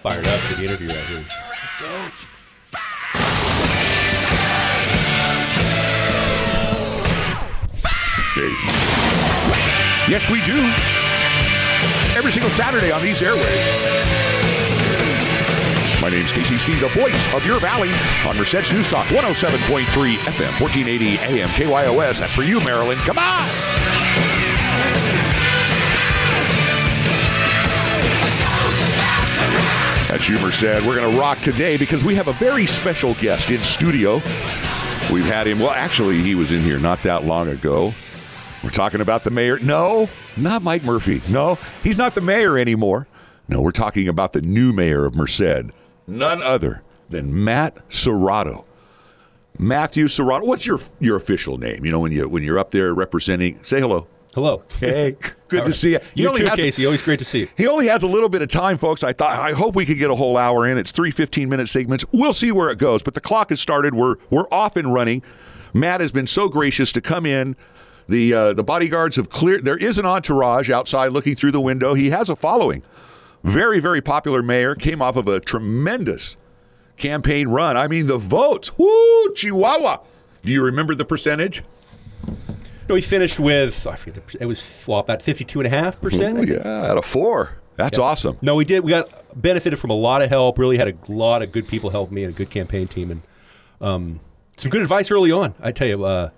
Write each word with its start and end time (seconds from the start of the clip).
fired 0.00 0.26
up 0.26 0.40
for 0.40 0.54
the 0.54 0.64
interview 0.64 0.88
right 0.88 0.96
here. 0.96 1.18
Let's 1.18 1.78
go. 1.78 2.10
Yes, 10.08 10.30
we 10.30 10.40
do. 10.46 10.56
Every 12.16 12.32
single 12.32 12.50
Saturday 12.50 12.90
on 12.90 13.02
these 13.02 13.20
airways. 13.20 13.44
My 16.00 16.08
name's 16.08 16.32
Casey 16.32 16.56
Steve, 16.56 16.80
the 16.80 16.88
voice 16.88 17.34
of 17.34 17.44
your 17.44 17.60
valley 17.60 17.90
on 18.26 18.38
Merced's 18.38 18.72
News 18.72 18.88
Talk 18.88 19.06
107.3 19.08 19.84
FM, 19.84 20.60
1480 20.60 21.18
AM, 21.18 21.48
KYOS. 21.50 22.20
That's 22.20 22.34
for 22.34 22.42
you, 22.42 22.58
Maryland. 22.60 23.00
Come 23.02 23.18
on! 23.18 23.46
That's 30.20 30.28
you, 30.28 30.38
Merced. 30.38 30.86
We're 30.86 30.96
going 30.96 31.10
to 31.10 31.18
rock 31.18 31.38
today 31.38 31.78
because 31.78 32.04
we 32.04 32.14
have 32.14 32.28
a 32.28 32.34
very 32.34 32.66
special 32.66 33.14
guest 33.14 33.50
in 33.50 33.58
studio. 33.60 34.16
We've 35.10 35.24
had 35.24 35.46
him, 35.46 35.58
well, 35.58 35.70
actually, 35.70 36.20
he 36.20 36.34
was 36.34 36.52
in 36.52 36.60
here 36.60 36.78
not 36.78 37.02
that 37.04 37.24
long 37.24 37.48
ago. 37.48 37.94
We're 38.62 38.68
talking 38.68 39.00
about 39.00 39.24
the 39.24 39.30
mayor. 39.30 39.58
No, 39.60 40.10
not 40.36 40.60
Mike 40.60 40.84
Murphy. 40.84 41.22
No, 41.30 41.56
he's 41.82 41.96
not 41.96 42.14
the 42.14 42.20
mayor 42.20 42.58
anymore. 42.58 43.06
No, 43.48 43.62
we're 43.62 43.70
talking 43.70 44.08
about 44.08 44.34
the 44.34 44.42
new 44.42 44.74
mayor 44.74 45.06
of 45.06 45.14
Merced. 45.14 45.70
None 46.06 46.42
other 46.42 46.82
than 47.08 47.42
Matt 47.42 47.88
Serrato. 47.88 48.66
Matthew 49.58 50.04
Serrato. 50.04 50.46
What's 50.46 50.66
your 50.66 50.80
your 50.98 51.16
official 51.16 51.56
name? 51.56 51.82
You 51.82 51.92
know, 51.92 52.00
when 52.00 52.12
you 52.12 52.28
when 52.28 52.42
you're 52.42 52.58
up 52.58 52.72
there 52.72 52.92
representing 52.92 53.58
say 53.62 53.80
hello. 53.80 54.06
Hello. 54.34 54.62
Hey, 54.78 55.16
good 55.48 55.64
to 55.64 55.72
see 55.72 55.92
you. 55.92 55.98
He 56.14 56.22
You 56.22 56.34
too, 56.36 56.44
has 56.44 56.54
a- 56.54 56.56
Casey. 56.56 56.84
Always 56.86 57.02
great 57.02 57.18
to 57.18 57.24
see 57.24 57.40
you. 57.40 57.48
he 57.56 57.66
only 57.66 57.86
has 57.88 58.02
a 58.04 58.06
little 58.08 58.28
bit 58.28 58.42
of 58.42 58.48
time, 58.48 58.78
folks. 58.78 59.02
I 59.02 59.12
thought 59.12 59.32
I 59.38 59.52
hope 59.52 59.74
we 59.74 59.84
could 59.84 59.98
get 59.98 60.10
a 60.10 60.14
whole 60.14 60.36
hour 60.36 60.66
in. 60.68 60.78
It's 60.78 60.92
three 60.92 61.10
15 61.10 61.48
minute 61.48 61.68
segments. 61.68 62.04
We'll 62.12 62.32
see 62.32 62.52
where 62.52 62.70
it 62.70 62.78
goes. 62.78 63.02
But 63.02 63.14
the 63.14 63.20
clock 63.20 63.50
has 63.50 63.60
started. 63.60 63.94
We're 63.94 64.16
we're 64.30 64.46
off 64.52 64.76
and 64.76 64.92
running. 64.94 65.22
Matt 65.74 66.00
has 66.00 66.12
been 66.12 66.26
so 66.26 66.48
gracious 66.48 66.92
to 66.92 67.00
come 67.00 67.26
in. 67.26 67.56
The 68.08 68.34
uh, 68.34 68.52
the 68.54 68.64
bodyguards 68.64 69.16
have 69.16 69.30
cleared. 69.30 69.64
There 69.64 69.76
is 69.76 69.98
an 69.98 70.06
entourage 70.06 70.70
outside 70.70 71.08
looking 71.08 71.34
through 71.34 71.52
the 71.52 71.60
window. 71.60 71.94
He 71.94 72.10
has 72.10 72.30
a 72.30 72.36
following. 72.36 72.82
Very 73.42 73.80
very 73.80 74.00
popular 74.00 74.42
mayor. 74.42 74.74
Came 74.76 75.02
off 75.02 75.16
of 75.16 75.26
a 75.28 75.40
tremendous 75.40 76.36
campaign 76.96 77.48
run. 77.48 77.76
I 77.76 77.88
mean 77.88 78.06
the 78.06 78.18
votes. 78.18 78.76
Woo, 78.78 79.34
Chihuahua. 79.34 79.98
Do 80.42 80.52
you 80.52 80.62
remember 80.64 80.94
the 80.94 81.04
percentage? 81.04 81.62
No, 82.90 82.94
we 82.94 83.00
finished 83.00 83.38
with 83.38 83.86
I 83.86 83.94
forget 83.94 84.26
the. 84.26 84.42
It 84.42 84.46
was 84.46 84.84
well, 84.86 84.98
about 84.98 85.22
fifty-two 85.22 85.60
and 85.60 85.66
a 85.66 85.70
half 85.70 86.00
percent. 86.00 86.48
Yeah, 86.48 86.90
out 86.90 86.98
of 86.98 87.04
four. 87.04 87.52
That's 87.76 87.98
awesome. 87.98 88.36
No, 88.42 88.56
we 88.56 88.64
did. 88.64 88.84
We 88.84 88.90
got 88.90 89.08
benefited 89.40 89.78
from 89.78 89.90
a 89.90 89.94
lot 89.94 90.22
of 90.22 90.28
help. 90.28 90.58
Really 90.58 90.76
had 90.76 90.88
a 90.88 91.12
lot 91.12 91.42
of 91.42 91.52
good 91.52 91.68
people 91.68 91.90
help 91.90 92.10
me 92.10 92.24
and 92.24 92.34
a 92.34 92.36
good 92.36 92.50
campaign 92.50 92.88
team 92.88 93.12
and 93.12 93.22
um, 93.80 94.20
some 94.56 94.70
good 94.70 94.82
advice 94.82 95.10
early 95.10 95.30
on. 95.30 95.54
I 95.60 95.70
tell 95.70 95.86
you, 95.86 96.04
uh, 96.04 96.30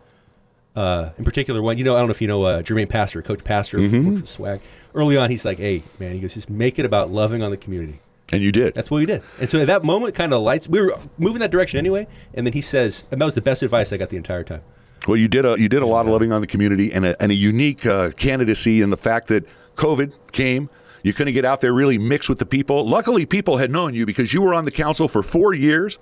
uh, 0.77 1.11
in 1.17 1.25
particular, 1.25 1.63
one 1.63 1.79
you 1.79 1.85
know, 1.85 1.97
I 1.97 2.01
don't 2.01 2.09
know 2.09 2.13
if 2.13 2.21
you 2.21 2.29
know 2.29 2.43
uh, 2.43 2.63
Jermaine 2.63 2.89
Pastor, 2.89 3.23
Coach 3.23 3.43
Pastor, 3.45 3.79
Mm-hmm. 3.79 4.15
with 4.15 4.29
Swag. 4.29 4.61
Early 4.95 5.17
on, 5.17 5.31
he's 5.31 5.47
like, 5.47 5.57
"Hey, 5.57 5.83
man," 5.99 6.13
he 6.13 6.21
goes, 6.21 6.35
"Just 6.35 6.51
make 6.51 6.79
it 6.79 6.85
about 6.85 7.11
loving 7.11 7.43
on 7.43 7.51
the 7.51 7.57
community." 7.57 8.01
And 8.31 8.43
you 8.43 8.53
did. 8.53 8.75
That's 8.75 8.91
what 8.91 8.99
we 8.99 9.07
did. 9.07 9.23
And 9.41 9.51
so 9.51 9.59
at 9.61 9.67
that 9.69 9.85
moment, 9.85 10.15
kind 10.15 10.33
of 10.35 10.43
lights. 10.43 10.69
We 10.69 10.81
were 10.83 10.99
moving 11.17 11.41
that 11.41 11.51
direction 11.51 11.79
anyway. 11.79 12.07
And 12.35 12.47
then 12.47 12.53
he 12.53 12.61
says, 12.61 13.05
and 13.11 13.21
that 13.21 13.25
was 13.27 13.35
the 13.35 13.43
best 13.43 13.63
advice 13.63 13.93
I 13.93 13.99
got 13.99 14.09
the 14.11 14.17
entire 14.17 14.43
time. 14.45 14.63
Well, 15.07 15.17
you 15.17 15.29
did 15.29 15.45
a 15.45 15.59
you 15.59 15.69
did 15.69 15.83
a 15.83 15.87
lot 15.87 16.07
of 16.07 16.13
loving 16.13 16.33
on 16.33 16.41
the 16.41 16.47
community 16.47 16.93
and 16.93 17.05
a, 17.05 17.21
and 17.23 17.33
a 17.33 17.35
unique 17.35 17.85
uh, 17.87 18.11
candidacy 18.13 18.83
in 18.83 18.91
the 18.91 18.97
fact 18.97 19.29
that 19.29 19.45
COVID 19.77 20.15
came. 20.33 20.69
You 21.03 21.13
couldn't 21.13 21.35
get 21.35 21.45
out 21.45 21.61
there 21.61 21.73
really 21.73 21.99
mix 21.99 22.29
with 22.29 22.39
the 22.39 22.47
people. 22.47 22.89
Luckily, 22.89 23.27
people 23.27 23.57
had 23.57 23.73
known 23.73 23.93
you 23.95 24.07
because 24.07 24.33
you 24.33 24.41
were 24.41 24.55
on 24.55 24.65
the 24.65 24.71
council 24.71 25.09
for 25.09 25.25
four 25.25 25.53
years, 25.53 25.99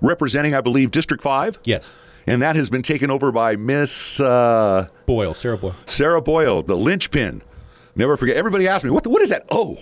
representing, 0.00 0.54
I 0.54 0.60
believe, 0.60 0.90
District 0.92 1.20
Five. 1.22 1.58
Yes, 1.64 1.90
and 2.26 2.40
that 2.42 2.54
has 2.54 2.70
been 2.70 2.82
taken 2.82 3.10
over 3.10 3.32
by 3.32 3.56
Miss 3.56 4.20
uh, 4.20 4.86
Boyle, 5.06 5.34
Sarah 5.34 5.58
Boyle. 5.58 5.74
Sarah 5.86 6.22
Boyle, 6.22 6.62
the 6.62 6.76
linchpin. 6.76 7.42
Never 7.96 8.16
forget. 8.16 8.36
Everybody 8.36 8.68
asked 8.68 8.84
me, 8.84 8.90
"What? 8.90 9.02
The, 9.02 9.08
what 9.10 9.22
is 9.22 9.30
that? 9.30 9.44
Oh, 9.50 9.76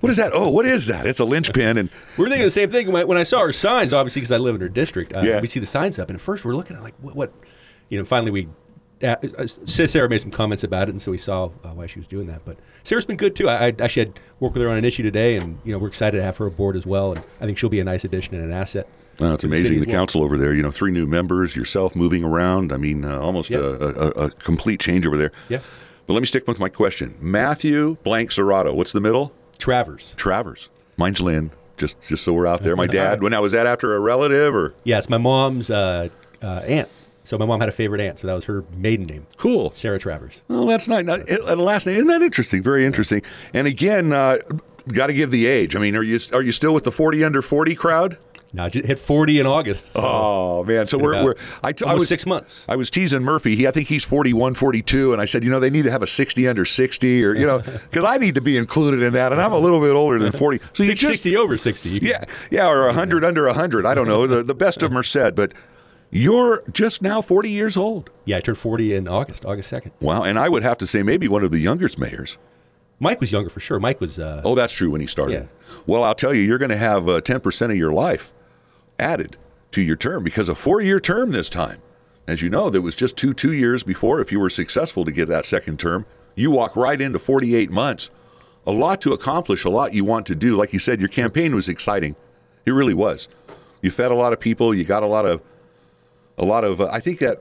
what 0.00 0.08
is 0.10 0.16
that? 0.16 0.30
Oh, 0.34 0.48
what 0.48 0.64
is 0.64 0.86
that? 0.86 1.06
It's 1.06 1.20
a 1.20 1.24
linchpin." 1.26 1.76
And 1.76 1.90
We 2.16 2.24
were 2.24 2.30
thinking 2.30 2.46
the 2.46 2.50
same 2.50 2.70
thing 2.70 2.90
when, 2.90 3.06
when 3.06 3.18
I 3.18 3.22
saw 3.24 3.40
her 3.44 3.52
signs. 3.52 3.92
Obviously, 3.92 4.20
because 4.20 4.32
I 4.32 4.38
live 4.38 4.54
in 4.54 4.62
her 4.62 4.68
district, 4.70 5.14
uh, 5.14 5.20
Yeah. 5.20 5.42
we 5.42 5.46
see 5.48 5.60
the 5.60 5.66
signs 5.66 5.98
up, 5.98 6.08
and 6.08 6.16
at 6.16 6.22
first 6.22 6.42
we're 6.44 6.54
looking 6.54 6.76
at 6.76 6.82
like 6.82 6.94
what, 7.02 7.14
what 7.14 7.32
you 7.88 7.98
know. 7.98 8.04
Finally, 8.04 8.30
we 8.30 8.48
uh, 9.02 9.16
uh, 9.38 9.46
Sarah 9.46 10.08
made 10.08 10.20
some 10.20 10.30
comments 10.30 10.64
about 10.64 10.88
it, 10.88 10.92
and 10.92 11.02
so 11.02 11.10
we 11.10 11.18
saw 11.18 11.46
uh, 11.64 11.68
why 11.70 11.86
she 11.86 11.98
was 11.98 12.08
doing 12.08 12.26
that. 12.28 12.44
But 12.44 12.56
Sarah's 12.82 13.04
been 13.04 13.16
good 13.16 13.36
too. 13.36 13.48
I, 13.48 13.66
I 13.66 13.74
actually 13.80 14.06
had 14.06 14.20
worked 14.40 14.54
with 14.54 14.62
her 14.62 14.68
on 14.70 14.76
an 14.76 14.84
issue 14.84 15.02
today, 15.02 15.36
and 15.36 15.58
you 15.64 15.72
know 15.72 15.78
we're 15.78 15.88
excited 15.88 16.16
to 16.18 16.22
have 16.24 16.36
her 16.38 16.46
aboard 16.46 16.76
as 16.76 16.86
well. 16.86 17.12
And 17.12 17.22
I 17.40 17.46
think 17.46 17.58
she'll 17.58 17.68
be 17.70 17.80
a 17.80 17.84
nice 17.84 18.04
addition 18.04 18.34
and 18.34 18.44
an 18.44 18.52
asset. 18.52 18.88
Well, 19.18 19.32
it's 19.34 19.44
amazing 19.44 19.80
the 19.80 19.86
well. 19.86 19.94
council 19.96 20.22
over 20.22 20.36
there. 20.36 20.52
You 20.54 20.62
know, 20.62 20.70
three 20.70 20.92
new 20.92 21.06
members, 21.06 21.56
yourself 21.56 21.96
moving 21.96 22.22
around. 22.22 22.72
I 22.72 22.76
mean, 22.76 23.04
uh, 23.04 23.18
almost 23.18 23.48
Yeah. 23.48 23.58
a, 23.58 23.62
a, 23.62 24.08
a 24.26 24.30
complete 24.30 24.78
change 24.80 25.06
over 25.06 25.16
there. 25.16 25.32
Yeah. 25.48 25.60
But 26.06 26.12
let 26.12 26.20
me 26.20 26.26
stick 26.26 26.46
with 26.46 26.58
my 26.60 26.68
question. 26.68 27.16
Matthew 27.20 27.96
blank 28.04 28.30
Serrato. 28.30 28.74
What's 28.74 28.92
the 28.92 29.00
middle? 29.00 29.32
Travers. 29.58 30.14
Travers. 30.16 30.68
Mine's 30.98 31.20
Lynn. 31.20 31.50
Just 31.78 32.00
just 32.08 32.24
so 32.24 32.32
we're 32.32 32.46
out 32.46 32.62
there. 32.62 32.76
My 32.76 32.86
dad. 32.86 33.22
When 33.22 33.34
I 33.34 33.40
was 33.40 33.52
that 33.52 33.66
after 33.66 33.94
a 33.96 34.00
relative 34.00 34.54
or 34.54 34.74
Yeah, 34.84 34.98
it's 34.98 35.08
my 35.10 35.18
mom's 35.18 35.68
uh, 35.70 36.08
uh, 36.42 36.46
aunt. 36.66 36.88
So 37.26 37.36
my 37.36 37.44
mom 37.44 37.58
had 37.60 37.68
a 37.68 37.72
favorite 37.72 38.00
aunt, 38.00 38.20
so 38.20 38.26
that 38.28 38.34
was 38.34 38.44
her 38.44 38.64
maiden 38.76 39.04
name, 39.06 39.26
cool. 39.36 39.72
Sarah 39.74 39.98
Travers. 39.98 40.42
Well, 40.48 40.64
that's 40.66 40.86
not, 40.86 41.04
not 41.04 41.28
and 41.28 41.44
the 41.46 41.56
last 41.56 41.84
name. 41.86 41.96
Isn't 41.96 42.08
that 42.08 42.22
interesting? 42.22 42.62
Very 42.62 42.86
interesting. 42.86 43.20
And 43.52 43.66
again, 43.66 44.12
uh, 44.12 44.38
got 44.88 45.08
to 45.08 45.12
give 45.12 45.30
the 45.32 45.46
age. 45.46 45.74
I 45.74 45.80
mean, 45.80 45.96
are 45.96 46.02
you 46.02 46.20
are 46.32 46.42
you 46.42 46.52
still 46.52 46.72
with 46.72 46.84
the 46.84 46.92
forty 46.92 47.24
under 47.24 47.42
forty 47.42 47.74
crowd? 47.74 48.16
Now 48.52 48.68
j- 48.68 48.86
hit 48.86 48.98
40 48.98 49.40
in 49.40 49.46
August. 49.46 49.92
So 49.92 50.00
Oh 50.02 50.64
man! 50.64 50.86
So 50.86 50.96
we're, 50.96 51.22
we're 51.22 51.34
I, 51.62 51.72
t- 51.72 51.84
I 51.84 51.94
was 51.94 52.08
six 52.08 52.24
months. 52.24 52.64
I 52.68 52.76
was 52.76 52.88
teasing 52.90 53.22
Murphy. 53.22 53.54
He 53.56 53.66
I 53.66 53.70
think 53.70 53.88
he's 53.88 54.04
41, 54.04 54.54
42, 54.54 55.12
and 55.12 55.20
I 55.20 55.26
said, 55.26 55.44
you 55.44 55.50
know, 55.50 55.60
they 55.60 55.68
need 55.68 55.82
to 55.82 55.90
have 55.90 56.02
a 56.02 56.06
sixty 56.06 56.48
under 56.48 56.64
sixty, 56.64 57.24
or 57.24 57.34
you 57.34 57.44
know, 57.44 57.58
because 57.90 58.04
I 58.04 58.16
need 58.18 58.36
to 58.36 58.40
be 58.40 58.56
included 58.56 59.02
in 59.02 59.12
that, 59.14 59.32
and 59.32 59.42
I'm 59.42 59.52
a 59.52 59.58
little 59.58 59.80
bit 59.80 59.90
older 59.90 60.18
than 60.18 60.32
forty. 60.32 60.60
So 60.72 60.84
you 60.84 60.90
Six- 60.90 61.00
just 61.00 61.12
60 61.24 61.36
over 61.36 61.58
60. 61.58 61.98
Yeah, 62.00 62.24
yeah, 62.50 62.68
or 62.68 62.90
hundred 62.92 63.24
under 63.24 63.46
hundred. 63.52 63.84
I 63.84 63.94
don't 63.94 64.06
know. 64.06 64.26
The 64.26 64.42
the 64.42 64.54
best 64.54 64.82
of 64.82 64.92
Merced, 64.92 65.34
but 65.34 65.52
you're 66.10 66.62
just 66.72 67.02
now 67.02 67.20
forty 67.22 67.50
years 67.50 67.76
old. 67.76 68.10
Yeah, 68.24 68.38
I 68.38 68.40
turned 68.40 68.58
40 68.58 68.94
in 68.94 69.08
August, 69.08 69.44
August 69.44 69.72
2nd. 69.72 69.92
Wow, 70.00 70.22
and 70.24 70.38
I 70.38 70.48
would 70.48 70.62
have 70.62 70.78
to 70.78 70.86
say 70.86 71.02
maybe 71.02 71.28
one 71.28 71.44
of 71.44 71.50
the 71.52 71.58
youngest 71.60 71.98
mayors. 71.98 72.38
Mike 72.98 73.20
was 73.20 73.30
younger 73.30 73.50
for 73.50 73.60
sure. 73.60 73.78
Mike 73.78 74.00
was, 74.00 74.18
uh, 74.18 74.40
Oh, 74.44 74.54
that's 74.54 74.72
true 74.72 74.90
when 74.90 75.00
he 75.02 75.06
started. 75.06 75.32
Yeah. 75.34 75.76
Well, 75.86 76.02
I'll 76.02 76.14
tell 76.14 76.32
you, 76.32 76.40
you're 76.40 76.56
going 76.58 76.70
to 76.70 76.76
have 76.78 77.08
uh, 77.08 77.20
10% 77.20 77.70
of 77.70 77.76
your 77.76 77.92
life 77.92 78.32
added 78.98 79.36
to 79.72 79.82
your 79.82 79.96
term 79.96 80.24
because 80.24 80.48
a 80.48 80.54
four 80.54 80.80
year 80.80 80.98
term 80.98 81.30
this 81.32 81.48
time. 81.50 81.82
As 82.26 82.40
you 82.42 82.48
know, 82.48 82.70
there 82.70 82.80
was 82.80 82.96
just 82.96 83.16
two 83.16 83.32
two 83.34 83.52
years 83.52 83.82
before. 83.84 84.20
If 84.20 84.32
you 84.32 84.40
were 84.40 84.50
successful 84.50 85.04
to 85.04 85.12
get 85.12 85.28
that 85.28 85.44
second 85.44 85.78
term, 85.78 86.06
you 86.34 86.50
walk 86.50 86.74
right 86.74 87.00
into 87.00 87.18
48 87.18 87.70
months. 87.70 88.10
A 88.66 88.72
lot 88.72 89.00
to 89.02 89.12
accomplish, 89.12 89.64
a 89.64 89.70
lot 89.70 89.94
you 89.94 90.04
want 90.04 90.26
to 90.26 90.34
do. 90.34 90.56
Like 90.56 90.72
you 90.72 90.80
said, 90.80 90.98
your 90.98 91.08
campaign 91.08 91.54
was 91.54 91.68
exciting. 91.68 92.16
It 92.64 92.72
really 92.72 92.94
was. 92.94 93.28
You 93.80 93.90
fed 93.92 94.10
a 94.10 94.14
lot 94.14 94.32
of 94.32 94.40
people. 94.40 94.74
You 94.74 94.82
got 94.82 95.04
a 95.04 95.06
lot 95.06 95.24
of, 95.24 95.40
a 96.38 96.44
lot 96.44 96.64
of. 96.64 96.80
Uh, 96.80 96.88
I 96.92 97.00
think 97.00 97.18
that 97.20 97.40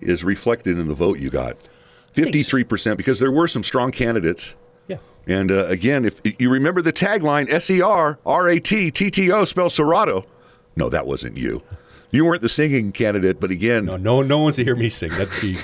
is 0.00 0.24
reflected 0.24 0.78
in 0.78 0.88
the 0.88 0.94
vote 0.94 1.18
you 1.18 1.30
got. 1.30 1.56
53% 2.14 2.96
because 2.96 3.18
there 3.18 3.32
were 3.32 3.48
some 3.48 3.62
strong 3.62 3.90
candidates. 3.90 4.54
yeah. 4.86 4.98
And 5.26 5.50
uh, 5.50 5.66
again, 5.66 6.04
if 6.04 6.20
you 6.24 6.50
remember 6.50 6.82
the 6.82 6.92
tagline, 6.92 7.48
S 7.50 7.70
E 7.70 7.80
R 7.80 8.18
R 8.26 8.48
A 8.48 8.60
T 8.60 8.90
T 8.90 9.10
T 9.10 9.30
O 9.32 9.44
spells 9.44 9.76
Serrato. 9.76 10.26
No, 10.76 10.88
that 10.88 11.06
wasn't 11.06 11.36
you. 11.38 11.62
You 12.10 12.26
weren't 12.26 12.42
the 12.42 12.48
singing 12.50 12.92
candidate, 12.92 13.40
but 13.40 13.50
again, 13.50 13.86
No, 13.86 13.96
no, 13.96 14.20
no 14.20 14.40
one's 14.40 14.56
to 14.56 14.64
hear 14.64 14.76
me 14.76 14.90
sing. 14.90 15.10
That'd 15.12 15.30
be, 15.40 15.54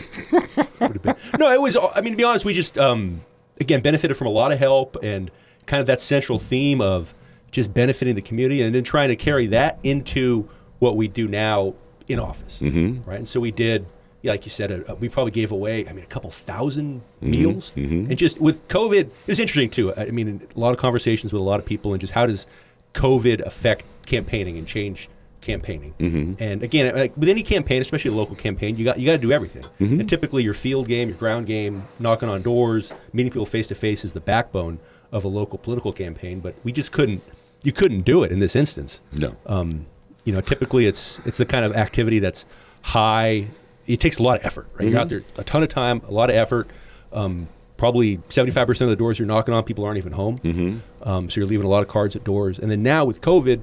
have 0.79 1.03
been. 1.03 1.15
No, 1.39 1.51
it 1.53 1.61
was, 1.61 1.77
I 1.95 2.01
mean, 2.01 2.15
to 2.15 2.17
be 2.17 2.25
honest, 2.25 2.47
we 2.47 2.55
just, 2.55 2.79
um, 2.79 3.21
again, 3.61 3.83
benefited 3.83 4.17
from 4.17 4.29
a 4.29 4.31
lot 4.31 4.51
of 4.51 4.59
help 4.59 4.97
and 5.03 5.31
kind 5.67 5.83
of 5.83 5.87
that 5.89 6.01
central 6.01 6.39
theme 6.39 6.81
of 6.81 7.13
just 7.51 7.75
benefiting 7.75 8.15
the 8.15 8.23
community 8.23 8.63
and 8.63 8.75
then 8.75 8.83
trying 8.83 9.09
to 9.09 9.17
carry 9.17 9.47
that 9.49 9.79
into 9.83 10.49
what 10.79 10.97
we 10.97 11.07
do 11.07 11.29
now 11.29 11.75
in 12.09 12.19
office. 12.19 12.59
Mm-hmm. 12.61 13.09
Right. 13.09 13.19
And 13.19 13.29
so 13.29 13.39
we 13.41 13.51
did, 13.51 13.87
yeah, 14.23 14.33
like 14.33 14.45
you 14.45 14.51
said, 14.51 14.73
uh, 14.73 14.95
we 14.97 15.09
probably 15.09 15.31
gave 15.31 15.53
away, 15.53 15.87
I 15.89 15.93
mean, 15.93 16.03
a 16.05 16.07
couple 16.09 16.31
1000 16.31 17.03
meals. 17.21 17.73
And 17.77 18.17
just 18.19 18.41
with 18.41 18.67
COVID, 18.69 19.01
it 19.01 19.13
was 19.27 19.39
interesting 19.39 19.71
too. 19.71 19.95
I 19.95 20.07
mean, 20.07 20.47
a 20.55 20.59
lot 20.59 20.73
of 20.73 20.79
conversations 20.79 21.33
with 21.33 21.41
a 21.41 21.45
lot 21.45 21.61
of 21.61 21.67
people 21.67 21.93
and 21.93 22.01
just 22.01 22.13
how 22.13 22.27
does 22.27 22.47
COVID 22.95 23.41
affect 23.47 23.85
campaigning 24.07 24.59
and 24.59 24.67
change 24.67 25.09
campaigning? 25.41 25.95
And 26.41 26.63
again, 26.63 26.95
like 26.97 27.17
with 27.17 27.29
any 27.29 27.43
campaign, 27.43 27.81
especially 27.81 28.11
a 28.11 28.15
local 28.15 28.35
campaign, 28.35 28.77
you 28.77 28.85
got 28.85 28.99
you 28.99 29.07
got 29.07 29.13
to 29.13 29.19
do 29.19 29.31
everything. 29.33 29.65
And 29.79 30.09
typically, 30.09 30.43
your 30.43 30.55
field 30.55 30.89
game, 30.89 31.09
your 31.11 31.19
ground 31.19 31.47
game, 31.47 31.87
knocking 31.99 32.29
on 32.29 32.43
doors, 32.43 32.91
meeting 33.13 33.31
people 33.31 33.47
face 33.47 33.69
to 33.69 33.75
face 33.75 34.05
is 34.05 34.15
the 34.15 34.21
backbone 34.21 34.81
of 35.13 35.25
a 35.25 35.29
local 35.29 35.59
political 35.59 35.93
campaign. 35.93 36.41
But 36.41 36.55
we 36.65 36.73
just 36.73 36.91
couldn't. 36.93 37.23
You 37.63 37.73
couldn't 37.73 38.03
do 38.03 38.23
it 38.25 38.33
in 38.33 38.39
this 38.41 38.55
instance. 38.57 39.01
no. 39.13 39.37
Um, 39.47 39.87
you 40.29 40.35
know, 40.35 40.43
typically 40.43 40.85
it's 40.85 41.21
it's 41.25 41.39
the 41.39 41.47
kind 41.47 41.65
of 41.65 41.75
activity 41.75 42.19
that's 42.19 42.45
high. 42.83 43.49
It 43.87 43.99
takes 43.99 44.19
a 44.19 44.23
lot 44.23 44.39
of 44.39 44.45
effort, 44.45 44.69
right? 44.75 44.87
You're 44.87 45.01
out 45.01 45.09
there 45.09 45.23
a 45.39 45.45
ton 45.45 45.63
of 45.63 45.71
time, 45.71 46.03
a 46.07 46.13
lot 46.13 46.29
of 46.29 46.37
effort. 46.37 46.69
Um, 47.15 47.49
probably 47.79 48.19
75% 48.19 48.83
of 48.83 48.89
the 48.91 48.97
doors 48.97 49.19
you're 49.19 49.27
knocking 49.27 49.55
on, 49.55 49.65
people 49.65 49.87
aren't 49.87 49.97
even 49.97 50.13
home. 50.13 50.39
Mm-hmm. 50.41 51.09
Um, 51.09 51.31
so 51.31 51.41
you're 51.41 51.49
leaving 51.49 51.65
a 51.65 51.71
lot 51.71 51.83
of 51.83 51.89
cards 51.89 52.15
at 52.15 52.25
doors. 52.25 52.59
And 52.59 52.71
then 52.71 52.83
now 52.83 53.07
with 53.07 53.23
COVID, 53.23 53.63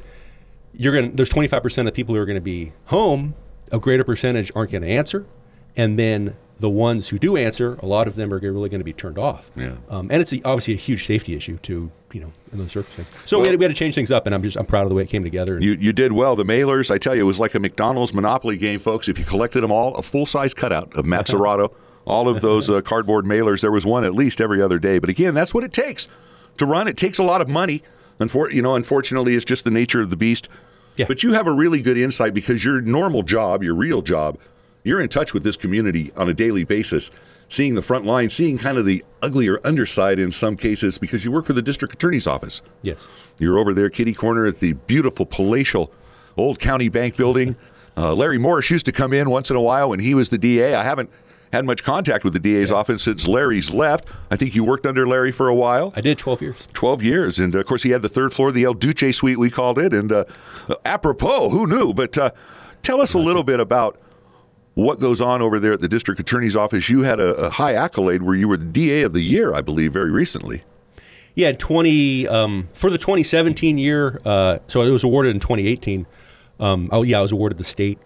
you're 0.73 0.93
going 0.93 1.11
to, 1.11 1.15
there's 1.15 1.29
25% 1.29 1.77
of 1.77 1.85
the 1.85 1.91
people 1.91 2.15
who 2.15 2.21
are 2.21 2.25
going 2.25 2.37
to 2.37 2.41
be 2.41 2.71
home. 2.85 3.35
A 3.71 3.77
greater 3.77 4.03
percentage 4.03 4.51
aren't 4.55 4.71
going 4.71 4.81
to 4.81 4.89
answer. 4.89 5.27
And 5.75 5.99
then 5.99 6.35
the 6.57 6.69
ones 6.69 7.09
who 7.09 7.19
do 7.19 7.37
answer, 7.37 7.75
a 7.83 7.85
lot 7.85 8.07
of 8.07 8.15
them 8.15 8.33
are 8.33 8.39
really 8.39 8.69
going 8.69 8.79
to 8.79 8.85
be 8.85 8.93
turned 8.93 9.19
off. 9.19 9.51
Yeah. 9.55 9.75
Um, 9.89 10.07
and 10.09 10.19
it's 10.21 10.33
a, 10.33 10.41
obviously 10.43 10.73
a 10.73 10.77
huge 10.77 11.05
safety 11.05 11.35
issue 11.35 11.59
to, 11.59 11.91
you 12.15 12.21
know, 12.21 12.31
in 12.53 12.59
those 12.59 12.71
circumstances. 12.71 13.13
So 13.25 13.41
we, 13.41 13.49
had, 13.49 13.59
we 13.59 13.65
had 13.65 13.67
to 13.73 13.77
change 13.77 13.93
things 13.93 14.09
up, 14.09 14.25
and 14.25 14.33
I'm 14.33 14.41
just 14.41 14.55
I'm 14.55 14.65
proud 14.65 14.83
of 14.83 14.89
the 14.89 14.95
way 14.95 15.03
it 15.03 15.09
came 15.09 15.25
together. 15.25 15.55
And 15.55 15.63
You, 15.65 15.73
you 15.73 15.91
did 15.91 16.13
well. 16.13 16.37
The 16.37 16.45
mailers, 16.45 16.89
I 16.89 16.97
tell 16.97 17.13
you, 17.13 17.19
it 17.21 17.25
was 17.25 17.41
like 17.41 17.55
a 17.55 17.59
McDonald's 17.59 18.13
Monopoly 18.13 18.55
game, 18.55 18.79
folks. 18.79 19.09
If 19.09 19.19
you 19.19 19.25
collected 19.25 19.59
them 19.59 19.71
all, 19.71 19.93
a 19.95 20.01
full 20.01 20.25
size 20.25 20.53
cutout 20.53 20.95
of 20.95 21.05
Matt 21.05 21.27
Serrato, 21.27 21.73
all 22.05 22.29
of 22.29 22.39
those 22.39 22.69
uh, 22.69 22.81
cardboard 22.81 23.25
mailers, 23.25 23.59
there 23.59 23.71
was 23.71 23.85
one 23.85 24.05
at 24.05 24.13
least 24.13 24.39
every 24.39 24.61
other 24.61 24.79
day. 24.79 24.97
But 24.97 25.09
again, 25.09 25.33
that's 25.33 25.53
what 25.53 25.65
it 25.65 25.73
takes 25.73 26.07
to 26.57 26.65
run. 26.65 26.87
It 26.87 26.95
takes 26.95 27.19
a 27.19 27.23
lot 27.23 27.41
of 27.41 27.49
money. 27.49 27.83
Unfor- 28.21 28.53
you 28.53 28.61
know, 28.61 28.75
unfortunately, 28.75 29.35
it's 29.35 29.43
just 29.43 29.65
the 29.65 29.71
nature 29.71 30.01
of 30.01 30.09
the 30.09 30.15
beast. 30.15 30.47
Yeah. 30.95 31.07
But 31.09 31.21
you 31.21 31.33
have 31.33 31.47
a 31.47 31.51
really 31.51 31.81
good 31.81 31.97
insight 31.97 32.33
because 32.33 32.63
your 32.63 32.79
normal 32.79 33.23
job, 33.23 33.61
your 33.61 33.75
real 33.75 34.01
job, 34.01 34.37
you're 34.85 35.01
in 35.01 35.09
touch 35.09 35.33
with 35.33 35.43
this 35.43 35.57
community 35.57 36.13
on 36.15 36.29
a 36.29 36.33
daily 36.33 36.63
basis, 36.63 37.11
seeing 37.49 37.75
the 37.75 37.81
front 37.81 38.05
line, 38.05 38.29
seeing 38.29 38.57
kind 38.57 38.77
of 38.77 38.85
the 38.85 39.03
uglier 39.21 39.59
underside 39.65 40.19
in 40.19 40.31
some 40.31 40.55
cases 40.55 40.97
because 40.97 41.25
you 41.25 41.31
work 41.31 41.45
for 41.45 41.53
the 41.53 41.61
district 41.61 41.95
attorney's 41.95 42.27
office. 42.27 42.61
yes. 42.83 42.97
You're 43.37 43.59
over 43.59 43.73
there, 43.73 43.89
kitty 43.89 44.13
corner, 44.13 44.45
at 44.45 44.61
the 44.61 44.71
beautiful 44.73 45.25
palatial 45.25 45.91
old 46.37 46.57
county 46.59 46.87
bank 46.87 47.17
building. 47.17 47.57
Uh, 47.97 48.13
Larry 48.13 48.37
Morris 48.37 48.69
used 48.69 48.85
to 48.87 48.91
come 48.91 49.13
in 49.13 49.29
once 49.29 49.49
in 49.49 49.55
a 49.55 49.61
while 49.61 49.89
when 49.91 50.01
he 50.01 50.13
was 50.13 50.29
the 50.29 50.37
DA. 50.37 50.75
I 50.75 50.83
haven't 50.83 51.09
had 51.53 51.63
much 51.63 51.81
contact 51.81 52.25
with 52.25 52.33
the 52.33 52.39
DA's 52.41 52.69
office 52.69 53.03
since 53.03 53.25
Larry's 53.25 53.71
left. 53.71 54.05
I 54.29 54.35
think 54.35 54.53
you 54.53 54.65
worked 54.65 54.85
under 54.85 55.07
Larry 55.07 55.31
for 55.31 55.47
a 55.47 55.55
while. 55.55 55.93
I 55.95 56.01
did 56.01 56.17
12 56.17 56.41
years. 56.41 56.57
12 56.73 57.01
years. 57.01 57.39
And 57.39 57.55
uh, 57.55 57.59
of 57.59 57.65
course, 57.65 57.83
he 57.83 57.91
had 57.91 58.01
the 58.01 58.09
third 58.09 58.33
floor, 58.33 58.51
the 58.51 58.65
El 58.65 58.73
Duce 58.73 59.15
suite, 59.15 59.37
we 59.37 59.49
called 59.49 59.79
it. 59.79 59.93
And 59.93 60.11
uh, 60.11 60.25
apropos, 60.83 61.51
who 61.51 61.67
knew? 61.67 61.93
But 61.93 62.17
uh, 62.17 62.31
tell 62.81 62.99
us 62.99 63.13
a 63.13 63.17
little 63.17 63.43
bit 63.43 63.61
about 63.61 63.97
what 64.75 64.99
goes 64.99 65.19
on 65.21 65.41
over 65.41 65.59
there 65.59 65.73
at 65.73 65.81
the 65.81 65.87
district 65.87 66.19
attorney's 66.19 66.55
office. 66.55 66.89
You 66.89 67.03
had 67.03 67.19
a, 67.19 67.33
a 67.35 67.49
high 67.49 67.73
accolade 67.73 68.21
where 68.21 68.35
you 68.35 68.47
were 68.47 68.57
the 68.57 68.65
DA 68.65 69.01
of 69.03 69.13
the 69.13 69.21
year, 69.21 69.53
I 69.53 69.61
believe, 69.61 69.91
very 69.93 70.11
recently. 70.11 70.63
Yeah, 71.33 71.51
20 71.53 72.27
um, 72.27 72.69
for 72.73 72.89
the 72.89 72.97
2017 72.97 73.77
year. 73.77 74.21
Uh, 74.25 74.59
so 74.67 74.81
it 74.81 74.89
was 74.91 75.03
awarded 75.03 75.33
in 75.33 75.39
2018. 75.41 76.05
Um, 76.59 76.89
oh 76.93 77.03
yeah, 77.03 77.19
I 77.19 77.21
was 77.21 77.31
awarded 77.33 77.57
the 77.57 77.63
state 77.65 77.97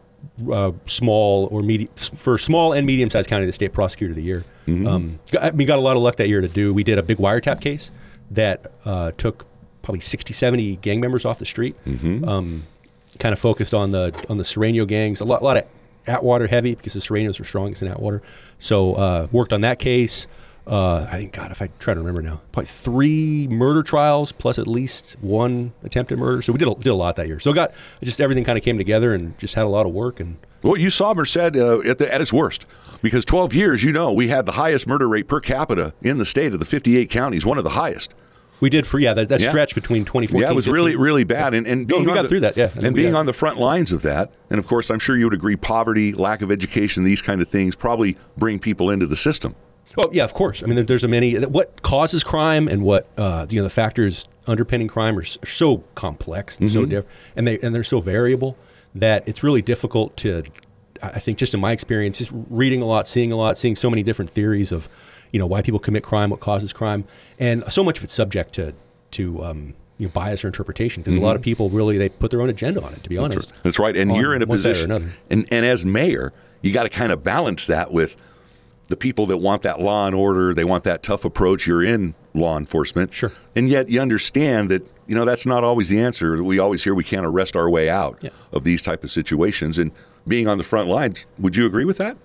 uh, 0.51 0.71
small 0.87 1.47
or 1.51 1.61
medium 1.61 1.91
for 1.95 2.37
small 2.37 2.73
and 2.73 2.85
medium 2.87 3.09
sized 3.09 3.29
county 3.29 3.45
the 3.45 3.53
state 3.53 3.73
prosecutor 3.73 4.11
of 4.11 4.15
the 4.15 4.23
year. 4.23 4.43
Um, 4.67 5.19
got- 5.31 5.43
I 5.43 5.51
mean, 5.51 5.67
got 5.67 5.77
a 5.79 5.81
lot 5.81 5.95
of 5.97 6.01
luck 6.03 6.15
that 6.17 6.27
year 6.29 6.41
to 6.41 6.47
do. 6.47 6.73
We 6.73 6.83
did 6.83 6.97
a 6.97 7.03
big 7.03 7.17
wiretap 7.17 7.61
case 7.61 7.91
that 8.31 8.71
uh, 8.85 9.11
took 9.17 9.45
probably 9.81 9.99
60, 10.01 10.33
70 10.33 10.75
gang 10.77 10.99
members 10.99 11.25
off 11.25 11.39
the 11.39 11.45
street. 11.45 11.75
Um, 11.87 12.67
kind 13.17 13.33
of 13.33 13.39
focused 13.39 13.73
on 13.73 13.89
the 13.91 14.13
on 14.29 14.37
the 14.37 14.43
Sureño 14.43 14.85
gangs. 14.87 15.19
A 15.21 15.25
lot, 15.25 15.41
a 15.41 15.43
lot 15.43 15.57
of 15.57 15.63
Atwater 16.09 16.47
heavy 16.47 16.75
because 16.75 16.93
the 16.93 16.99
Sureños 16.99 17.39
are 17.39 17.45
strongest 17.45 17.81
in 17.81 17.87
Atwater. 17.87 18.21
So 18.57 18.95
uh, 18.95 19.27
worked 19.31 19.53
on 19.53 19.61
that 19.61 19.79
case. 19.79 20.27
Uh, 20.67 21.07
I 21.09 21.17
think 21.17 21.33
God, 21.33 21.51
if 21.51 21.63
I 21.63 21.69
try 21.79 21.95
to 21.95 21.99
remember 21.99 22.21
now, 22.21 22.41
probably 22.51 22.67
three 22.67 23.47
murder 23.47 23.81
trials 23.81 24.31
plus 24.31 24.59
at 24.59 24.67
least 24.67 25.15
one 25.19 25.73
attempted 25.83 26.19
murder. 26.19 26.43
So 26.43 26.53
we 26.53 26.59
did 26.59 26.67
a, 26.67 26.75
did 26.75 26.89
a 26.89 26.95
lot 26.95 27.15
that 27.15 27.27
year. 27.27 27.39
So 27.39 27.53
got 27.53 27.71
just 28.03 28.21
everything 28.21 28.43
kind 28.43 28.57
of 28.57 28.63
came 28.63 28.77
together 28.77 29.13
and 29.13 29.37
just 29.39 29.55
had 29.55 29.65
a 29.65 29.69
lot 29.69 29.87
of 29.87 29.93
work 29.93 30.19
and 30.19 30.37
Well, 30.61 30.77
you 30.77 30.91
saw 30.91 31.13
Merced 31.15 31.37
uh, 31.37 31.79
at, 31.79 31.97
the, 31.97 32.13
at 32.13 32.21
its 32.21 32.31
worst 32.31 32.67
because 33.01 33.25
12 33.25 33.53
years, 33.53 33.83
you 33.83 33.91
know, 33.91 34.11
we 34.11 34.27
had 34.27 34.45
the 34.45 34.51
highest 34.51 34.85
murder 34.85 35.07
rate 35.07 35.27
per 35.27 35.39
capita 35.39 35.93
in 36.03 36.19
the 36.19 36.25
state 36.25 36.53
of 36.53 36.59
the 36.59 36.65
58 36.65 37.09
counties, 37.09 37.45
one 37.47 37.57
of 37.57 37.63
the 37.63 37.71
highest. 37.71 38.13
We 38.61 38.69
did 38.69 38.85
for 38.87 38.99
yeah 38.99 39.13
that, 39.13 39.29
that 39.29 39.39
Yeah. 39.41 39.49
stretch 39.49 39.75
between 39.75 40.05
2014. 40.05 40.41
Yeah, 40.41 40.51
it 40.51 40.55
was 40.55 40.67
really, 40.67 40.91
15. 40.91 41.01
really 41.03 41.23
bad. 41.23 41.53
And, 41.53 41.65
and 41.67 41.87
being 41.87 42.03
we 42.05 42.13
got 42.13 42.23
the- 42.23 42.27
through 42.27 42.39
that, 42.41 42.57
yeah. 42.57 42.67
Think 42.67 42.85
And 42.85 42.95
being 42.95 43.15
on 43.15 43.25
the 43.25 43.33
front 43.33 43.57
lines 43.57 43.91
of 43.91 44.01
that, 44.03 44.31
and 44.49 44.59
of 44.59 44.67
course, 44.67 44.89
I'm 44.89 44.99
sure 44.99 45.15
you 45.17 45.25
would 45.25 45.33
agree, 45.33 45.55
poverty, 45.55 46.11
lack 46.13 46.41
of 46.41 46.51
education, 46.51 47.03
these 47.03 47.21
kind 47.21 47.41
of 47.41 47.47
things 47.47 47.75
probably 47.75 48.17
bring 48.37 48.59
people 48.59 48.89
into 48.89 49.07
the 49.07 49.15
system. 49.15 49.55
Oh 49.97 50.09
yeah, 50.11 50.23
of 50.23 50.33
course. 50.33 50.61
I 50.61 50.67
mean, 50.67 50.85
there's 50.85 51.03
a 51.03 51.07
many. 51.07 51.35
What 51.35 51.81
causes 51.81 52.23
crime 52.23 52.67
and 52.67 52.83
what 52.83 53.07
uh, 53.17 53.47
you 53.49 53.59
know 53.59 53.63
the 53.63 53.69
factors 53.71 54.27
underpinning 54.45 54.87
crime 54.87 55.17
are, 55.17 55.21
are 55.23 55.45
so 55.47 55.77
complex 55.95 56.59
and 56.59 56.69
so 56.69 56.85
different, 56.85 57.07
and 57.35 57.47
they 57.47 57.59
and 57.59 57.73
they're 57.73 57.83
so 57.83 57.99
variable 57.99 58.55
that 58.93 59.23
it's 59.27 59.41
really 59.43 59.61
difficult 59.63 60.15
to. 60.17 60.43
I 61.01 61.19
think 61.19 61.37
just 61.37 61.53
in 61.53 61.59
my 61.59 61.71
experience, 61.71 62.17
just 62.17 62.31
reading 62.49 62.81
a 62.81 62.85
lot, 62.85 63.07
seeing 63.07 63.31
a 63.31 63.35
lot, 63.35 63.57
seeing 63.57 63.75
so 63.75 63.89
many 63.89 64.03
different 64.03 64.29
theories 64.29 64.71
of, 64.73 64.89
you 65.31 65.39
know, 65.39 65.45
why 65.45 65.61
people 65.61 65.79
commit 65.79 66.03
crime, 66.03 66.29
what 66.29 66.39
causes 66.39 66.73
crime, 66.73 67.05
and 67.37 67.63
so 67.69 67.83
much 67.83 67.97
of 67.97 68.03
it's 68.03 68.13
subject 68.13 68.53
to 68.53 68.73
to 69.11 69.43
um, 69.43 69.73
you 69.97 70.07
know, 70.07 70.11
bias 70.11 70.43
or 70.43 70.47
interpretation 70.47 71.03
because 71.03 71.17
a 71.17 71.21
lot 71.21 71.35
of 71.35 71.41
people 71.41 71.69
really 71.69 71.97
they 71.97 72.09
put 72.09 72.31
their 72.31 72.41
own 72.41 72.49
agenda 72.49 72.81
on 72.81 72.93
it. 72.93 73.03
To 73.03 73.09
be 73.09 73.17
honest, 73.17 73.51
That's 73.63 73.79
right. 73.79 73.95
And 73.95 74.11
on 74.11 74.17
you're 74.19 74.33
in 74.35 74.41
a 74.41 74.45
one 74.45 74.59
side 74.59 74.69
or 74.71 74.73
position, 74.73 75.13
and, 75.29 75.47
and 75.51 75.65
as 75.65 75.85
mayor, 75.85 76.31
you 76.61 76.71
got 76.73 76.83
to 76.83 76.89
kind 76.89 77.11
of 77.11 77.23
balance 77.23 77.65
that 77.67 77.91
with 77.91 78.15
the 78.89 78.97
people 78.97 79.27
that 79.27 79.37
want 79.37 79.61
that 79.61 79.79
law 79.79 80.07
and 80.07 80.15
order. 80.15 80.53
They 80.53 80.65
want 80.65 80.83
that 80.83 81.03
tough 81.03 81.23
approach. 81.23 81.65
You're 81.67 81.83
in 81.83 82.15
law 82.33 82.57
enforcement. 82.57 83.13
Sure. 83.13 83.31
And 83.55 83.69
yet 83.69 83.89
you 83.89 84.01
understand 84.01 84.69
that, 84.71 84.85
you 85.07 85.15
know, 85.15 85.25
that's 85.25 85.45
not 85.45 85.63
always 85.63 85.89
the 85.89 85.99
answer. 86.01 86.43
We 86.43 86.59
always 86.59 86.83
hear 86.83 86.93
we 86.95 87.03
can't 87.03 87.25
arrest 87.25 87.55
our 87.55 87.69
way 87.69 87.87
out 87.89 88.17
Yeah. 88.21 88.31
of 88.51 88.63
these 88.63 88.81
type 88.81 89.03
of 89.03 89.11
situations. 89.11 89.77
And 89.77 89.91
being 90.27 90.47
on 90.47 90.57
the 90.57 90.63
front 90.63 90.87
lines, 90.87 91.27
would 91.37 91.55
you 91.55 91.65
agree 91.65 91.85
with 91.85 91.97
that? 91.97 92.17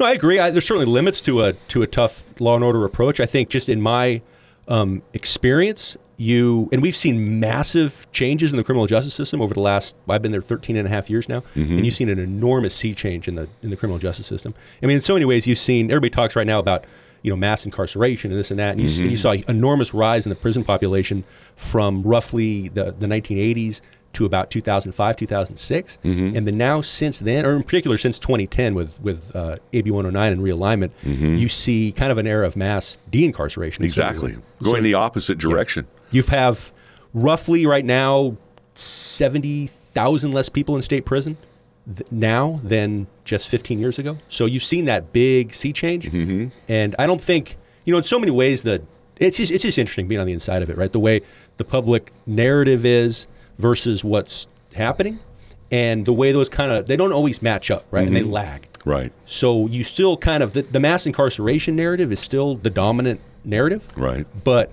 No, 0.00 0.06
I 0.06 0.12
agree. 0.12 0.38
I, 0.38 0.50
there's 0.50 0.66
certainly 0.66 0.90
limits 0.90 1.20
to 1.22 1.44
a 1.44 1.52
to 1.52 1.82
a 1.82 1.86
tough 1.86 2.24
law 2.40 2.54
and 2.54 2.64
order 2.64 2.84
approach. 2.84 3.20
I 3.20 3.26
think 3.26 3.48
just 3.48 3.68
in 3.68 3.80
my 3.80 4.22
um, 4.68 5.02
experience, 5.12 5.96
you 6.18 6.68
and 6.72 6.82
we've 6.82 6.96
seen 6.96 7.40
massive 7.40 8.06
changes 8.12 8.52
in 8.52 8.56
the 8.56 8.64
criminal 8.64 8.86
justice 8.86 9.14
system 9.14 9.40
over 9.40 9.54
the 9.54 9.60
last. 9.60 9.96
I've 10.08 10.22
been 10.22 10.32
there 10.32 10.42
13 10.42 10.76
and 10.76 10.86
a 10.86 10.90
half 10.90 11.08
years 11.10 11.28
now, 11.28 11.42
and 11.54 11.84
you've 11.84 11.94
seen 11.94 12.08
an 12.08 12.18
enormous 12.18 12.74
sea 12.74 12.94
change 12.94 13.28
in 13.28 13.34
the 13.34 13.48
in 13.62 13.70
the 13.70 13.76
criminal 13.76 13.98
justice 13.98 14.26
system. 14.26 14.54
I 14.82 14.86
mean, 14.86 14.96
in 14.96 15.02
so 15.02 15.14
many 15.14 15.24
ways, 15.24 15.46
you've 15.46 15.58
seen 15.58 15.90
everybody 15.90 16.10
talks 16.10 16.36
right 16.36 16.46
now 16.46 16.58
about 16.58 16.84
you 17.22 17.30
know 17.30 17.36
mass 17.36 17.64
incarceration 17.64 18.30
and 18.30 18.38
this 18.38 18.50
and 18.50 18.60
that, 18.60 18.72
and 18.72 18.80
you, 18.80 18.88
see, 18.88 19.08
you 19.08 19.16
saw 19.16 19.32
an 19.32 19.44
enormous 19.48 19.92
rise 19.92 20.26
in 20.26 20.30
the 20.30 20.36
prison 20.36 20.62
population 20.62 21.24
from 21.56 22.02
roughly 22.02 22.68
the 22.68 22.94
the 22.96 23.06
1980s 23.06 23.80
to 24.14 24.24
about 24.24 24.50
2005, 24.50 25.16
2006, 25.16 25.98
and 26.02 26.46
then 26.46 26.56
now 26.56 26.80
since 26.80 27.18
then, 27.18 27.44
or 27.44 27.54
in 27.56 27.62
particular 27.62 27.98
since 27.98 28.18
2010 28.18 28.74
with 28.74 29.00
with 29.02 29.34
uh, 29.36 29.56
AB 29.72 29.90
109 29.90 30.32
and 30.32 30.42
realignment, 30.42 30.90
you 31.38 31.48
see 31.48 31.92
kind 31.92 32.10
of 32.10 32.18
an 32.18 32.26
era 32.26 32.46
of 32.46 32.56
mass 32.56 32.98
de-incarceration. 33.10 33.84
Exactly. 33.84 34.32
ways. 34.32 34.42
Going 34.62 34.82
the 34.82 34.94
opposite 34.94 35.38
direction. 35.38 35.86
You 36.10 36.22
have 36.24 36.72
roughly 37.14 37.66
right 37.66 37.84
now 37.84 38.36
70,000 38.74 40.32
less 40.32 40.48
people 40.48 40.76
in 40.76 40.82
state 40.82 41.04
prison 41.04 41.36
th- 41.86 42.10
now 42.10 42.60
than 42.62 43.06
just 43.24 43.48
15 43.48 43.78
years 43.78 43.98
ago. 43.98 44.18
So 44.28 44.46
you've 44.46 44.64
seen 44.64 44.86
that 44.86 45.12
big 45.12 45.54
sea 45.54 45.72
change. 45.72 46.10
Mm-hmm. 46.10 46.48
And 46.68 46.96
I 46.98 47.06
don't 47.06 47.20
think, 47.20 47.56
you 47.84 47.92
know, 47.92 47.98
in 47.98 48.04
so 48.04 48.18
many 48.18 48.32
ways 48.32 48.62
that 48.62 48.82
it's 49.16 49.36
just, 49.36 49.52
it's 49.52 49.62
just 49.62 49.78
interesting 49.78 50.08
being 50.08 50.20
on 50.20 50.26
the 50.26 50.32
inside 50.32 50.62
of 50.62 50.70
it, 50.70 50.76
right? 50.76 50.92
The 50.92 51.00
way 51.00 51.22
the 51.56 51.64
public 51.64 52.12
narrative 52.26 52.84
is 52.86 53.26
versus 53.58 54.02
what's 54.04 54.46
happening 54.74 55.18
and 55.70 56.04
the 56.06 56.12
way 56.12 56.32
those 56.32 56.48
kind 56.48 56.72
of, 56.72 56.86
they 56.86 56.96
don't 56.96 57.12
always 57.12 57.42
match 57.42 57.70
up, 57.70 57.84
right? 57.90 58.06
And 58.06 58.16
they 58.16 58.22
lag. 58.22 58.66
Right. 58.86 59.12
So 59.26 59.66
you 59.66 59.84
still 59.84 60.16
kind 60.16 60.42
of, 60.42 60.54
the, 60.54 60.62
the 60.62 60.80
mass 60.80 61.06
incarceration 61.06 61.76
narrative 61.76 62.10
is 62.12 62.20
still 62.20 62.56
the 62.56 62.70
dominant 62.70 63.20
narrative 63.44 63.86
Right. 63.96 64.26
but 64.44 64.72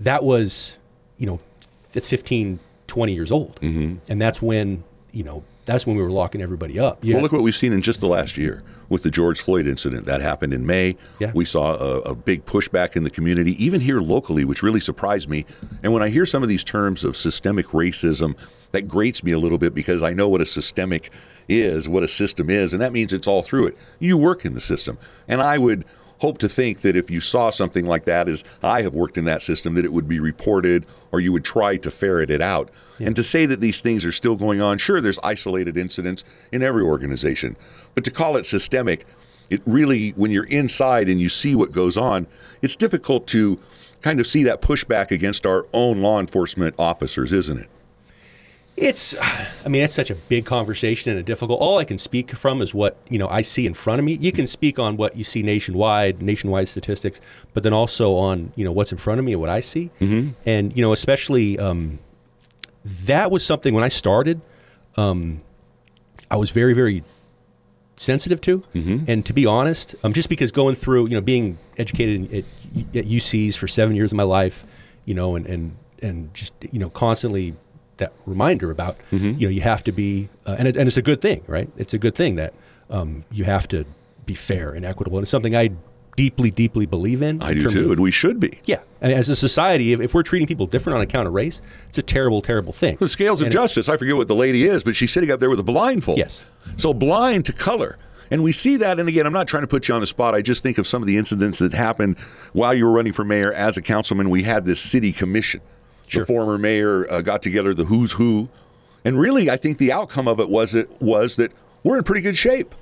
that 0.00 0.24
was 0.24 0.76
you 1.18 1.26
know 1.26 1.40
it's 1.94 2.06
15 2.06 2.58
20 2.88 3.14
years 3.14 3.30
old 3.30 3.58
mm-hmm. 3.60 3.94
and 4.08 4.20
that's 4.20 4.42
when 4.42 4.82
you 5.12 5.22
know 5.22 5.44
that's 5.64 5.86
when 5.86 5.96
we 5.96 6.02
were 6.02 6.10
locking 6.10 6.40
everybody 6.42 6.78
up 6.78 6.98
yeah 7.02 7.14
Well, 7.14 7.22
look 7.22 7.32
what 7.32 7.42
we've 7.42 7.54
seen 7.54 7.72
in 7.72 7.82
just 7.82 8.00
the 8.00 8.08
last 8.08 8.36
year 8.36 8.62
with 8.90 9.04
the 9.04 9.10
George 9.10 9.40
Floyd 9.40 9.66
incident. 9.66 10.04
That 10.04 10.20
happened 10.20 10.52
in 10.52 10.66
May. 10.66 10.96
Yeah. 11.20 11.30
We 11.32 11.44
saw 11.44 11.76
a, 11.76 12.00
a 12.00 12.14
big 12.14 12.44
pushback 12.44 12.96
in 12.96 13.04
the 13.04 13.10
community, 13.10 13.52
even 13.64 13.80
here 13.80 14.00
locally, 14.00 14.44
which 14.44 14.62
really 14.62 14.80
surprised 14.80 15.30
me. 15.30 15.46
And 15.82 15.92
when 15.92 16.02
I 16.02 16.08
hear 16.08 16.26
some 16.26 16.42
of 16.42 16.48
these 16.48 16.64
terms 16.64 17.04
of 17.04 17.16
systemic 17.16 17.66
racism, 17.66 18.36
that 18.72 18.88
grates 18.88 19.22
me 19.22 19.32
a 19.32 19.38
little 19.38 19.58
bit 19.58 19.74
because 19.74 20.02
I 20.02 20.12
know 20.12 20.28
what 20.28 20.40
a 20.40 20.46
systemic 20.46 21.10
is, 21.48 21.88
what 21.88 22.02
a 22.02 22.08
system 22.08 22.50
is, 22.50 22.72
and 22.72 22.82
that 22.82 22.92
means 22.92 23.12
it's 23.12 23.26
all 23.26 23.42
through 23.42 23.68
it. 23.68 23.78
You 24.00 24.16
work 24.16 24.44
in 24.44 24.54
the 24.54 24.60
system. 24.60 24.98
And 25.28 25.40
I 25.40 25.56
would 25.58 25.84
hope 26.20 26.38
to 26.38 26.48
think 26.48 26.82
that 26.82 26.96
if 26.96 27.10
you 27.10 27.20
saw 27.20 27.50
something 27.50 27.86
like 27.86 28.04
that 28.04 28.28
as 28.28 28.44
I 28.62 28.82
have 28.82 28.94
worked 28.94 29.18
in 29.18 29.24
that 29.24 29.42
system, 29.42 29.74
that 29.74 29.84
it 29.84 29.92
would 29.92 30.06
be 30.06 30.20
reported 30.20 30.86
or 31.12 31.20
you 31.20 31.32
would 31.32 31.44
try 31.44 31.76
to 31.78 31.90
ferret 31.90 32.30
it 32.30 32.42
out. 32.42 32.70
And 33.00 33.16
to 33.16 33.22
say 33.22 33.46
that 33.46 33.60
these 33.60 33.80
things 33.80 34.04
are 34.04 34.12
still 34.12 34.36
going 34.36 34.60
on, 34.60 34.76
sure, 34.76 35.00
there's 35.00 35.18
isolated 35.24 35.78
incidents 35.78 36.22
in 36.52 36.62
every 36.62 36.82
organization, 36.82 37.56
but 37.94 38.04
to 38.04 38.10
call 38.10 38.36
it 38.36 38.44
systemic, 38.44 39.06
it 39.48 39.62
really, 39.64 40.10
when 40.10 40.30
you're 40.30 40.44
inside 40.44 41.08
and 41.08 41.18
you 41.18 41.30
see 41.30 41.54
what 41.54 41.72
goes 41.72 41.96
on, 41.96 42.26
it's 42.60 42.76
difficult 42.76 43.26
to 43.28 43.58
kind 44.02 44.20
of 44.20 44.26
see 44.26 44.42
that 44.44 44.60
pushback 44.60 45.10
against 45.10 45.46
our 45.46 45.66
own 45.72 46.00
law 46.00 46.20
enforcement 46.20 46.74
officers, 46.78 47.32
isn't 47.32 47.58
it? 47.58 47.68
It's, 48.76 49.14
I 49.18 49.68
mean, 49.68 49.82
it's 49.82 49.94
such 49.94 50.10
a 50.10 50.14
big 50.14 50.46
conversation 50.46 51.10
and 51.10 51.20
a 51.20 51.22
difficult. 51.22 51.60
All 51.60 51.78
I 51.78 51.84
can 51.84 51.98
speak 51.98 52.30
from 52.30 52.62
is 52.62 52.72
what 52.72 52.96
you 53.08 53.18
know 53.18 53.28
I 53.28 53.42
see 53.42 53.66
in 53.66 53.74
front 53.74 53.98
of 53.98 54.04
me. 54.04 54.14
You 54.20 54.32
can 54.32 54.46
speak 54.46 54.78
on 54.78 54.96
what 54.96 55.16
you 55.16 55.24
see 55.24 55.42
nationwide, 55.42 56.22
nationwide 56.22 56.68
statistics, 56.68 57.20
but 57.52 57.62
then 57.62 57.72
also 57.72 58.14
on 58.14 58.52
you 58.56 58.64
know 58.64 58.72
what's 58.72 58.92
in 58.92 58.98
front 58.98 59.18
of 59.18 59.24
me 59.24 59.32
and 59.32 59.40
what 59.40 59.50
I 59.50 59.60
see. 59.60 59.90
Mm-hmm. 60.00 60.30
And 60.46 60.74
you 60.74 60.82
know, 60.82 60.92
especially 60.92 61.58
um, 61.58 61.98
that 62.84 63.30
was 63.30 63.44
something 63.44 63.74
when 63.74 63.84
I 63.84 63.88
started, 63.88 64.40
um, 64.96 65.40
I 66.30 66.36
was 66.36 66.50
very, 66.50 66.72
very 66.72 67.04
sensitive 67.96 68.40
to. 68.42 68.62
And 69.08 69.26
to 69.26 69.32
be 69.32 69.46
honest, 69.46 69.94
um, 70.02 70.12
just 70.12 70.28
because 70.28 70.52
going 70.52 70.74
through, 70.74 71.08
you 71.08 71.14
know, 71.14 71.20
being 71.20 71.58
educated 71.76 72.32
at, 72.32 72.44
at 72.96 73.04
UCs 73.06 73.54
for 73.56 73.68
seven 73.68 73.96
years 73.96 74.12
of 74.12 74.16
my 74.16 74.22
life, 74.22 74.64
you 75.04 75.14
know, 75.14 75.36
and, 75.36 75.46
and, 75.46 75.76
and 76.00 76.32
just, 76.32 76.52
you 76.72 76.78
know, 76.78 76.90
constantly 76.90 77.54
that 78.00 78.12
reminder 78.26 78.70
about, 78.70 78.96
you 79.10 79.18
know, 79.32 79.48
you 79.48 79.60
have 79.62 79.82
to 79.84 79.92
be, 79.92 80.28
uh, 80.46 80.56
and, 80.58 80.68
it, 80.68 80.76
and 80.76 80.86
it's 80.88 80.96
a 80.98 81.02
good 81.02 81.22
thing, 81.22 81.42
right? 81.46 81.70
It's 81.78 81.94
a 81.94 81.98
good 81.98 82.14
thing 82.14 82.34
that 82.36 82.52
um, 82.90 83.24
you 83.30 83.44
have 83.44 83.66
to 83.68 83.84
be 84.26 84.34
fair 84.34 84.72
and 84.72 84.84
equitable. 84.84 85.18
And 85.18 85.22
it's 85.24 85.30
something 85.30 85.56
I 85.56 85.70
deeply, 86.16 86.50
deeply 86.50 86.84
believe 86.86 87.22
in. 87.22 87.40
I 87.42 87.50
in 87.52 87.56
do 87.58 87.62
terms 87.62 87.74
too, 87.74 87.84
of- 87.86 87.92
and 87.92 88.00
we 88.00 88.10
should 88.10 88.40
be. 88.40 88.58
yeah. 88.66 88.80
And 89.00 89.12
as 89.12 89.28
a 89.30 89.36
society, 89.36 89.92
if, 89.94 90.00
if 90.00 90.12
we're 90.12 90.22
treating 90.22 90.46
people 90.46 90.66
different 90.66 90.96
on 90.96 91.02
account 91.02 91.26
of 91.26 91.32
race, 91.32 91.62
it's 91.88 91.96
a 91.96 92.02
terrible, 92.02 92.42
terrible 92.42 92.72
thing. 92.74 92.96
The 93.00 93.08
scales 93.08 93.40
of 93.40 93.46
And 93.46 93.54
it- 93.54 93.56
justice. 93.56 93.88
I 93.88 93.96
forget 93.96 94.16
what 94.16 94.28
the 94.28 94.34
lady 94.34 94.66
is, 94.66 94.84
but 94.84 94.94
she's 94.96 95.10
sitting 95.12 95.30
up 95.30 95.40
there 95.40 95.48
with 95.48 95.60
a 95.60 95.64
blindfold. 95.64 96.18
Yes. 96.18 96.42
So 96.76 96.92
blind 96.92 97.46
to 97.46 97.52
color. 97.52 97.96
And 98.32 98.44
we 98.44 98.52
see 98.52 98.76
that. 98.76 99.00
And 99.00 99.08
again, 99.08 99.26
I'm 99.26 99.32
not 99.32 99.48
trying 99.48 99.62
to 99.64 99.66
put 99.66 99.88
you 99.88 99.94
on 99.94 100.00
the 100.00 100.06
spot. 100.06 100.34
I 100.36 100.42
just 100.42 100.62
think 100.62 100.78
of 100.78 100.86
some 100.86 101.02
of 101.02 101.08
the 101.08 101.16
incidents 101.16 101.58
that 101.58 101.72
happened 101.72 102.16
while 102.52 102.72
you 102.74 102.84
were 102.84 102.92
running 102.92 103.12
for 103.12 103.24
mayor 103.24 103.52
as 103.52 103.76
a 103.76 103.82
councilman. 103.82 104.30
We 104.30 104.44
had 104.44 104.64
this 104.64 104.80
city 104.80 105.12
commission. 105.12 105.60
Sure. 106.10 106.22
The 106.22 106.26
former 106.26 106.58
mayor 106.58 107.10
uh, 107.10 107.20
got 107.20 107.42
together 107.42 107.72
the 107.72 107.84
who's 107.84 108.12
who. 108.12 108.48
And 109.04 109.18
really, 109.18 109.48
I 109.48 109.56
think 109.56 109.78
the 109.78 109.92
outcome 109.92 110.28
of 110.28 110.40
it 110.40 110.48
was 110.48 110.74
it 110.74 110.90
was 111.00 111.36
that 111.36 111.52
we're 111.84 111.96
in 111.98 112.04
pretty 112.04 112.20
good 112.20 112.36
shape. 112.36 112.74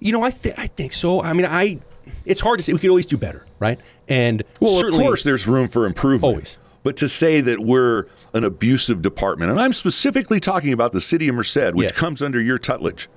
You 0.00 0.12
know, 0.12 0.22
I 0.22 0.30
think 0.30 0.58
I 0.58 0.66
think 0.66 0.92
so. 0.92 1.22
I 1.22 1.32
mean, 1.32 1.46
I 1.46 1.78
it's 2.24 2.40
hard 2.40 2.58
to 2.58 2.62
say. 2.62 2.72
We 2.72 2.78
could 2.78 2.90
always 2.90 3.06
do 3.06 3.16
better, 3.16 3.46
right? 3.58 3.78
And 4.08 4.42
Well, 4.60 4.86
of 4.86 4.92
course, 4.92 5.22
there's 5.22 5.46
room 5.46 5.68
for 5.68 5.86
improvement. 5.86 6.24
Always. 6.24 6.58
But 6.82 6.96
to 6.98 7.08
say 7.08 7.40
that 7.40 7.60
we're 7.60 8.06
an 8.34 8.44
abusive 8.44 9.02
department, 9.02 9.50
and 9.50 9.60
I'm 9.60 9.72
specifically 9.72 10.40
talking 10.40 10.72
about 10.72 10.92
the 10.92 11.00
city 11.00 11.28
of 11.28 11.34
Merced, 11.34 11.74
which 11.74 11.90
Yes. 11.90 11.98
comes 11.98 12.22
under 12.22 12.40
your 12.40 12.58
tutelage. 12.58 13.08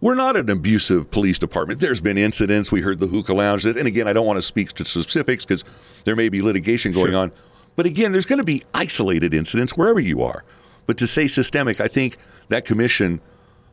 We're 0.00 0.14
not 0.16 0.36
an 0.36 0.50
abusive 0.50 1.10
police 1.12 1.38
department. 1.38 1.78
There's 1.78 2.00
been 2.00 2.18
incidents. 2.18 2.72
We 2.72 2.80
heard 2.80 2.98
the 2.98 3.06
hookah 3.06 3.34
lounge. 3.34 3.64
And 3.64 3.86
again, 3.86 4.08
I 4.08 4.12
don't 4.12 4.26
want 4.26 4.36
to 4.38 4.42
speak 4.42 4.72
to 4.72 4.84
specifics 4.84 5.44
because 5.44 5.62
there 6.04 6.16
may 6.16 6.28
be 6.28 6.42
litigation 6.42 6.90
going 6.92 7.14
on. 7.14 7.30
But 7.76 7.86
again, 7.86 8.12
there's 8.12 8.26
going 8.26 8.38
to 8.38 8.44
be 8.44 8.62
isolated 8.74 9.32
incidents 9.34 9.76
wherever 9.76 10.00
you 10.00 10.22
are. 10.22 10.44
But 10.86 10.98
to 10.98 11.06
say 11.06 11.26
systemic, 11.26 11.80
I 11.80 11.88
think 11.88 12.16
that 12.48 12.64
commission 12.64 13.20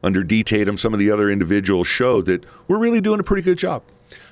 under 0.04 0.24
D. 0.24 0.44
Tatum, 0.44 0.78
some 0.78 0.94
of 0.94 1.00
the 1.00 1.12
other 1.12 1.30
individuals 1.30 1.88
showed 1.88 2.26
that 2.28 2.46
we're 2.68 2.80
really 2.80 3.02
doing 3.02 3.20
a 3.20 3.24
pretty 3.24 3.42
good 3.42 3.58
job. 3.58 3.84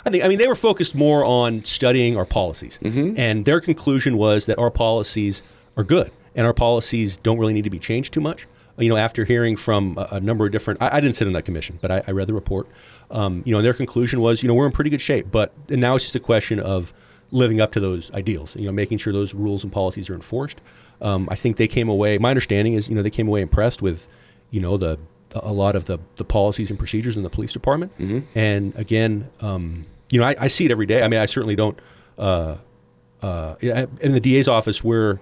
I 0.05 0.09
think 0.09 0.23
I 0.23 0.27
mean 0.29 0.37
they 0.37 0.47
were 0.47 0.55
focused 0.55 0.95
more 0.95 1.25
on 1.25 1.63
studying 1.65 2.15
our 2.15 2.25
policies, 2.25 2.79
Mm-hmm. 2.81 3.19
and 3.19 3.43
their 3.45 3.59
conclusion 3.59 4.17
was 4.17 4.45
that 4.45 4.57
our 4.57 4.71
policies 4.71 5.43
are 5.75 5.83
good, 5.83 6.11
and 6.35 6.47
our 6.47 6.53
policies 6.53 7.17
don't 7.17 7.37
really 7.37 7.53
need 7.53 7.65
to 7.65 7.69
be 7.69 7.79
changed 7.79 8.13
too 8.13 8.21
much. 8.21 8.47
You 8.77 8.89
know, 8.89 8.95
after 8.97 9.25
hearing 9.25 9.57
from 9.57 9.97
a, 9.97 10.07
a 10.13 10.19
number 10.21 10.45
of 10.45 10.51
different, 10.51 10.81
I, 10.81 10.97
I 10.97 10.99
didn't 11.01 11.15
sit 11.17 11.27
in 11.27 11.33
that 11.33 11.43
commission, 11.45 11.77
but 11.81 11.91
I, 11.91 12.03
I 12.07 12.11
read 12.11 12.27
the 12.27 12.33
report. 12.33 12.67
Um, 13.11 13.41
you 13.45 13.51
know, 13.51 13.57
and 13.57 13.65
their 13.65 13.73
conclusion 13.73 14.21
was, 14.21 14.41
you 14.43 14.47
know, 14.47 14.53
we're 14.53 14.65
in 14.67 14.71
pretty 14.71 14.89
good 14.91 15.01
shape, 15.01 15.27
but 15.31 15.51
and 15.67 15.81
now 15.81 15.95
it's 15.95 16.05
just 16.05 16.15
a 16.15 16.19
question 16.21 16.59
of 16.59 16.93
living 17.31 17.61
up 17.61 17.71
to 17.73 17.79
those 17.79 18.11
ideals. 18.13 18.55
You 18.55 18.65
know, 18.65 18.71
making 18.71 18.97
sure 18.99 19.13
those 19.13 19.33
rules 19.33 19.63
and 19.63 19.71
policies 19.71 20.09
are 20.09 20.15
enforced. 20.15 20.61
Um, 21.01 21.27
I 21.31 21.35
think 21.35 21.57
they 21.57 21.67
came 21.67 21.89
away. 21.89 22.17
My 22.17 22.29
understanding 22.29 22.73
is, 22.73 22.89
you 22.89 22.95
know, 22.95 23.01
they 23.03 23.09
came 23.09 23.27
away 23.27 23.41
impressed 23.41 23.81
with, 23.81 24.07
you 24.51 24.61
know, 24.61 24.77
the 24.77 24.97
a 25.35 25.51
lot 25.51 25.75
of 25.75 25.85
the 25.85 25.99
the 26.15 26.23
policies 26.23 26.69
and 26.69 26.79
procedures 26.79 27.17
in 27.17 27.23
the 27.23 27.29
police 27.29 27.51
department. 27.53 27.91
And 28.33 28.75
again, 28.75 29.29
um, 29.41 29.85
you 30.09 30.19
know, 30.19 30.25
I, 30.25 30.35
I 30.39 30.47
see 30.47 30.65
it 30.65 30.71
every 30.71 30.85
day. 30.85 31.03
I 31.03 31.07
mean, 31.07 31.19
I 31.19 31.25
certainly 31.25 31.55
don't. 31.55 31.77
Uh, 32.17 32.57
uh, 33.21 33.55
in 34.01 34.11
the 34.13 34.19
DA's 34.19 34.47
office, 34.47 34.83
we're 34.83 35.19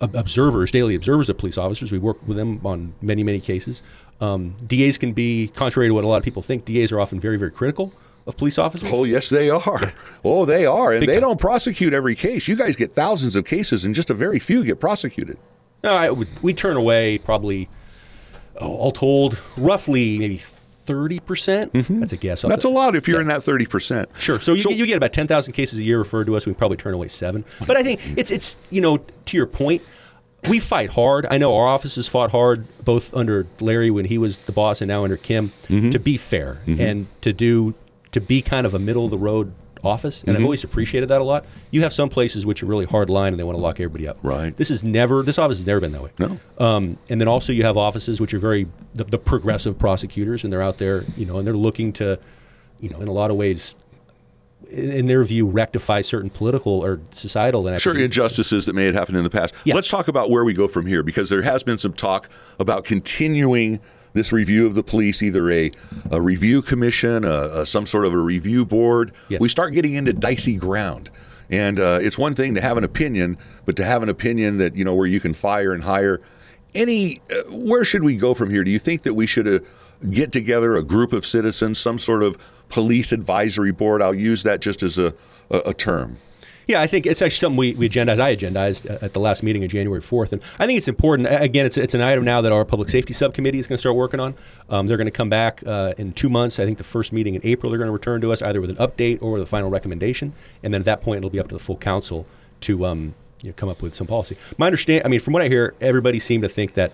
observers, 0.00 0.70
daily 0.70 0.94
observers 0.94 1.28
of 1.28 1.38
police 1.38 1.58
officers. 1.58 1.92
We 1.92 1.98
work 1.98 2.16
with 2.26 2.36
them 2.36 2.60
on 2.64 2.94
many, 3.02 3.22
many 3.22 3.40
cases. 3.40 3.82
Um, 4.20 4.56
DAs 4.66 4.98
can 4.98 5.12
be, 5.12 5.48
contrary 5.48 5.88
to 5.88 5.94
what 5.94 6.04
a 6.04 6.06
lot 6.06 6.16
of 6.16 6.24
people 6.24 6.42
think, 6.42 6.64
DAs 6.64 6.92
are 6.92 7.00
often 7.00 7.20
very, 7.20 7.36
very 7.36 7.50
critical 7.50 7.92
of 8.30 8.36
police 8.38 8.58
officers. 8.58 8.88
Oh, 8.90 9.04
yes, 9.04 9.28
they 9.28 9.50
are. 9.50 9.92
Oh, 10.24 10.44
they 10.44 10.66
are. 10.66 10.92
And 10.92 11.00
Big 11.00 11.08
they 11.08 11.14
time. 11.14 11.22
don't 11.22 11.40
prosecute 11.40 11.92
every 11.92 12.14
case. 12.14 12.48
You 12.48 12.56
guys 12.56 12.76
get 12.76 12.94
thousands 12.94 13.36
of 13.36 13.44
cases, 13.44 13.84
and 13.84 13.94
just 13.94 14.10
a 14.10 14.14
very 14.14 14.38
few 14.38 14.64
get 14.64 14.80
prosecuted. 14.80 15.38
No, 15.82 15.94
I 15.94 16.10
we 16.10 16.52
turn 16.52 16.76
away 16.76 17.18
probably, 17.18 17.68
oh, 18.60 18.74
all 18.74 18.92
told, 18.92 19.40
roughly 19.56 20.18
maybe 20.18 20.36
thirty 20.36 21.20
percent. 21.20 21.72
Mm-hmm. 21.72 22.00
That's 22.00 22.12
a 22.12 22.16
guess. 22.16 22.42
That's 22.42 22.64
a 22.64 22.68
lot 22.68 22.96
if 22.96 23.08
you're 23.08 23.20
in 23.20 23.28
that 23.28 23.40
30%. 23.40 24.18
Sure. 24.18 24.40
So 24.40 24.54
you, 24.54 24.70
you 24.70 24.86
get 24.86 24.96
about 24.96 25.12
ten 25.12 25.26
thousand 25.26 25.54
cases 25.54 25.78
a 25.78 25.84
year 25.84 25.98
referred 25.98 26.26
to 26.26 26.36
us. 26.36 26.46
We 26.46 26.52
probably 26.52 26.76
turn 26.76 26.94
away 26.94 27.08
seven. 27.08 27.44
Oh, 27.60 27.64
but 27.66 27.76
I 27.76 27.82
think 27.82 28.00
it's 28.16 28.30
it's 28.30 28.58
you 28.68 28.80
know 28.80 28.98
to 28.98 29.36
your 29.36 29.46
point, 29.46 29.82
we 30.48 30.58
fight 30.58 30.90
hard. 30.90 31.26
I 31.30 31.38
know 31.38 31.54
our 31.56 31.66
offices 31.66 32.08
fought 32.08 32.30
hard 32.30 32.66
both 32.84 33.14
under 33.14 33.46
Larry 33.60 33.90
when 33.90 34.04
he 34.04 34.18
was 34.18 34.38
the 34.38 34.52
boss 34.52 34.80
and 34.80 34.88
now 34.88 35.04
under 35.04 35.16
Kim 35.16 35.52
mm-hmm. 35.68 35.90
to 35.90 35.98
be 35.98 36.16
fair 36.16 36.60
mm-hmm. 36.66 36.80
and 36.80 37.06
to 37.22 37.32
do 37.32 37.74
to 38.12 38.20
be 38.20 38.42
kind 38.42 38.66
of 38.66 38.74
a 38.74 38.78
middle 38.78 39.04
of 39.04 39.10
the 39.10 39.18
road 39.18 39.52
office. 39.82 40.22
And 40.26 40.36
I've 40.36 40.42
always 40.42 40.62
appreciated 40.62 41.08
that 41.08 41.22
a 41.22 41.24
lot. 41.24 41.46
You 41.70 41.82
have 41.82 41.94
some 41.94 42.10
places 42.10 42.44
which 42.44 42.62
are 42.62 42.66
really 42.66 42.84
hard 42.84 43.08
line 43.08 43.32
and 43.32 43.40
they 43.40 43.44
want 43.44 43.56
to 43.56 43.62
lock 43.62 43.80
everybody 43.80 44.06
up. 44.06 44.18
Right. 44.22 44.54
This 44.54 44.70
is 44.70 44.84
never 44.84 45.22
this 45.22 45.38
office 45.38 45.56
has 45.56 45.66
never 45.66 45.80
been 45.80 45.92
that 45.92 46.02
way. 46.02 46.10
No. 46.18 46.38
Um, 46.58 46.98
and 47.08 47.18
then 47.18 47.28
also 47.28 47.52
you 47.52 47.62
have 47.62 47.78
offices 47.78 48.20
which 48.20 48.34
are 48.34 48.38
very 48.38 48.66
the, 48.94 49.04
the 49.04 49.16
progressive 49.18 49.78
prosecutors, 49.78 50.44
and 50.44 50.52
they're 50.52 50.60
out 50.62 50.76
there, 50.78 51.04
you 51.16 51.24
know, 51.24 51.38
and 51.38 51.46
they're 51.46 51.54
looking 51.56 51.94
to, 51.94 52.18
you 52.78 52.90
know, 52.90 53.00
in 53.00 53.08
a 53.08 53.12
lot 53.12 53.30
of 53.30 53.38
ways, 53.38 53.74
in, 54.68 54.90
in 54.92 55.06
their 55.06 55.24
view, 55.24 55.46
rectify 55.46 56.02
certain 56.02 56.28
political 56.28 56.84
or 56.84 57.00
societal 57.12 57.62
Sure, 57.62 57.92
inequities. 57.94 58.02
injustices 58.04 58.66
that 58.66 58.74
may 58.74 58.84
have 58.84 58.94
happened 58.94 59.16
in 59.16 59.24
the 59.24 59.30
past. 59.30 59.54
Yeah. 59.64 59.74
Let's 59.74 59.88
talk 59.88 60.08
about 60.08 60.28
where 60.28 60.44
we 60.44 60.52
go 60.52 60.68
from 60.68 60.84
here 60.84 61.02
because 61.02 61.30
there 61.30 61.42
has 61.42 61.62
been 61.62 61.78
some 61.78 61.94
talk 61.94 62.28
about 62.58 62.84
continuing 62.84 63.80
this 64.12 64.32
review 64.32 64.66
of 64.66 64.74
the 64.74 64.82
police, 64.82 65.22
either 65.22 65.50
a, 65.50 65.70
a 66.10 66.20
review 66.20 66.62
commission, 66.62 67.24
a, 67.24 67.60
a, 67.60 67.66
some 67.66 67.86
sort 67.86 68.04
of 68.04 68.12
a 68.12 68.18
review 68.18 68.64
board. 68.64 69.12
Yes. 69.28 69.40
We 69.40 69.48
start 69.48 69.72
getting 69.72 69.94
into 69.94 70.12
dicey 70.12 70.56
ground. 70.56 71.10
And 71.50 71.80
uh, 71.80 71.98
it's 72.00 72.16
one 72.16 72.34
thing 72.34 72.54
to 72.54 72.60
have 72.60 72.76
an 72.76 72.84
opinion, 72.84 73.36
but 73.64 73.76
to 73.76 73.84
have 73.84 74.02
an 74.02 74.08
opinion 74.08 74.58
that, 74.58 74.76
you 74.76 74.84
know, 74.84 74.94
where 74.94 75.06
you 75.06 75.20
can 75.20 75.34
fire 75.34 75.72
and 75.72 75.82
hire. 75.82 76.20
Any, 76.74 77.20
uh, 77.30 77.50
where 77.50 77.84
should 77.84 78.04
we 78.04 78.14
go 78.14 78.34
from 78.34 78.50
here? 78.50 78.62
Do 78.62 78.70
you 78.70 78.78
think 78.78 79.02
that 79.02 79.14
we 79.14 79.26
should 79.26 79.48
uh, 79.48 79.58
get 80.10 80.30
together 80.30 80.76
a 80.76 80.82
group 80.82 81.12
of 81.12 81.26
citizens, 81.26 81.78
some 81.78 81.98
sort 81.98 82.22
of 82.22 82.38
police 82.68 83.10
advisory 83.10 83.72
board? 83.72 84.00
I'll 84.00 84.14
use 84.14 84.44
that 84.44 84.60
just 84.60 84.84
as 84.84 84.96
a, 84.96 85.12
a, 85.50 85.58
a 85.66 85.74
term. 85.74 86.18
Yeah, 86.70 86.80
I 86.80 86.86
think 86.86 87.04
it's 87.04 87.20
actually 87.20 87.38
something 87.38 87.56
we, 87.56 87.74
we 87.74 87.88
agendized. 87.88 88.20
I 88.20 88.36
agendized 88.36 89.02
at 89.02 89.12
the 89.12 89.18
last 89.18 89.42
meeting 89.42 89.64
of 89.64 89.72
January 89.72 90.00
4th. 90.00 90.32
And 90.32 90.40
I 90.60 90.66
think 90.66 90.78
it's 90.78 90.86
important. 90.86 91.26
Again, 91.28 91.66
it's, 91.66 91.76
it's 91.76 91.94
an 91.94 92.00
item 92.00 92.24
now 92.24 92.40
that 92.42 92.52
our 92.52 92.64
public 92.64 92.88
safety 92.88 93.12
subcommittee 93.12 93.58
is 93.58 93.66
going 93.66 93.76
to 93.76 93.80
start 93.80 93.96
working 93.96 94.20
on. 94.20 94.36
Um, 94.68 94.86
they're 94.86 94.96
going 94.96 95.08
to 95.08 95.10
come 95.10 95.28
back 95.28 95.64
uh, 95.66 95.94
in 95.98 96.12
two 96.12 96.28
months. 96.28 96.60
I 96.60 96.66
think 96.66 96.78
the 96.78 96.84
first 96.84 97.12
meeting 97.12 97.34
in 97.34 97.40
April, 97.42 97.70
they're 97.70 97.78
going 97.78 97.88
to 97.88 97.92
return 97.92 98.20
to 98.20 98.30
us 98.30 98.40
either 98.40 98.60
with 98.60 98.70
an 98.70 98.76
update 98.76 99.20
or 99.20 99.40
the 99.40 99.46
final 99.46 99.68
recommendation. 99.68 100.32
And 100.62 100.72
then 100.72 100.80
at 100.80 100.84
that 100.84 101.02
point, 101.02 101.18
it'll 101.18 101.30
be 101.30 101.40
up 101.40 101.48
to 101.48 101.56
the 101.56 101.58
full 101.58 101.76
council 101.76 102.24
to 102.60 102.86
um, 102.86 103.16
you 103.42 103.48
know, 103.48 103.54
come 103.56 103.68
up 103.68 103.82
with 103.82 103.92
some 103.92 104.06
policy. 104.06 104.36
My 104.56 104.66
understand, 104.66 105.02
I 105.04 105.08
mean, 105.08 105.18
from 105.18 105.32
what 105.32 105.42
I 105.42 105.48
hear, 105.48 105.74
everybody 105.80 106.20
seemed 106.20 106.44
to 106.44 106.48
think 106.48 106.74
that 106.74 106.92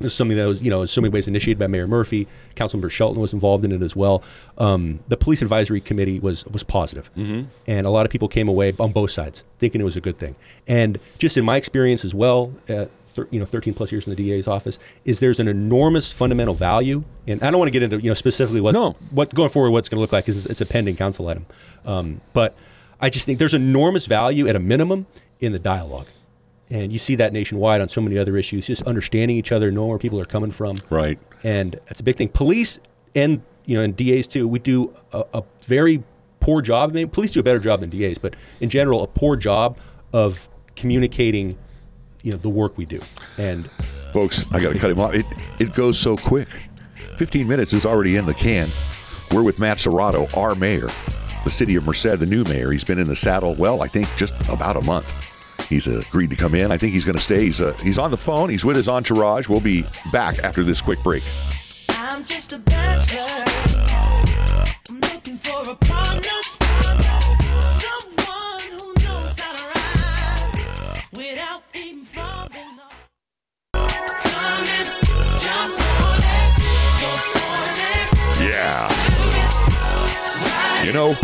this 0.00 0.12
is 0.12 0.16
something 0.18 0.36
that 0.36 0.46
was, 0.46 0.60
you 0.62 0.70
know, 0.70 0.82
in 0.82 0.88
so 0.88 1.00
many 1.00 1.12
ways 1.12 1.28
initiated 1.28 1.58
by 1.58 1.66
Mayor 1.68 1.86
Murphy. 1.86 2.26
Councilmember 2.56 2.90
Shelton 2.90 3.20
was 3.20 3.32
involved 3.32 3.64
in 3.64 3.70
it 3.72 3.82
as 3.82 3.94
well. 3.94 4.22
Um, 4.58 5.00
the 5.08 5.16
police 5.16 5.42
advisory 5.42 5.80
committee 5.80 6.18
was 6.18 6.44
was 6.46 6.62
positive. 6.64 7.10
and 7.16 7.86
a 7.86 7.90
lot 7.90 8.04
of 8.06 8.10
people 8.10 8.26
came 8.28 8.48
away 8.48 8.74
on 8.80 8.92
both 8.92 9.10
sides 9.10 9.44
thinking 9.58 9.80
it 9.80 9.84
was 9.84 9.96
a 9.96 10.00
good 10.00 10.18
thing. 10.18 10.34
And 10.66 10.98
just 11.18 11.36
in 11.36 11.44
my 11.44 11.56
experience 11.56 12.04
as 12.04 12.14
well, 12.14 12.52
at 12.68 12.90
thir- 13.06 13.28
you 13.30 13.38
know, 13.38 13.44
13 13.46 13.74
plus 13.74 13.92
years 13.92 14.06
in 14.08 14.14
the 14.14 14.16
DA's 14.16 14.48
office, 14.48 14.78
is 15.04 15.20
there's 15.20 15.38
an 15.38 15.46
enormous 15.46 16.10
fundamental 16.10 16.54
value. 16.54 17.04
And 17.28 17.40
I 17.42 17.50
don't 17.50 17.58
want 17.60 17.68
to 17.68 17.72
get 17.72 17.82
into 17.84 18.00
you 18.00 18.08
know 18.10 18.14
specifically 18.14 18.60
what 18.60 18.72
No. 18.72 18.96
what 19.10 19.32
going 19.34 19.50
forward 19.50 19.70
what's 19.70 19.88
going 19.88 19.98
to 19.98 20.00
look 20.00 20.12
like 20.12 20.24
because 20.26 20.46
it's 20.46 20.60
a 20.60 20.66
pending 20.66 20.96
council 20.96 21.28
item. 21.28 21.46
Um, 21.86 22.20
but 22.32 22.56
I 23.00 23.08
just 23.10 23.26
think 23.26 23.38
there's 23.38 23.54
enormous 23.54 24.06
value 24.06 24.48
at 24.48 24.56
a 24.56 24.60
minimum 24.60 25.06
in 25.38 25.52
the 25.52 25.58
dialogue. 25.60 26.06
And 26.72 26.90
you 26.90 26.98
see 26.98 27.14
that 27.16 27.32
nationwide 27.32 27.80
on 27.80 27.88
so 27.88 28.00
many 28.00 28.16
other 28.16 28.36
issues, 28.36 28.66
just 28.66 28.82
understanding 28.82 29.36
each 29.36 29.52
other, 29.52 29.70
knowing 29.70 29.90
where 29.90 29.98
people 29.98 30.18
are 30.18 30.24
coming 30.24 30.50
from. 30.50 30.78
Right. 30.88 31.18
And 31.44 31.78
that's 31.86 32.00
a 32.00 32.02
big 32.02 32.16
thing. 32.16 32.30
Police 32.30 32.80
and 33.14 33.42
you 33.66 33.76
know, 33.76 33.84
and 33.84 33.96
DAs 33.96 34.26
too, 34.26 34.48
we 34.48 34.58
do 34.58 34.92
a, 35.12 35.24
a 35.34 35.42
very 35.62 36.02
poor 36.40 36.62
job. 36.62 36.90
I 36.90 36.92
mean, 36.94 37.08
police 37.08 37.30
do 37.30 37.40
a 37.40 37.42
better 37.42 37.58
job 37.58 37.80
than 37.80 37.90
DAs, 37.90 38.18
but 38.18 38.34
in 38.60 38.68
general, 38.68 39.02
a 39.02 39.06
poor 39.06 39.36
job 39.36 39.78
of 40.12 40.48
communicating, 40.74 41.56
you 42.22 42.32
know, 42.32 42.38
the 42.38 42.48
work 42.48 42.76
we 42.76 42.86
do. 42.86 43.00
And 43.38 43.70
Folks, 44.12 44.52
I 44.52 44.60
got 44.60 44.72
to 44.72 44.78
cut 44.78 44.90
him 44.90 45.00
off. 45.00 45.14
It, 45.14 45.26
it 45.58 45.72
goes 45.72 45.98
so 45.98 46.16
quick. 46.16 46.48
15 47.16 47.48
minutes 47.48 47.72
is 47.72 47.86
already 47.86 48.16
in 48.16 48.26
the 48.26 48.34
can. 48.34 48.68
We're 49.30 49.42
with 49.42 49.58
Matt 49.58 49.78
Serrato, 49.78 50.36
our 50.36 50.54
mayor, 50.54 50.88
the 51.44 51.50
city 51.50 51.76
of 51.76 51.84
Merced, 51.84 52.18
the 52.18 52.26
new 52.26 52.44
mayor. 52.44 52.70
He's 52.70 52.84
been 52.84 52.98
in 52.98 53.06
the 53.06 53.16
saddle, 53.16 53.54
well, 53.54 53.82
I 53.82 53.86
think 53.86 54.14
just 54.16 54.34
about 54.50 54.76
a 54.76 54.82
month. 54.82 55.31
He's 55.72 55.88
uh, 55.88 56.02
agreed 56.06 56.28
to 56.28 56.36
come 56.36 56.54
in. 56.54 56.70
I 56.70 56.76
think 56.76 56.92
he's 56.92 57.06
going 57.06 57.16
to 57.16 57.22
stay. 57.22 57.40
He's 57.46 57.62
uh, 57.62 57.72
he's 57.82 57.98
on 57.98 58.10
the 58.10 58.16
phone. 58.18 58.50
He's 58.50 58.62
with 58.62 58.76
his 58.76 58.90
entourage. 58.90 59.48
We'll 59.48 59.60
be 59.60 59.86
back 60.12 60.38
after 60.40 60.62
this 60.62 60.82
quick 60.82 61.02
break. 61.02 61.22
I'm 61.88 62.22
just 62.24 62.52
a 62.52 62.58
bachelor. 62.58 63.42
I'm 64.90 65.00
looking 65.00 65.38
for 65.38 65.62
a 65.70 65.74
partner. 65.74 66.42
Someone 67.62 68.60
who 68.70 68.92
knows 69.02 69.40
how 69.40 69.56
to 69.56 69.64
ride 69.72 71.04
without 71.14 71.62
even 71.74 72.04
falling 72.04 72.78
off. 72.84 72.94
Come 73.72 74.66
and 74.76 74.88
jump 75.40 75.72
on 76.04 76.20
it. 76.20 76.52
Jump 77.00 77.36
on 77.48 77.80
it. 77.80 78.52
Yeah. 78.52 78.92
You 80.84 80.92
know, 80.92 81.16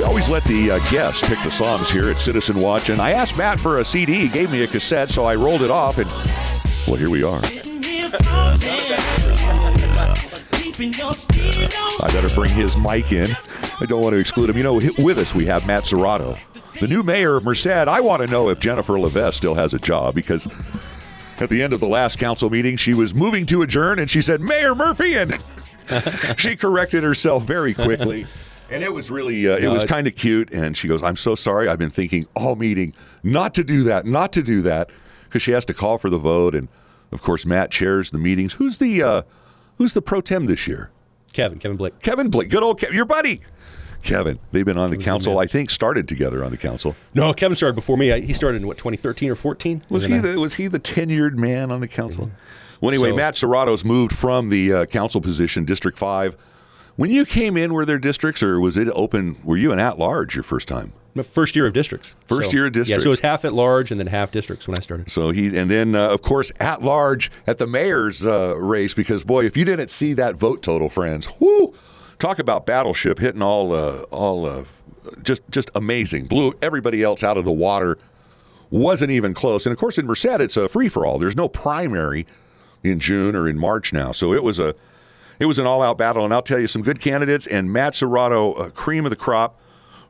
we 0.00 0.06
always 0.06 0.30
let 0.30 0.42
the 0.44 0.70
uh, 0.70 0.78
guests 0.90 1.28
pick 1.28 1.38
the 1.44 1.50
songs 1.50 1.90
here 1.90 2.08
at 2.08 2.18
Citizen 2.18 2.58
Watch, 2.58 2.88
and 2.88 3.02
I 3.02 3.10
asked 3.10 3.36
Matt 3.36 3.60
for 3.60 3.80
a 3.80 3.84
CD. 3.84 4.14
He 4.14 4.28
gave 4.28 4.50
me 4.50 4.62
a 4.62 4.66
cassette, 4.66 5.10
so 5.10 5.26
I 5.26 5.34
rolled 5.34 5.60
it 5.60 5.70
off, 5.70 5.98
and 5.98 6.08
well, 6.88 6.96
here 6.96 7.10
we 7.10 7.22
are. 7.22 7.38
I 12.02 12.08
better 12.14 12.34
bring 12.34 12.50
his 12.50 12.78
mic 12.78 13.12
in. 13.12 13.28
I 13.78 13.84
don't 13.86 14.00
want 14.00 14.14
to 14.14 14.18
exclude 14.18 14.48
him. 14.48 14.56
You 14.56 14.62
know, 14.62 14.80
with 15.00 15.18
us 15.18 15.34
we 15.34 15.44
have 15.44 15.66
Matt 15.66 15.82
Serrato, 15.82 16.38
the 16.80 16.88
new 16.88 17.02
mayor 17.02 17.36
of 17.36 17.44
Merced. 17.44 17.66
I 17.66 18.00
want 18.00 18.22
to 18.22 18.26
know 18.26 18.48
if 18.48 18.58
Jennifer 18.58 18.98
Levesque 18.98 19.36
still 19.36 19.54
has 19.54 19.74
a 19.74 19.78
job 19.78 20.14
because 20.14 20.48
at 21.40 21.50
the 21.50 21.62
end 21.62 21.74
of 21.74 21.80
the 21.80 21.88
last 21.88 22.18
council 22.18 22.48
meeting, 22.48 22.78
she 22.78 22.94
was 22.94 23.14
moving 23.14 23.44
to 23.44 23.60
adjourn 23.60 23.98
and 23.98 24.10
she 24.10 24.22
said, 24.22 24.40
Mayor 24.40 24.74
Murphy, 24.74 25.18
and 25.18 25.38
she 26.40 26.56
corrected 26.56 27.02
herself 27.02 27.42
very 27.42 27.74
quickly. 27.74 28.26
And 28.70 28.82
it 28.84 28.92
was 28.92 29.10
really, 29.10 29.48
uh, 29.48 29.56
it 29.56 29.68
was 29.68 29.84
kind 29.84 30.06
of 30.06 30.14
cute. 30.14 30.52
And 30.52 30.76
she 30.76 30.86
goes, 30.88 31.02
I'm 31.02 31.16
so 31.16 31.34
sorry. 31.34 31.68
I've 31.68 31.78
been 31.78 31.90
thinking 31.90 32.26
all 32.36 32.56
meeting 32.56 32.92
not 33.22 33.52
to 33.54 33.64
do 33.64 33.82
that, 33.84 34.06
not 34.06 34.32
to 34.34 34.42
do 34.42 34.62
that, 34.62 34.90
because 35.24 35.42
she 35.42 35.50
has 35.52 35.64
to 35.66 35.74
call 35.74 35.98
for 35.98 36.08
the 36.08 36.18
vote. 36.18 36.54
And 36.54 36.68
of 37.12 37.22
course, 37.22 37.44
Matt 37.44 37.70
chairs 37.70 38.10
the 38.10 38.18
meetings. 38.18 38.54
Who's 38.54 38.78
the, 38.78 39.02
uh, 39.02 39.22
who's 39.78 39.92
the 39.94 40.02
pro 40.02 40.20
tem 40.20 40.46
this 40.46 40.68
year? 40.68 40.90
Kevin, 41.32 41.58
Kevin 41.58 41.76
Blake. 41.76 41.98
Kevin 42.00 42.30
Blake, 42.30 42.48
good 42.48 42.62
old 42.62 42.78
Kevin, 42.78 42.94
your 42.96 43.04
buddy. 43.04 43.40
Kevin, 44.02 44.38
they've 44.52 44.64
been 44.64 44.78
on 44.78 44.90
the 44.90 44.96
council. 44.96 45.38
I 45.38 45.46
think 45.46 45.70
started 45.70 46.08
together 46.08 46.42
on 46.42 46.50
the 46.50 46.56
council. 46.56 46.96
No, 47.12 47.34
Kevin 47.34 47.54
started 47.54 47.74
before 47.74 47.96
me. 47.98 48.12
I, 48.12 48.20
he 48.20 48.32
started 48.32 48.62
in 48.62 48.66
what 48.66 48.78
2013 48.78 49.30
or 49.30 49.34
14. 49.34 49.82
Was 49.90 50.04
he 50.06 50.18
the 50.18 50.40
was 50.40 50.54
he 50.54 50.68
the 50.68 50.80
tenured 50.80 51.34
man 51.34 51.70
on 51.70 51.80
the 51.80 51.88
council? 51.88 52.30
Well, 52.80 52.90
anyway, 52.90 53.10
So- 53.10 53.16
Matt 53.16 53.36
Serrato's 53.36 53.84
moved 53.84 54.12
from 54.16 54.48
the 54.48 54.72
uh, 54.72 54.86
council 54.86 55.20
position, 55.20 55.64
District 55.66 55.98
Five. 55.98 56.34
When 57.00 57.10
you 57.10 57.24
came 57.24 57.56
in, 57.56 57.72
were 57.72 57.86
there 57.86 57.98
districts, 57.98 58.42
or 58.42 58.60
was 58.60 58.76
it 58.76 58.86
open? 58.88 59.38
Were 59.42 59.56
you 59.56 59.72
an 59.72 59.78
at 59.78 59.98
large 59.98 60.34
your 60.34 60.44
first 60.44 60.68
time? 60.68 60.92
my 61.14 61.22
first 61.22 61.56
year 61.56 61.66
of 61.66 61.72
districts? 61.72 62.14
First 62.26 62.52
year 62.52 62.66
of 62.66 62.74
districts. 62.74 62.90
Yeah, 62.90 62.98
so 63.02 63.08
it 63.08 63.08
was 63.08 63.20
half 63.20 63.46
at 63.46 63.54
large 63.54 63.90
and 63.90 63.98
then 63.98 64.06
half 64.06 64.30
districts 64.32 64.68
when 64.68 64.76
I 64.76 64.80
started. 64.80 65.10
So 65.10 65.30
he, 65.30 65.46
and 65.58 65.70
then 65.70 65.94
uh, 65.94 66.08
of 66.08 66.20
course 66.20 66.52
at 66.60 66.82
large 66.82 67.32
at 67.46 67.56
the 67.56 67.66
mayor's 67.66 68.26
uh, 68.26 68.54
race. 68.58 68.92
Because 68.92 69.24
boy, 69.24 69.46
if 69.46 69.56
you 69.56 69.64
didn't 69.64 69.88
see 69.88 70.12
that 70.12 70.36
vote 70.36 70.62
total, 70.62 70.90
friends, 70.90 71.26
whoo, 71.40 71.74
talk 72.18 72.38
about 72.38 72.66
battleship 72.66 73.18
hitting 73.18 73.40
all, 73.40 73.72
uh, 73.72 74.02
all, 74.10 74.44
uh, 74.44 74.64
just, 75.22 75.40
just 75.50 75.70
amazing. 75.74 76.26
Blew 76.26 76.52
everybody 76.60 77.02
else 77.02 77.24
out 77.24 77.38
of 77.38 77.46
the 77.46 77.50
water. 77.50 77.96
Wasn't 78.68 79.10
even 79.10 79.32
close. 79.32 79.64
And 79.64 79.72
of 79.72 79.78
course, 79.78 79.96
in 79.96 80.06
Merced, 80.06 80.26
it's 80.26 80.58
a 80.58 80.68
free 80.68 80.90
for 80.90 81.06
all. 81.06 81.18
There's 81.18 81.34
no 81.34 81.48
primary 81.48 82.26
in 82.84 83.00
June 83.00 83.34
or 83.34 83.48
in 83.48 83.58
March 83.58 83.90
now. 83.90 84.12
So 84.12 84.34
it 84.34 84.42
was 84.42 84.58
a, 84.58 84.74
it 85.40 85.46
was 85.46 85.58
an 85.58 85.66
all 85.66 85.82
out 85.82 85.98
battle. 85.98 86.24
And 86.24 86.32
I'll 86.32 86.42
tell 86.42 86.60
you, 86.60 86.68
some 86.68 86.82
good 86.82 87.00
candidates 87.00 87.46
and 87.48 87.72
Matt 87.72 87.94
Serrato, 87.94 88.60
uh, 88.60 88.70
cream 88.70 89.04
of 89.04 89.10
the 89.10 89.16
crop 89.16 89.58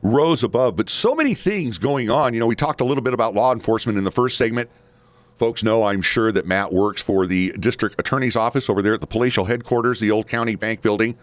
rose 0.03 0.43
above, 0.43 0.75
but 0.75 0.89
so 0.89 1.15
many 1.15 1.33
things 1.33 1.77
going 1.77 2.09
on. 2.09 2.33
You 2.33 2.39
know, 2.39 2.47
we 2.47 2.55
talked 2.55 2.81
a 2.81 2.83
little 2.83 3.03
bit 3.03 3.13
about 3.13 3.33
law 3.33 3.53
enforcement 3.53 3.97
in 3.97 4.03
the 4.03 4.11
first 4.11 4.37
segment. 4.37 4.69
Folks 5.37 5.63
know, 5.63 5.83
I'm 5.83 6.01
sure, 6.01 6.31
that 6.31 6.45
Matt 6.45 6.71
works 6.71 7.01
for 7.01 7.25
the 7.25 7.53
district 7.59 7.99
attorney's 7.99 8.35
office 8.35 8.69
over 8.69 8.81
there 8.81 8.93
at 8.93 9.01
the 9.01 9.07
palatial 9.07 9.45
headquarters, 9.45 9.99
the 9.99 10.11
old 10.11 10.27
county 10.27 10.55
bank 10.55 10.81
building. 10.81 11.17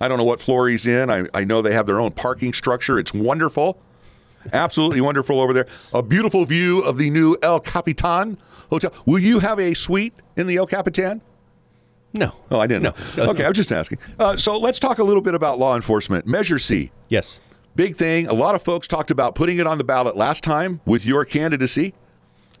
I 0.00 0.08
don't 0.08 0.18
know 0.18 0.24
what 0.24 0.40
floor 0.40 0.68
he's 0.68 0.86
in. 0.86 1.10
I, 1.10 1.26
I 1.34 1.44
know 1.44 1.62
they 1.62 1.72
have 1.72 1.86
their 1.86 2.00
own 2.00 2.12
parking 2.12 2.52
structure. 2.52 2.98
It's 2.98 3.14
wonderful. 3.14 3.80
Absolutely 4.52 5.00
wonderful 5.00 5.40
over 5.40 5.52
there. 5.52 5.66
A 5.92 6.02
beautiful 6.02 6.44
view 6.44 6.80
of 6.80 6.98
the 6.98 7.10
new 7.10 7.36
El 7.42 7.60
Capitan 7.60 8.38
Hotel. 8.70 8.92
Will 9.06 9.20
you 9.20 9.38
have 9.38 9.58
a 9.60 9.74
suite 9.74 10.14
in 10.36 10.46
the 10.46 10.56
El 10.56 10.66
Capitan? 10.66 11.20
No. 12.14 12.32
Oh, 12.50 12.60
I 12.60 12.66
didn't 12.66 12.84
No, 12.84 12.90
know. 12.90 13.24
no, 13.24 13.30
okay, 13.32 13.42
no. 13.42 13.48
I'm 13.48 13.52
just 13.52 13.72
asking. 13.72 13.98
Uh, 14.18 14.36
so 14.36 14.56
let's 14.58 14.78
talk 14.78 14.98
a 14.98 15.04
little 15.04 15.20
bit 15.22 15.34
about 15.34 15.58
law 15.58 15.74
enforcement. 15.76 16.26
Measure 16.26 16.58
C. 16.58 16.90
Yes. 17.08 17.40
Big 17.76 17.96
thing. 17.96 18.28
A 18.28 18.32
lot 18.32 18.54
of 18.54 18.62
folks 18.62 18.86
talked 18.86 19.10
about 19.10 19.34
putting 19.34 19.58
it 19.58 19.66
on 19.66 19.78
the 19.78 19.84
ballot 19.84 20.16
last 20.16 20.44
time 20.44 20.80
with 20.86 21.04
your 21.04 21.24
candidacy, 21.24 21.92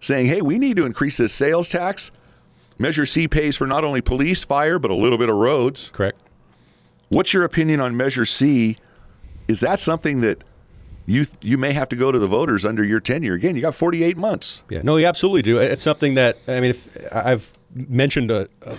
saying, 0.00 0.26
hey, 0.26 0.42
we 0.42 0.58
need 0.58 0.76
to 0.76 0.84
increase 0.84 1.16
this 1.18 1.32
sales 1.32 1.68
tax. 1.68 2.10
Measure 2.78 3.06
C 3.06 3.28
pays 3.28 3.56
for 3.56 3.66
not 3.68 3.84
only 3.84 4.00
police, 4.00 4.42
fire, 4.44 4.80
but 4.80 4.90
a 4.90 4.94
little 4.94 5.18
bit 5.18 5.28
of 5.28 5.36
roads. 5.36 5.90
Correct. 5.92 6.20
What's 7.10 7.32
your 7.32 7.44
opinion 7.44 7.80
on 7.80 7.96
Measure 7.96 8.24
C? 8.26 8.76
Is 9.46 9.60
that 9.60 9.78
something 9.78 10.20
that 10.22 10.42
you 11.06 11.26
you 11.40 11.58
may 11.58 11.72
have 11.74 11.88
to 11.90 11.96
go 11.96 12.10
to 12.10 12.18
the 12.18 12.26
voters 12.26 12.64
under 12.64 12.82
your 12.82 12.98
tenure? 12.98 13.34
Again, 13.34 13.54
you 13.54 13.62
got 13.62 13.74
48 13.76 14.16
months. 14.16 14.64
Yeah, 14.68 14.80
no, 14.82 14.96
you 14.96 15.06
absolutely 15.06 15.42
do. 15.42 15.58
It's 15.60 15.84
something 15.84 16.14
that 16.14 16.38
I 16.48 16.58
mean, 16.60 16.70
if 16.70 16.88
I've 17.12 17.52
mentioned 17.74 18.32
a, 18.32 18.48
a, 18.62 18.76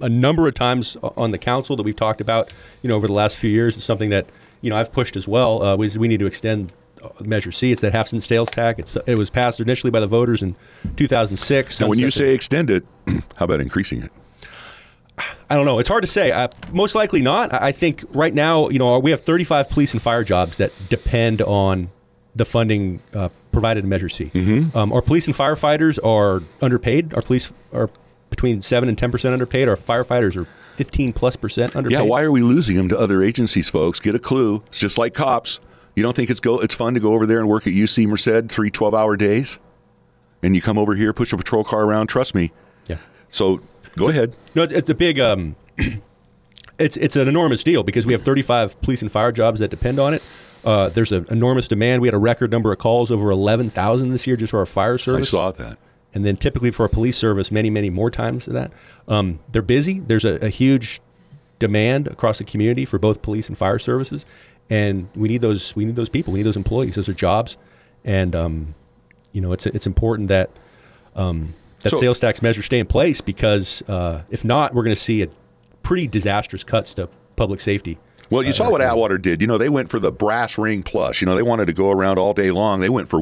a 0.00 0.08
number 0.08 0.46
of 0.48 0.54
times 0.54 0.96
on 1.16 1.30
the 1.30 1.38
council 1.38 1.76
that 1.76 1.82
we've 1.82 1.96
talked 1.96 2.20
about, 2.20 2.52
you 2.82 2.88
know, 2.88 2.96
over 2.96 3.06
the 3.06 3.12
last 3.12 3.36
few 3.36 3.50
years. 3.50 3.76
It's 3.76 3.84
something 3.84 4.10
that 4.10 4.26
you 4.60 4.70
know 4.70 4.76
I've 4.76 4.92
pushed 4.92 5.16
as 5.16 5.26
well. 5.26 5.62
Uh, 5.62 5.76
we, 5.76 5.88
we 5.96 6.08
need 6.08 6.20
to 6.20 6.26
extend 6.26 6.72
uh, 7.02 7.08
Measure 7.24 7.52
C. 7.52 7.72
It's 7.72 7.82
that 7.82 7.92
half 7.92 8.08
cent 8.08 8.22
sales 8.22 8.50
tax. 8.50 8.78
It's 8.78 8.96
it 9.06 9.18
was 9.18 9.30
passed 9.30 9.60
initially 9.60 9.90
by 9.90 10.00
the 10.00 10.06
voters 10.06 10.42
in 10.42 10.56
2006. 10.96 11.80
Now, 11.80 11.88
when 11.88 11.98
you 11.98 12.10
say 12.10 12.34
extend 12.34 12.70
it, 12.70 12.84
how 13.06 13.44
about 13.44 13.60
increasing 13.60 14.02
it? 14.02 14.10
I 15.48 15.54
don't 15.54 15.64
know. 15.64 15.78
It's 15.78 15.88
hard 15.88 16.02
to 16.02 16.08
say. 16.08 16.32
Uh, 16.32 16.48
most 16.72 16.94
likely 16.94 17.22
not. 17.22 17.52
I 17.52 17.68
I 17.68 17.72
think 17.72 18.04
right 18.10 18.34
now, 18.34 18.68
you 18.68 18.78
know, 18.78 18.98
we 18.98 19.10
have 19.10 19.22
35 19.22 19.70
police 19.70 19.92
and 19.92 20.02
fire 20.02 20.24
jobs 20.24 20.58
that 20.58 20.72
depend 20.88 21.42
on 21.42 21.90
the 22.34 22.44
funding 22.44 23.00
uh, 23.14 23.30
provided 23.50 23.84
in 23.84 23.88
Measure 23.88 24.10
C. 24.10 24.26
Mm-hmm. 24.26 24.76
Um, 24.76 24.92
our 24.92 25.00
police 25.00 25.26
and 25.26 25.34
firefighters 25.34 25.98
are 26.04 26.42
underpaid. 26.60 27.14
Our 27.14 27.22
police 27.22 27.52
are 27.72 27.88
between 28.36 28.60
seven 28.62 28.88
and 28.88 28.96
10 28.96 29.10
percent 29.10 29.32
underpaid. 29.32 29.68
Our 29.68 29.76
firefighters 29.76 30.36
are 30.36 30.46
15 30.74 31.12
plus 31.12 31.36
percent 31.36 31.74
underpaid. 31.74 31.98
Yeah, 31.98 32.04
why 32.04 32.22
are 32.22 32.30
we 32.30 32.42
losing 32.42 32.76
them 32.76 32.88
to 32.90 32.98
other 32.98 33.22
agencies, 33.22 33.68
folks? 33.68 33.98
Get 33.98 34.14
a 34.14 34.18
clue. 34.18 34.62
It's 34.68 34.78
just 34.78 34.98
like 34.98 35.14
cops. 35.14 35.60
You 35.96 36.02
don't 36.02 36.14
think 36.14 36.30
it's 36.30 36.40
go 36.40 36.58
it's 36.58 36.74
fun 36.74 36.94
to 36.94 37.00
go 37.00 37.14
over 37.14 37.26
there 37.26 37.38
and 37.38 37.48
work 37.48 37.66
at 37.66 37.72
UC 37.72 38.06
Merced 38.06 38.50
three 38.50 38.70
12 38.70 38.94
hour 38.94 39.16
days? 39.16 39.58
And 40.42 40.54
you 40.54 40.60
come 40.60 40.78
over 40.78 40.94
here, 40.94 41.12
push 41.12 41.32
a 41.32 41.36
patrol 41.36 41.64
car 41.64 41.82
around, 41.82 42.08
trust 42.08 42.34
me. 42.34 42.52
Yeah. 42.86 42.98
So 43.30 43.62
go 43.96 44.10
ahead. 44.10 44.36
No, 44.54 44.62
it's, 44.62 44.72
it's 44.72 44.90
a 44.90 44.94
big. 44.94 45.18
Um, 45.18 45.56
it's 46.78 46.96
it's 46.98 47.16
an 47.16 47.26
enormous 47.26 47.64
deal 47.64 47.82
because 47.82 48.06
we 48.06 48.12
have 48.12 48.22
35 48.22 48.80
police 48.82 49.02
and 49.02 49.10
fire 49.10 49.32
jobs 49.32 49.60
that 49.60 49.68
depend 49.68 49.98
on 49.98 50.14
it. 50.14 50.22
Uh, 50.64 50.88
there's 50.90 51.12
an 51.12 51.24
enormous 51.30 51.68
demand. 51.68 52.02
We 52.02 52.08
had 52.08 52.14
a 52.14 52.18
record 52.18 52.50
number 52.50 52.72
of 52.72 52.78
calls, 52.78 53.12
over 53.12 53.30
11,000 53.30 54.10
this 54.10 54.26
year, 54.26 54.36
just 54.36 54.50
for 54.50 54.58
our 54.58 54.66
fire 54.66 54.98
service. 54.98 55.28
I 55.28 55.30
saw 55.30 55.52
that. 55.52 55.78
And 56.14 56.24
then 56.24 56.36
typically 56.36 56.70
for 56.70 56.84
a 56.84 56.88
police 56.88 57.16
service, 57.16 57.50
many, 57.50 57.68
many 57.70 57.90
more 57.90 58.10
times 58.10 58.46
than 58.46 58.54
that. 58.54 58.72
Um, 59.08 59.38
they're 59.52 59.62
busy. 59.62 60.00
There's 60.00 60.24
a, 60.24 60.36
a 60.44 60.48
huge 60.48 61.00
demand 61.58 62.06
across 62.08 62.38
the 62.38 62.44
community 62.44 62.84
for 62.84 62.98
both 62.98 63.22
police 63.22 63.48
and 63.48 63.56
fire 63.56 63.78
services, 63.78 64.24
and 64.70 65.08
we 65.14 65.28
need 65.28 65.42
those. 65.42 65.74
We 65.76 65.84
need 65.84 65.96
those 65.96 66.08
people. 66.08 66.32
We 66.32 66.40
need 66.40 66.46
those 66.46 66.56
employees. 66.56 66.94
Those 66.94 67.08
are 67.08 67.14
jobs, 67.14 67.56
and 68.04 68.34
um, 68.34 68.74
you 69.32 69.40
know, 69.40 69.52
it's 69.52 69.66
it's 69.66 69.86
important 69.86 70.28
that 70.28 70.50
um, 71.14 71.54
that 71.80 71.90
So- 71.90 72.00
sales 72.00 72.20
tax 72.20 72.42
measures 72.42 72.66
stay 72.66 72.78
in 72.78 72.86
place 72.86 73.20
because 73.20 73.82
uh, 73.88 74.22
if 74.30 74.44
not, 74.44 74.74
we're 74.74 74.82
going 74.84 74.96
to 74.96 75.00
see 75.00 75.22
a 75.22 75.28
pretty 75.82 76.06
disastrous 76.06 76.64
cuts 76.64 76.94
to 76.94 77.08
public 77.36 77.60
safety. 77.60 77.98
Well, 78.28 78.42
you 78.42 78.52
saw 78.52 78.68
what 78.68 78.80
Atwater 78.82 79.18
did. 79.18 79.40
You 79.40 79.46
know, 79.46 79.56
they 79.56 79.68
went 79.68 79.88
for 79.88 80.00
the 80.00 80.10
brass 80.10 80.58
ring 80.58 80.82
plus. 80.82 81.20
You 81.20 81.26
know, 81.26 81.36
they 81.36 81.44
wanted 81.44 81.66
to 81.66 81.72
go 81.72 81.92
around 81.92 82.18
all 82.18 82.34
day 82.34 82.50
long. 82.50 82.80
They 82.80 82.88
went 82.88 83.08
for 83.08 83.20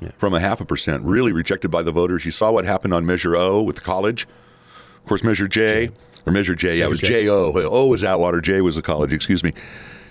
1% 0.00 0.14
from 0.14 0.34
a 0.34 0.40
half 0.40 0.60
a 0.60 0.64
percent, 0.64 1.04
really 1.04 1.32
rejected 1.32 1.70
by 1.70 1.82
the 1.82 1.92
voters. 1.92 2.24
You 2.24 2.30
saw 2.30 2.52
what 2.52 2.64
happened 2.64 2.94
on 2.94 3.06
Measure 3.06 3.36
O 3.36 3.62
with 3.62 3.76
the 3.76 3.82
college. 3.82 4.26
Of 5.02 5.08
course, 5.08 5.24
Measure 5.24 5.48
J, 5.48 5.90
or 6.26 6.32
Measure 6.32 6.54
J, 6.54 6.78
yeah, 6.78 6.84
it 6.84 6.90
was 6.90 7.00
J. 7.00 7.24
J 7.24 7.28
O. 7.28 7.52
O 7.54 7.86
was 7.86 8.04
Atwater, 8.04 8.40
J 8.40 8.60
was 8.60 8.76
the 8.76 8.82
college, 8.82 9.12
excuse 9.12 9.42
me. 9.42 9.52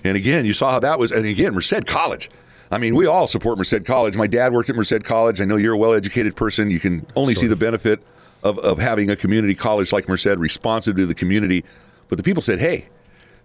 And 0.04 0.17
again, 0.17 0.45
you 0.45 0.54
saw 0.54 0.71
how 0.71 0.80
that 0.80 1.00
was, 1.00 1.12
and 1.12 1.26
again, 1.26 1.54
Merced 1.54 1.86
College. 1.86 2.30
I 2.69 2.78
mean, 2.78 2.95
we 2.95 3.06
all 3.06 3.28
support 3.28 3.58
Merced 3.58 3.86
College. 3.86 4.15
My 4.15 4.28
dad 4.28 4.54
worked 4.54 4.69
at 4.69 4.76
Merced 4.76 5.04
College. 5.04 5.39
I 5.39 5.45
know 5.45 5.56
you're 5.56 5.73
a 5.73 5.78
well 5.78 5.93
educated 5.93 6.36
person. 6.36 6.69
You 6.69 6.80
can 6.80 7.06
only 7.15 7.34
see 7.34 7.47
the 7.47 7.56
benefit 7.56 8.02
of, 8.43 8.60
of 8.60 8.78
having 8.78 9.10
a 9.10 9.15
community 9.15 9.56
college 9.56 9.93
like 9.93 10.08
Merced 10.08 10.26
responsive 10.26 10.95
to 10.97 11.06
the 11.06 11.15
community. 11.15 11.63
But 12.10 12.17
the 12.17 12.23
people 12.23 12.41
said, 12.41 12.60
hey, 12.60 12.86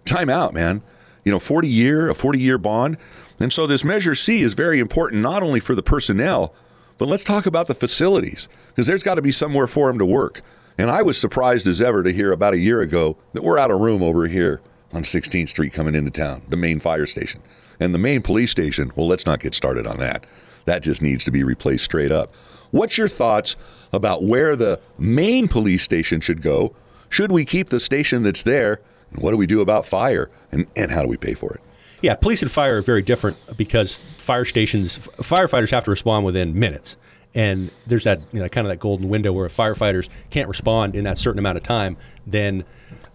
time 0.05 0.29
out, 0.29 0.53
man. 0.53 0.81
You 1.23 1.31
know, 1.31 1.39
40 1.39 1.67
year, 1.69 2.09
a 2.09 2.15
40 2.15 2.39
year 2.39 2.57
bond. 2.57 2.97
And 3.43 3.51
so 3.51 3.67
this 3.67 3.83
Measure 3.83 4.15
C 4.15 4.41
is 4.41 4.53
very 4.53 4.79
important, 4.79 5.21
not 5.21 5.43
only 5.43 5.59
for 5.59 5.75
the 5.75 5.83
personnel, 5.83 6.53
but 6.97 7.09
let's 7.09 7.25
talk 7.25 7.45
about 7.45 7.67
the 7.67 7.75
facilities, 7.75 8.47
because 8.69 8.87
there's 8.87 9.03
got 9.03 9.15
to 9.15 9.21
be 9.21 9.33
somewhere 9.33 9.67
for 9.67 9.89
them 9.89 9.99
to 9.99 10.05
work. 10.05 10.41
And 10.77 10.89
I 10.89 11.01
was 11.01 11.17
surprised 11.17 11.67
as 11.67 11.81
ever 11.81 12.03
to 12.03 12.13
hear 12.13 12.31
about 12.31 12.53
a 12.53 12.57
year 12.57 12.79
ago 12.79 13.17
that 13.33 13.43
we're 13.43 13.59
out 13.59 13.69
of 13.69 13.81
room 13.81 14.01
over 14.01 14.29
here 14.29 14.61
on 14.93 15.03
16th 15.03 15.49
Street 15.49 15.73
coming 15.73 15.93
into 15.93 16.09
town, 16.09 16.41
the 16.47 16.55
main 16.55 16.79
fire 16.79 17.05
station. 17.05 17.41
And 17.81 17.93
the 17.93 17.99
main 17.99 18.21
police 18.21 18.49
station, 18.49 18.93
well, 18.95 19.09
let's 19.09 19.25
not 19.25 19.41
get 19.41 19.53
started 19.53 19.87
on 19.87 19.97
that. 19.97 20.25
That 20.63 20.81
just 20.81 21.01
needs 21.01 21.25
to 21.25 21.31
be 21.31 21.43
replaced 21.43 21.83
straight 21.83 22.13
up. 22.13 22.33
What's 22.71 22.97
your 22.97 23.09
thoughts 23.09 23.57
about 23.91 24.23
where 24.23 24.55
the 24.55 24.79
main 24.97 25.49
police 25.49 25.83
station 25.83 26.21
should 26.21 26.41
go? 26.41 26.73
Should 27.09 27.33
we 27.33 27.43
keep 27.43 27.67
the 27.67 27.81
station 27.81 28.23
that's 28.23 28.43
there? 28.43 28.79
And 29.11 29.21
what 29.21 29.31
do 29.31 29.37
we 29.37 29.47
do 29.47 29.59
about 29.59 29.85
fire? 29.85 30.31
And, 30.53 30.65
and 30.77 30.93
how 30.93 31.01
do 31.01 31.09
we 31.09 31.17
pay 31.17 31.33
for 31.33 31.53
it? 31.55 31.61
Yeah, 32.03 32.15
police 32.15 32.41
and 32.41 32.51
fire 32.51 32.77
are 32.77 32.81
very 32.81 33.01
different 33.01 33.37
because 33.55 33.99
fire 34.17 34.43
stations, 34.43 34.97
f- 34.97 35.07
firefighters 35.25 35.71
have 35.71 35.85
to 35.85 35.89
respond 35.89 36.25
within 36.25 36.59
minutes. 36.59 36.97
And 37.33 37.71
there's 37.87 38.03
that, 38.03 38.19
you 38.33 38.41
know, 38.41 38.49
kind 38.49 38.67
of 38.67 38.69
that 38.69 38.79
golden 38.79 39.07
window 39.07 39.31
where 39.31 39.45
if 39.45 39.55
firefighters 39.55 40.09
can't 40.29 40.49
respond 40.49 40.95
in 40.95 41.05
that 41.05 41.17
certain 41.17 41.39
amount 41.39 41.57
of 41.57 41.63
time, 41.63 41.95
then 42.27 42.65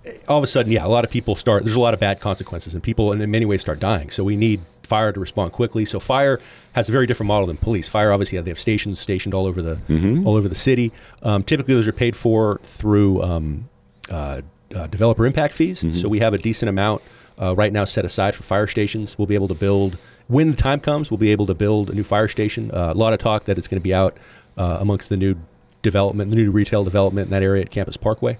eh, 0.07 0.14
all 0.27 0.38
of 0.38 0.42
a 0.42 0.46
sudden, 0.46 0.72
yeah, 0.72 0.87
a 0.87 0.88
lot 0.88 1.05
of 1.05 1.11
people 1.11 1.37
start, 1.37 1.64
there's 1.64 1.77
a 1.77 1.81
lot 1.81 1.92
of 1.92 2.01
bad 2.01 2.18
consequences 2.18 2.72
and 2.72 2.83
people 2.83 3.12
in 3.12 3.31
many 3.31 3.44
ways 3.44 3.61
start 3.61 3.79
dying. 3.79 4.09
So 4.09 4.24
we 4.24 4.37
need 4.37 4.62
fire 4.85 5.12
to 5.12 5.20
respond 5.20 5.53
quickly. 5.53 5.85
So 5.85 6.01
fire 6.01 6.40
has 6.72 6.88
a 6.88 6.92
very 6.92 7.07
different 7.07 7.29
model 7.29 7.46
than 7.46 7.59
police. 7.59 7.88
Fire, 7.88 8.11
obviously, 8.11 8.40
they 8.40 8.51
have 8.51 8.59
stations 8.59 8.98
stationed 8.98 9.35
all 9.35 9.46
over 9.46 9.61
the, 9.61 9.79
all 10.27 10.35
over 10.35 10.48
the 10.48 10.55
city. 10.55 10.92
Um, 11.22 11.44
typically, 11.44 11.74
those 11.74 11.87
are 11.87 11.92
paid 11.92 12.16
for 12.16 12.59
through 12.62 13.22
um, 13.22 13.68
uh, 14.11 14.40
uh, 14.74 14.87
developer 14.87 15.27
impact 15.27 15.53
fees. 15.53 15.85
So 16.01 16.09
we 16.09 16.20
have 16.20 16.33
a 16.33 16.38
decent 16.38 16.70
amount 16.70 17.03
uh, 17.40 17.55
right 17.55 17.72
now 17.72 17.85
set 17.85 18.05
aside 18.05 18.35
for 18.35 18.42
fire 18.42 18.66
stations. 18.66 19.16
We'll 19.18 19.27
be 19.27 19.35
able 19.35 19.48
to 19.48 19.55
build 19.55 19.98
when 20.29 20.51
the 20.51 20.57
time 20.57 20.81
comes. 20.81 21.11
We'll 21.11 21.18
be 21.18 21.31
able 21.33 21.46
to 21.46 21.55
build 21.55 21.90
a 21.90 21.94
new 21.94 22.05
fire 22.05 22.29
station. 22.29 22.70
Uh, 22.72 22.92
a 22.92 22.98
lot 22.98 23.12
of 23.12 23.18
talk 23.18 23.44
that 23.44 23.59
it's 23.59 23.66
going 23.68 23.81
to 23.81 23.85
be 23.85 23.94
out 23.94 24.16
uh, 24.57 24.79
amongst 24.81 25.09
the 25.09 25.16
new 25.16 25.37
development, 25.83 26.31
the 26.31 26.37
new 26.37 26.51
retail 26.51 26.83
development 26.83 27.27
in 27.27 27.31
that 27.31 27.42
area 27.42 27.62
at 27.62 27.70
Campus 27.70 27.96
Parkway. 27.96 28.37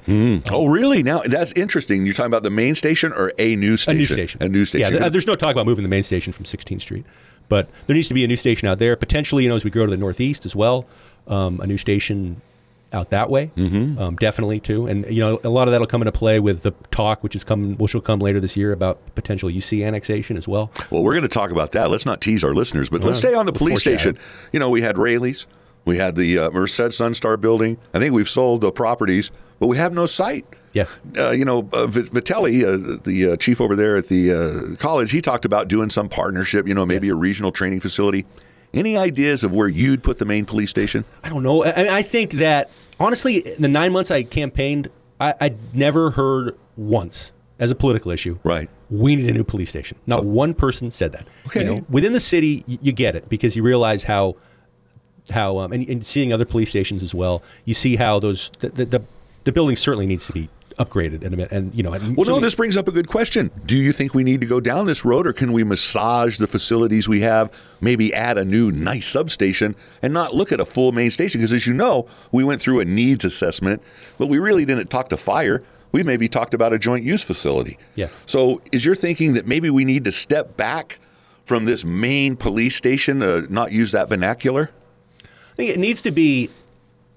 Oh, 0.51 0.67
really? 0.67 1.03
Now 1.03 1.21
that's 1.21 1.53
interesting. 1.53 2.05
You're 2.05 2.15
talking 2.15 2.27
about 2.27 2.43
the 2.43 2.51
main 2.51 2.75
station 2.75 3.13
or 3.13 3.33
a 3.39 3.55
new 3.57 3.77
station? 3.77 3.97
A 3.97 3.99
new 3.99 4.07
station. 4.07 4.43
A 4.43 4.49
new 4.49 4.65
station. 4.65 4.93
Yeah, 4.93 4.99
th- 4.99 5.13
there's 5.13 5.27
no 5.27 5.35
talk 5.35 5.53
about 5.53 5.67
moving 5.67 5.85
the 5.85 5.89
main 5.89 6.03
station 6.03 6.33
from 6.33 6.45
16th 6.45 6.81
Street, 6.81 7.07
but 7.49 7.69
there 7.87 7.95
needs 7.95 8.09
to 8.09 8.15
be 8.15 8.25
a 8.25 8.29
new 8.29 8.37
station 8.37 8.69
out 8.69 8.79
there. 8.81 8.97
Potentially, 8.97 9.45
you 9.45 9.49
know, 9.49 9.55
as 9.57 9.65
we 9.65 9.71
grow 9.71 9.85
to 9.87 9.91
the 9.91 9.97
northeast 9.97 10.45
as 10.45 10.57
well, 10.57 10.87
um, 11.29 11.61
a 11.61 11.67
new 11.67 11.77
station 11.79 12.41
out 12.93 13.11
that 13.11 13.31
way, 13.31 13.51
mm-hmm. 13.57 13.99
um, 13.99 14.17
definitely 14.17 14.61
too. 14.61 14.87
And 14.87 15.05
you 15.07 15.21
know, 15.21 15.41
a 15.45 15.49
lot 15.49 15.69
of 15.69 15.73
that'll 15.73 15.87
come 15.87 16.03
into 16.03 16.13
play 16.13 16.41
with 16.41 16.63
the 16.63 16.73
talk, 16.91 17.23
which 17.23 17.37
is 17.37 17.45
come, 17.45 17.77
which 17.77 17.95
will 17.95 18.01
come 18.01 18.19
later 18.19 18.41
this 18.41 18.57
year 18.57 18.73
about 18.73 18.99
potential 19.15 19.49
UC 19.49 19.87
annexation 19.87 20.37
as 20.37 20.49
well. 20.49 20.71
Well, 20.91 21.03
we're 21.03 21.13
going 21.13 21.23
to 21.23 21.29
talk 21.29 21.51
about 21.51 21.73
that. 21.73 21.91
Let's 21.91 22.07
not 22.07 22.21
tease 22.21 22.43
our 22.45 22.55
listeners, 22.55 22.89
but 22.89 23.03
let's 23.03 23.19
stay 23.19 23.35
on 23.35 23.47
the 23.47 23.53
police 23.53 23.81
station. 23.81 24.19
You 24.53 24.59
know, 24.61 24.71
we 24.71 24.81
had 24.81 24.97
Raley's, 24.97 25.47
we 25.85 25.99
had 25.99 26.17
the 26.17 26.39
uh, 26.39 26.51
Merced 26.51 26.81
Sunstar 26.81 27.41
building. 27.41 27.79
I 27.95 27.99
think 27.99 28.15
we've 28.15 28.29
sold 28.29 28.61
the 28.61 28.73
properties, 28.73 29.31
but 29.59 29.67
we 29.67 29.77
have 29.77 29.93
no 29.93 30.07
site. 30.07 30.47
Yeah. 30.73 30.87
Uh, 31.17 31.31
you 31.31 31.45
know, 31.45 31.61
uh, 31.73 31.87
Vitelli, 31.87 32.63
uh, 32.63 33.01
the 33.03 33.33
uh, 33.33 33.37
chief 33.37 33.61
over 33.61 33.75
there 33.75 33.97
at 33.97 34.09
the 34.09 34.33
uh, 34.33 34.77
college, 34.77 35.11
he 35.11 35.21
talked 35.21 35.45
about 35.45 35.69
doing 35.69 35.91
some 35.91 36.09
partnership, 36.09 36.69
you 36.69 36.75
know, 36.75 36.87
maybe 36.87 37.09
a 37.09 37.15
regional 37.15 37.53
training 37.53 37.81
facility. 37.81 38.27
Any 38.75 38.97
ideas 38.97 39.43
of 39.45 39.55
where 39.55 39.69
you'd 39.69 40.03
put 40.03 40.19
the 40.19 40.25
main 40.25 40.45
police 40.45 40.71
station? 40.71 41.05
I 41.25 41.29
don't 41.29 41.43
know. 41.43 41.65
I, 41.65 41.99
I 41.99 42.03
think 42.03 42.33
that 42.33 42.71
honestly, 43.01 43.39
in 43.39 43.63
the 43.63 43.69
nine 43.69 43.93
months 43.93 44.11
I 44.11 44.23
campaigned, 44.23 44.91
I, 45.21 45.35
I'd 45.41 45.75
never 45.75 46.11
heard 46.11 46.57
once 46.77 47.33
as 47.59 47.71
a 47.71 47.75
political 47.75 48.11
issue. 48.11 48.39
Right. 48.45 48.69
We 48.91 49.17
need 49.17 49.29
a 49.29 49.33
new 49.33 49.45
police 49.45 49.71
station. 49.71 49.99
Not 50.07 50.25
one 50.25 50.55
person 50.55 50.91
said 50.91 51.13
that. 51.13 51.27
Okay. 51.47 51.61
You 51.65 51.67
know, 51.67 51.87
within 51.89 52.13
the 52.13 52.21
city, 52.21 52.65
y- 52.69 52.79
you 52.81 52.93
get 52.93 53.17
it 53.17 53.29
because 53.29 53.57
you 53.57 53.63
realize 53.63 54.03
how 54.05 54.37
how 55.31 55.59
um, 55.59 55.73
and, 55.73 55.87
and 55.89 56.07
seeing 56.07 56.33
other 56.33 56.45
police 56.45 56.71
stations 56.71 57.03
as 57.03 57.15
well. 57.15 57.43
You 57.65 57.75
see 57.75 57.97
how 57.97 58.19
those 58.19 58.51
the, 58.61 58.69
the, 58.71 59.03
the 59.45 59.53
building 59.53 59.77
certainly 59.77 60.07
needs 60.07 60.27
to 60.27 60.33
be 60.33 60.49
upgraded 60.79 61.25
and 61.25 61.41
and 61.53 61.75
you 61.75 61.83
know. 61.83 61.93
and 61.93 62.03
Well, 62.17 62.25
no, 62.25 62.25
certainly- 62.25 62.41
this 62.43 62.55
brings 62.55 62.77
up 62.77 62.89
a 62.89 62.93
good 62.93 63.09
question. 63.09 63.51
Do 63.67 63.77
you 63.77 63.93
think 63.93 64.15
we 64.15 64.25
need 64.25 64.41
to 64.41 64.47
go 64.47 64.61
down 64.61 64.87
this 64.87 65.05
road, 65.05 65.27
or 65.27 65.33
can 65.33 65.53
we 65.53 65.65
massage 65.65 66.39
the 66.39 66.47
facilities 66.47 67.09
we 67.09 67.21
have, 67.21 67.51
maybe 67.81 68.13
add 68.15 68.39
a 68.39 68.45
new 68.45 68.71
nice 68.71 69.07
substation, 69.07 69.75
and 70.03 70.13
not 70.13 70.35
look 70.35 70.53
at 70.53 70.61
a 70.61 70.65
full 70.65 70.93
main 70.93 71.11
station? 71.11 71.41
Because 71.41 71.53
as 71.53 71.67
you 71.67 71.75
know, 71.75 72.07
we 72.33 72.45
went 72.45 72.61
through 72.63 72.81
a 72.81 72.85
needs 72.85 73.25
assessment, 73.25 73.83
but 74.19 74.29
we 74.29 74.39
really 74.39 74.65
didn't 74.65 74.89
talk 74.91 75.09
to 75.11 75.17
fire. 75.17 75.63
We 75.93 76.03
maybe 76.03 76.29
talked 76.29 76.53
about 76.55 76.73
a 76.73 76.79
joint 76.79 77.05
use 77.05 77.23
facility. 77.25 77.79
Yeah. 77.95 78.09
So, 78.27 78.61
is 78.73 78.85
your 78.85 78.95
thinking 78.95 79.33
that 79.35 79.47
maybe 79.47 79.71
we 79.71 79.85
need 79.85 80.05
to 80.05 80.13
step 80.13 80.57
back 80.57 80.99
from 81.45 81.65
this 81.65 81.83
main 81.85 82.37
police 82.37 82.77
station, 82.77 83.23
uh, 83.23 83.43
not 83.49 83.73
use 83.73 83.93
that 83.93 84.09
vernacular? 84.11 84.71
I 85.25 85.57
think 85.57 85.71
it 85.71 85.79
needs 85.79 86.03
to 86.03 86.11
be. 86.13 86.51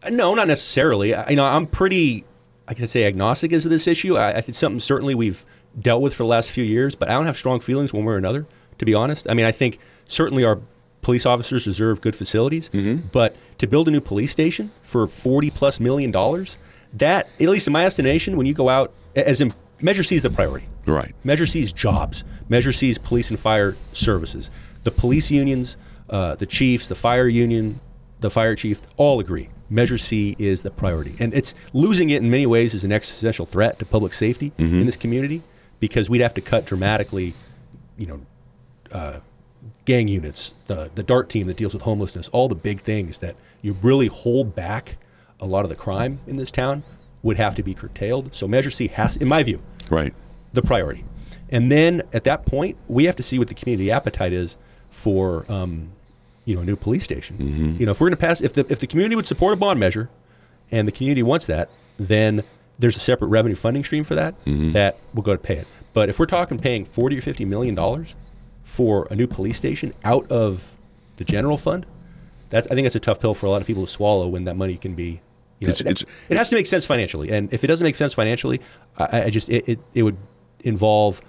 No, 0.09 0.33
not 0.33 0.47
necessarily. 0.47 1.13
I, 1.13 1.29
you 1.31 1.35
know, 1.35 1.45
I'm 1.45 1.67
pretty. 1.67 2.23
I 2.71 2.73
can 2.73 2.87
say 2.87 3.03
agnostic 3.03 3.51
as 3.51 3.63
to 3.63 3.69
this 3.69 3.85
issue. 3.85 4.15
I, 4.15 4.37
I 4.37 4.39
think 4.41 4.55
something 4.55 4.79
certainly 4.79 5.13
we've 5.13 5.43
dealt 5.77 6.01
with 6.01 6.13
for 6.13 6.23
the 6.23 6.27
last 6.27 6.49
few 6.49 6.63
years, 6.63 6.95
but 6.95 7.09
I 7.09 7.11
don't 7.15 7.25
have 7.25 7.37
strong 7.37 7.59
feelings 7.59 7.91
one 7.91 8.05
way 8.05 8.13
or 8.13 8.17
another. 8.17 8.47
To 8.77 8.85
be 8.85 8.93
honest, 8.93 9.27
I 9.29 9.33
mean, 9.33 9.45
I 9.45 9.51
think 9.51 9.77
certainly 10.05 10.45
our 10.45 10.57
police 11.01 11.25
officers 11.25 11.65
deserve 11.65 11.99
good 11.99 12.15
facilities, 12.15 12.69
but 13.11 13.35
to 13.57 13.67
build 13.67 13.89
a 13.89 13.91
new 13.91 13.99
police 13.99 14.31
station 14.31 14.71
for 14.83 15.05
forty 15.07 15.49
plus 15.49 15.81
million 15.81 16.11
dollars, 16.11 16.57
that 16.93 17.27
at 17.41 17.49
least 17.49 17.67
in 17.67 17.73
my 17.73 17.85
estimation, 17.85 18.37
when 18.37 18.45
you 18.45 18.53
go 18.53 18.69
out 18.69 18.93
as 19.17 19.41
in 19.41 19.53
Measure 19.81 20.03
C 20.03 20.15
is 20.15 20.23
the 20.23 20.29
priority. 20.29 20.65
Right. 20.85 21.13
Measure 21.25 21.45
C 21.45 21.59
is 21.59 21.73
jobs. 21.73 22.23
Measure 22.47 22.71
C 22.71 22.89
is 22.89 22.97
police 22.97 23.29
and 23.29 23.37
fire 23.37 23.75
services. 23.91 24.49
The 24.83 24.91
police 24.91 25.29
unions, 25.29 25.75
uh, 26.09 26.35
the 26.35 26.45
chiefs, 26.45 26.87
the 26.87 26.95
fire 26.95 27.27
union, 27.27 27.81
the 28.21 28.29
fire 28.29 28.55
chief, 28.55 28.81
all 28.95 29.19
agree. 29.19 29.49
Measure 29.71 29.97
C 29.97 30.35
is 30.37 30.61
the 30.63 30.69
priority, 30.69 31.15
and 31.19 31.33
it's 31.33 31.55
losing 31.73 32.09
it 32.09 32.21
in 32.21 32.29
many 32.29 32.45
ways 32.45 32.73
is 32.75 32.83
an 32.83 32.91
existential 32.91 33.45
threat 33.45 33.79
to 33.79 33.85
public 33.85 34.11
safety 34.13 34.51
in 34.57 34.85
this 34.85 34.97
community 34.97 35.41
because 35.79 36.09
we'd 36.09 36.21
have 36.21 36.33
to 36.33 36.41
cut 36.41 36.65
dramatically, 36.65 37.33
you 37.97 38.05
know, 38.05 38.21
uh, 38.91 39.19
gang 39.85 40.07
units, 40.09 40.53
the 40.67 40.91
the 40.93 41.03
DART 41.03 41.29
team 41.29 41.47
that 41.47 41.55
deals 41.55 41.73
with 41.73 41.83
homelessness, 41.83 42.27
all 42.29 42.49
the 42.49 42.55
big 42.55 42.81
things 42.81 43.19
that 43.19 43.35
you 43.61 43.73
really 43.81 44.07
hold 44.07 44.53
back 44.55 44.97
a 45.39 45.45
lot 45.45 45.63
of 45.63 45.69
the 45.69 45.75
crime 45.75 46.19
in 46.27 46.35
this 46.35 46.51
town 46.51 46.83
would 47.23 47.37
have 47.37 47.55
to 47.55 47.63
be 47.63 47.73
curtailed. 47.73 48.33
So 48.35 48.47
Measure 48.47 48.71
C 48.71 48.87
has, 48.89 49.15
in 49.15 49.27
my 49.27 49.41
view, 49.41 49.59
Right. 49.89 50.13
the 50.53 50.61
priority. 50.61 51.05
And 51.49 51.71
then 51.71 52.01
at 52.13 52.23
that 52.25 52.45
point, 52.45 52.77
we 52.87 53.05
have 53.05 53.15
to 53.15 53.23
see 53.23 53.39
what 53.39 53.47
the 53.47 53.53
community 53.53 53.89
appetite 53.91 54.33
is 54.33 54.57
for, 54.89 55.45
um, 55.49 55.91
you 56.45 56.55
know, 56.55 56.61
a 56.61 56.65
new 56.65 56.75
police 56.75 57.03
station. 57.03 57.37
Mm-hmm. 57.37 57.79
You 57.79 57.85
know, 57.85 57.91
if 57.91 58.01
we're 58.01 58.07
going 58.07 58.17
to 58.17 58.25
pass, 58.25 58.41
if 58.41 58.53
the 58.53 58.65
if 58.69 58.79
the 58.79 58.87
community 58.87 59.15
would 59.15 59.27
support 59.27 59.53
a 59.53 59.57
bond 59.57 59.79
measure, 59.79 60.09
and 60.71 60.87
the 60.87 60.91
community 60.91 61.23
wants 61.23 61.45
that, 61.47 61.69
then 61.97 62.43
there's 62.79 62.95
a 62.95 62.99
separate 62.99 63.27
revenue 63.27 63.55
funding 63.55 63.83
stream 63.83 64.03
for 64.03 64.15
that 64.15 64.33
mm-hmm. 64.45 64.71
that 64.71 64.97
will 65.13 65.23
go 65.23 65.33
to 65.33 65.41
pay 65.41 65.57
it. 65.57 65.67
But 65.93 66.09
if 66.09 66.19
we're 66.19 66.25
talking 66.25 66.57
paying 66.57 66.85
forty 66.85 67.17
or 67.17 67.21
fifty 67.21 67.45
million 67.45 67.75
dollars 67.75 68.15
for 68.63 69.07
a 69.11 69.15
new 69.15 69.27
police 69.27 69.57
station 69.57 69.93
out 70.03 70.31
of 70.31 70.75
the 71.17 71.23
general 71.25 71.57
fund, 71.57 71.85
that's 72.49 72.67
I 72.67 72.75
think 72.75 72.85
that's 72.85 72.95
a 72.95 72.99
tough 72.99 73.19
pill 73.19 73.33
for 73.33 73.45
a 73.45 73.49
lot 73.49 73.61
of 73.61 73.67
people 73.67 73.85
to 73.85 73.91
swallow 73.91 74.27
when 74.27 74.45
that 74.45 74.55
money 74.55 74.77
can 74.77 74.95
be. 74.95 75.21
You 75.59 75.67
know, 75.67 75.71
It's- 75.73 75.81
it, 75.81 75.87
it's- 75.87 76.05
it 76.29 76.37
has 76.37 76.49
to 76.49 76.55
make 76.55 76.65
sense 76.65 76.85
financially, 76.85 77.29
and 77.29 77.53
if 77.53 77.63
it 77.63 77.67
doesn't 77.67 77.85
make 77.85 77.95
sense 77.95 78.13
financially, 78.15 78.61
I, 78.97 79.23
I 79.23 79.29
just 79.29 79.47
it, 79.49 79.67
it, 79.69 79.79
it 79.93 80.03
would 80.03 80.17
involve 80.61 81.21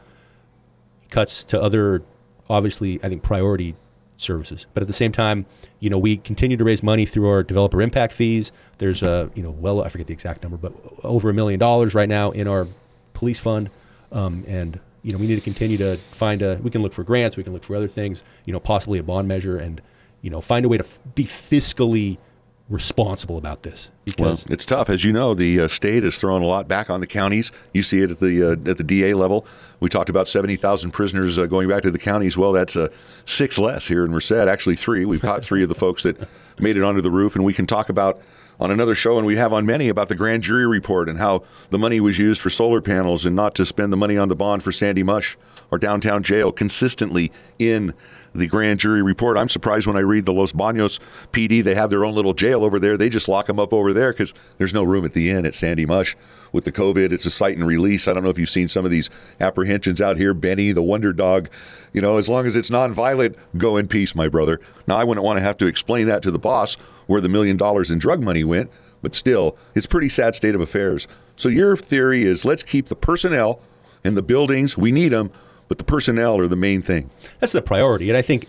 cuts 1.10 1.44
to 1.44 1.60
other, 1.60 2.02
obviously, 2.48 2.98
I 3.02 3.08
think 3.10 3.22
priority 3.22 3.74
services. 4.22 4.66
But 4.74 4.82
at 4.82 4.86
the 4.86 4.92
same 4.92 5.12
time, 5.12 5.46
you 5.80 5.90
know, 5.90 5.98
we 5.98 6.16
continue 6.16 6.56
to 6.56 6.64
raise 6.64 6.82
money 6.82 7.06
through 7.06 7.28
our 7.28 7.42
developer 7.42 7.82
impact 7.82 8.12
fees. 8.12 8.52
There's 8.78 9.02
a, 9.02 9.30
you 9.34 9.42
know, 9.42 9.50
well, 9.50 9.82
I 9.82 9.88
forget 9.88 10.06
the 10.06 10.12
exact 10.14 10.42
number, 10.42 10.56
but 10.56 10.72
over 11.04 11.30
a 11.30 11.34
million 11.34 11.58
dollars 11.58 11.94
right 11.94 12.08
now 12.08 12.30
in 12.30 12.48
our 12.48 12.68
police 13.14 13.38
fund, 13.38 13.70
um, 14.10 14.44
and 14.46 14.80
you 15.02 15.12
know, 15.12 15.18
we 15.18 15.26
need 15.26 15.34
to 15.34 15.40
continue 15.40 15.76
to 15.78 15.96
find 16.12 16.42
a. 16.42 16.58
We 16.62 16.70
can 16.70 16.82
look 16.82 16.92
for 16.92 17.02
grants, 17.02 17.36
we 17.36 17.42
can 17.42 17.52
look 17.52 17.64
for 17.64 17.74
other 17.74 17.88
things, 17.88 18.22
you 18.44 18.52
know, 18.52 18.60
possibly 18.60 18.98
a 18.98 19.02
bond 19.02 19.26
measure, 19.26 19.56
and 19.56 19.82
you 20.20 20.30
know, 20.30 20.40
find 20.40 20.64
a 20.64 20.68
way 20.68 20.78
to 20.78 20.84
f- 20.84 20.98
be 21.14 21.24
fiscally 21.24 22.18
responsible 22.68 23.38
about 23.38 23.62
this 23.62 23.90
Well, 24.06 24.30
because 24.30 24.44
it's 24.44 24.64
tough, 24.64 24.88
as 24.88 25.04
you 25.04 25.12
know. 25.12 25.34
The 25.34 25.60
uh, 25.60 25.68
state 25.68 26.02
has 26.04 26.16
thrown 26.16 26.42
a 26.42 26.46
lot 26.46 26.68
back 26.68 26.90
on 26.90 27.00
the 27.00 27.06
counties. 27.06 27.52
You 27.72 27.82
see 27.82 28.00
it 28.00 28.10
at 28.10 28.20
the 28.20 28.42
uh, 28.42 28.70
at 28.70 28.78
the 28.78 28.84
DA 28.84 29.14
level. 29.14 29.46
We 29.80 29.88
talked 29.88 30.08
about 30.08 30.28
seventy 30.28 30.56
thousand 30.56 30.92
prisoners 30.92 31.38
uh, 31.38 31.46
going 31.46 31.68
back 31.68 31.82
to 31.82 31.90
the 31.90 31.98
counties. 31.98 32.36
Well, 32.38 32.52
that's 32.52 32.76
uh, 32.76 32.88
six 33.24 33.58
less 33.58 33.88
here 33.88 34.04
in 34.04 34.10
Merced. 34.10 34.32
Actually, 34.32 34.76
three. 34.76 35.04
We've 35.04 35.20
caught 35.20 35.44
three 35.44 35.62
of 35.62 35.68
the 35.68 35.74
folks 35.74 36.02
that 36.04 36.28
made 36.58 36.76
it 36.76 36.82
onto 36.82 37.00
the 37.00 37.10
roof, 37.10 37.34
and 37.34 37.44
we 37.44 37.54
can 37.54 37.66
talk 37.66 37.88
about 37.88 38.20
on 38.60 38.70
another 38.70 38.94
show, 38.94 39.18
and 39.18 39.26
we 39.26 39.36
have 39.36 39.52
on 39.52 39.66
many 39.66 39.88
about 39.88 40.08
the 40.08 40.14
grand 40.14 40.42
jury 40.42 40.66
report 40.66 41.08
and 41.08 41.18
how 41.18 41.42
the 41.70 41.78
money 41.78 42.00
was 42.00 42.18
used 42.18 42.40
for 42.40 42.50
solar 42.50 42.80
panels 42.80 43.26
and 43.26 43.34
not 43.34 43.54
to 43.56 43.66
spend 43.66 43.92
the 43.92 43.96
money 43.96 44.16
on 44.16 44.28
the 44.28 44.36
bond 44.36 44.62
for 44.62 44.70
Sandy 44.70 45.02
Mush 45.02 45.36
or 45.70 45.78
downtown 45.78 46.22
jail 46.22 46.52
consistently 46.52 47.32
in 47.58 47.92
the 48.34 48.46
grand 48.46 48.80
jury 48.80 49.02
report. 49.02 49.36
I'm 49.36 49.48
surprised 49.48 49.86
when 49.86 49.96
I 49.96 50.00
read 50.00 50.24
the 50.24 50.32
Los 50.32 50.52
Baños 50.52 50.98
PD, 51.32 51.62
they 51.62 51.74
have 51.74 51.90
their 51.90 52.04
own 52.04 52.14
little 52.14 52.34
jail 52.34 52.64
over 52.64 52.78
there. 52.78 52.96
They 52.96 53.08
just 53.08 53.28
lock 53.28 53.46
them 53.46 53.60
up 53.60 53.72
over 53.72 53.92
there 53.92 54.12
because 54.12 54.32
there's 54.58 54.74
no 54.74 54.82
room 54.82 55.04
at 55.04 55.12
the 55.12 55.30
inn 55.30 55.46
at 55.46 55.54
Sandy 55.54 55.86
Mush. 55.86 56.16
With 56.52 56.64
the 56.64 56.72
COVID, 56.72 57.12
it's 57.12 57.24
a 57.24 57.30
cite 57.30 57.56
and 57.56 57.66
release. 57.66 58.06
I 58.06 58.12
don't 58.12 58.22
know 58.22 58.30
if 58.30 58.38
you've 58.38 58.48
seen 58.48 58.68
some 58.68 58.84
of 58.84 58.90
these 58.90 59.08
apprehensions 59.40 60.00
out 60.00 60.18
here. 60.18 60.34
Benny, 60.34 60.72
the 60.72 60.82
wonder 60.82 61.12
dog, 61.12 61.48
you 61.92 62.00
know, 62.00 62.18
as 62.18 62.28
long 62.28 62.46
as 62.46 62.56
it's 62.56 62.70
non-violent, 62.70 63.36
go 63.56 63.76
in 63.76 63.88
peace, 63.88 64.14
my 64.14 64.28
brother. 64.28 64.60
Now, 64.86 64.96
I 64.96 65.04
wouldn't 65.04 65.24
want 65.24 65.38
to 65.38 65.42
have 65.42 65.56
to 65.58 65.66
explain 65.66 66.06
that 66.08 66.22
to 66.22 66.30
the 66.30 66.38
boss 66.38 66.74
where 67.06 67.20
the 67.20 67.28
million 67.28 67.56
dollars 67.56 67.90
in 67.90 67.98
drug 67.98 68.22
money 68.22 68.44
went, 68.44 68.70
but 69.00 69.14
still, 69.14 69.56
it's 69.74 69.86
pretty 69.86 70.08
sad 70.08 70.34
state 70.34 70.54
of 70.54 70.60
affairs. 70.60 71.08
So 71.36 71.48
your 71.48 71.76
theory 71.76 72.22
is 72.22 72.44
let's 72.44 72.62
keep 72.62 72.88
the 72.88 72.96
personnel 72.96 73.60
and 74.04 74.16
the 74.16 74.22
buildings. 74.22 74.76
We 74.76 74.92
need 74.92 75.08
them, 75.08 75.30
but 75.72 75.78
the 75.78 75.84
personnel 75.84 76.38
are 76.38 76.48
the 76.48 76.54
main 76.54 76.82
thing. 76.82 77.08
that's 77.38 77.52
the 77.52 77.62
priority. 77.62 78.10
And 78.10 78.16
I 78.18 78.20
think 78.20 78.46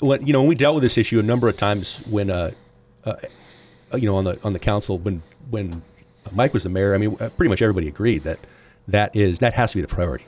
when 0.00 0.26
you 0.26 0.32
know 0.32 0.40
when 0.40 0.48
we 0.48 0.56
dealt 0.56 0.74
with 0.74 0.82
this 0.82 0.98
issue 0.98 1.20
a 1.20 1.22
number 1.22 1.48
of 1.48 1.56
times 1.56 1.98
when 2.08 2.28
uh, 2.28 2.50
uh 3.04 3.14
you 3.94 4.06
know 4.06 4.16
on 4.16 4.24
the 4.24 4.36
on 4.42 4.52
the 4.52 4.58
council 4.58 4.98
when 4.98 5.22
when 5.48 5.80
Mike 6.32 6.52
was 6.52 6.64
the 6.64 6.68
mayor, 6.68 6.92
I 6.92 6.98
mean 6.98 7.16
uh, 7.20 7.30
pretty 7.36 7.50
much 7.50 7.62
everybody 7.62 7.86
agreed 7.86 8.24
that 8.24 8.40
that 8.88 9.14
is 9.14 9.38
that 9.38 9.54
has 9.54 9.70
to 9.70 9.76
be 9.76 9.82
the 9.82 9.86
priority. 9.86 10.24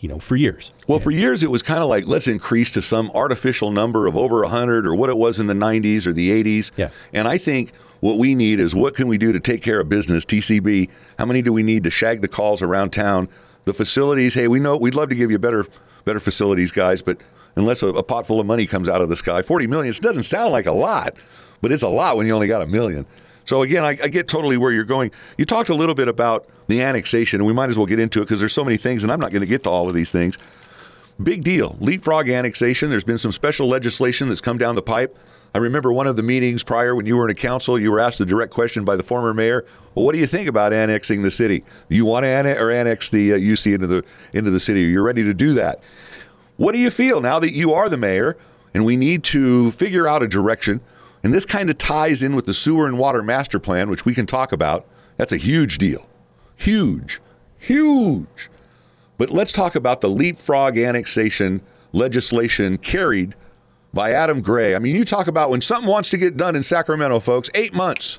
You 0.00 0.08
know, 0.08 0.18
for 0.18 0.34
years. 0.34 0.72
Well, 0.86 0.98
for 0.98 1.10
years 1.10 1.42
it 1.42 1.50
was 1.50 1.62
kind 1.62 1.82
of 1.82 1.90
like 1.90 2.06
let's 2.06 2.26
increase 2.26 2.70
to 2.70 2.80
some 2.80 3.10
artificial 3.10 3.70
number 3.70 4.06
of 4.06 4.16
over 4.16 4.40
100 4.40 4.86
or 4.86 4.94
what 4.94 5.10
it 5.10 5.18
was 5.18 5.38
in 5.38 5.46
the 5.46 5.54
90s 5.54 6.06
or 6.06 6.14
the 6.14 6.42
80s. 6.42 6.70
Yeah. 6.76 6.88
And 7.12 7.28
I 7.28 7.36
think 7.36 7.72
what 8.00 8.16
we 8.16 8.34
need 8.34 8.60
is 8.60 8.74
what 8.74 8.94
can 8.94 9.08
we 9.08 9.18
do 9.18 9.30
to 9.32 9.40
take 9.40 9.60
care 9.60 9.78
of 9.78 9.90
business, 9.90 10.24
TCB? 10.24 10.88
How 11.18 11.26
many 11.26 11.42
do 11.42 11.52
we 11.52 11.62
need 11.62 11.84
to 11.84 11.90
shag 11.90 12.22
the 12.22 12.28
calls 12.28 12.62
around 12.62 12.94
town? 12.94 13.28
The 13.66 13.74
facilities, 13.74 14.32
hey, 14.32 14.46
we 14.46 14.60
know 14.60 14.76
we'd 14.76 14.94
love 14.94 15.08
to 15.08 15.16
give 15.16 15.30
you 15.30 15.38
better 15.38 15.66
better 16.04 16.20
facilities, 16.20 16.70
guys, 16.70 17.02
but 17.02 17.18
unless 17.56 17.82
a, 17.82 17.88
a 17.88 18.02
pot 18.02 18.24
full 18.26 18.38
of 18.38 18.46
money 18.46 18.64
comes 18.64 18.88
out 18.88 19.00
of 19.00 19.08
the 19.08 19.16
sky, 19.16 19.42
40 19.42 19.66
million 19.66 19.92
it 19.92 20.00
doesn't 20.00 20.22
sound 20.22 20.52
like 20.52 20.66
a 20.66 20.72
lot, 20.72 21.14
but 21.60 21.72
it's 21.72 21.82
a 21.82 21.88
lot 21.88 22.16
when 22.16 22.28
you 22.28 22.32
only 22.32 22.46
got 22.46 22.62
a 22.62 22.66
million. 22.66 23.04
So 23.44 23.62
again, 23.62 23.84
I, 23.84 23.98
I 24.00 24.08
get 24.08 24.28
totally 24.28 24.56
where 24.56 24.70
you're 24.70 24.84
going. 24.84 25.10
You 25.36 25.44
talked 25.44 25.68
a 25.68 25.74
little 25.74 25.96
bit 25.96 26.06
about 26.06 26.46
the 26.68 26.80
annexation, 26.80 27.40
and 27.40 27.46
we 27.46 27.52
might 27.52 27.68
as 27.68 27.76
well 27.76 27.86
get 27.86 27.98
into 27.98 28.20
it 28.20 28.22
because 28.22 28.38
there's 28.38 28.52
so 28.52 28.64
many 28.64 28.76
things, 28.76 29.02
and 29.02 29.10
I'm 29.10 29.20
not 29.20 29.32
going 29.32 29.40
to 29.40 29.48
get 29.48 29.64
to 29.64 29.70
all 29.70 29.88
of 29.88 29.94
these 29.94 30.12
things. 30.12 30.38
Big 31.20 31.42
deal. 31.42 31.76
Leapfrog 31.80 32.28
annexation. 32.28 32.88
There's 32.88 33.04
been 33.04 33.18
some 33.18 33.32
special 33.32 33.66
legislation 33.66 34.28
that's 34.28 34.40
come 34.40 34.58
down 34.58 34.76
the 34.76 34.82
pipe. 34.82 35.18
I 35.54 35.58
remember 35.58 35.92
one 35.92 36.06
of 36.06 36.16
the 36.16 36.22
meetings 36.22 36.62
prior 36.62 36.94
when 36.94 37.06
you 37.06 37.16
were 37.16 37.24
in 37.24 37.30
a 37.30 37.34
council, 37.34 37.78
you 37.78 37.90
were 37.90 37.98
asked 37.98 38.20
a 38.20 38.26
direct 38.26 38.52
question 38.52 38.84
by 38.84 38.94
the 38.94 39.02
former 39.02 39.34
mayor. 39.34 39.64
Well, 39.96 40.04
what 40.04 40.12
do 40.12 40.18
you 40.18 40.26
think 40.26 40.46
about 40.46 40.74
annexing 40.74 41.22
the 41.22 41.30
city? 41.30 41.64
You 41.88 42.04
want 42.04 42.24
to 42.24 42.28
annex 42.28 42.60
or 42.60 42.70
annex 42.70 43.08
the 43.08 43.32
uh, 43.32 43.36
UC 43.36 43.74
into 43.74 43.86
the 43.86 44.04
into 44.34 44.50
the 44.50 44.60
city? 44.60 44.84
Are 44.84 44.88
you 44.88 45.00
ready 45.00 45.24
to 45.24 45.32
do 45.32 45.54
that? 45.54 45.80
What 46.58 46.72
do 46.72 46.78
you 46.78 46.90
feel 46.90 47.22
now 47.22 47.38
that 47.38 47.54
you 47.54 47.72
are 47.72 47.88
the 47.88 47.96
mayor 47.96 48.36
and 48.74 48.84
we 48.84 48.98
need 48.98 49.24
to 49.24 49.70
figure 49.70 50.06
out 50.06 50.22
a 50.22 50.28
direction? 50.28 50.82
And 51.22 51.32
this 51.32 51.46
kind 51.46 51.70
of 51.70 51.78
ties 51.78 52.22
in 52.22 52.36
with 52.36 52.44
the 52.44 52.52
sewer 52.52 52.86
and 52.86 52.98
water 52.98 53.22
master 53.22 53.58
plan, 53.58 53.88
which 53.88 54.04
we 54.04 54.14
can 54.14 54.26
talk 54.26 54.52
about. 54.52 54.86
That's 55.16 55.32
a 55.32 55.38
huge 55.38 55.78
deal. 55.78 56.10
Huge. 56.56 57.22
Huge. 57.58 58.50
But 59.16 59.30
let's 59.30 59.50
talk 59.50 59.74
about 59.74 60.02
the 60.02 60.10
leapfrog 60.10 60.76
annexation 60.76 61.62
legislation 61.92 62.76
carried 62.76 63.34
by 63.94 64.10
Adam 64.10 64.42
Gray. 64.42 64.76
I 64.76 64.78
mean, 64.78 64.94
you 64.94 65.06
talk 65.06 65.26
about 65.26 65.48
when 65.48 65.62
something 65.62 65.88
wants 65.90 66.10
to 66.10 66.18
get 66.18 66.36
done 66.36 66.54
in 66.54 66.62
Sacramento, 66.62 67.18
folks, 67.20 67.48
eight 67.54 67.72
months 67.72 68.18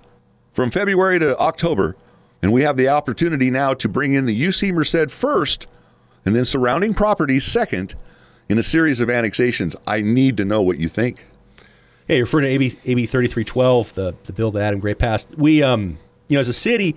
from 0.58 0.72
February 0.72 1.20
to 1.20 1.38
October. 1.38 1.96
And 2.41 2.52
we 2.52 2.63
have 2.63 2.78
the 2.78 2.89
opportunity 2.89 3.52
now 3.52 3.76
to 3.76 3.88
bring 3.88 4.13
in 4.13 4.26
the 4.26 4.41
UC 4.41 4.74
Merced 4.74 5.12
first 5.12 5.67
and 6.26 6.36
then 6.36 6.46
surrounding 6.46 6.96
properties 6.96 7.46
second 7.46 7.93
in 8.50 8.58
a 8.58 8.63
series 8.63 9.00
of 9.00 9.08
annexations. 9.08 9.76
I 9.86 10.02
need 10.02 10.36
to 10.38 10.46
know 10.46 10.63
what 10.63 10.80
you 10.80 10.89
think. 10.89 11.28
Hey, 12.08 12.22
referring 12.22 12.46
to 12.46 12.50
AB 12.50 12.80
AB 12.86 13.06
thirty 13.06 13.28
three 13.28 13.43
twelve, 13.43 13.93
the 13.93 14.15
the 14.24 14.34
bill 14.34 14.50
that 14.50 14.63
Adam 14.63 14.80
Gray 14.80 14.96
passed. 14.96 15.30
We, 15.38 15.62
um, 15.62 16.00
you 16.28 16.36
know, 16.38 16.39
as 16.39 16.48
a 16.48 16.54
city, 16.54 16.96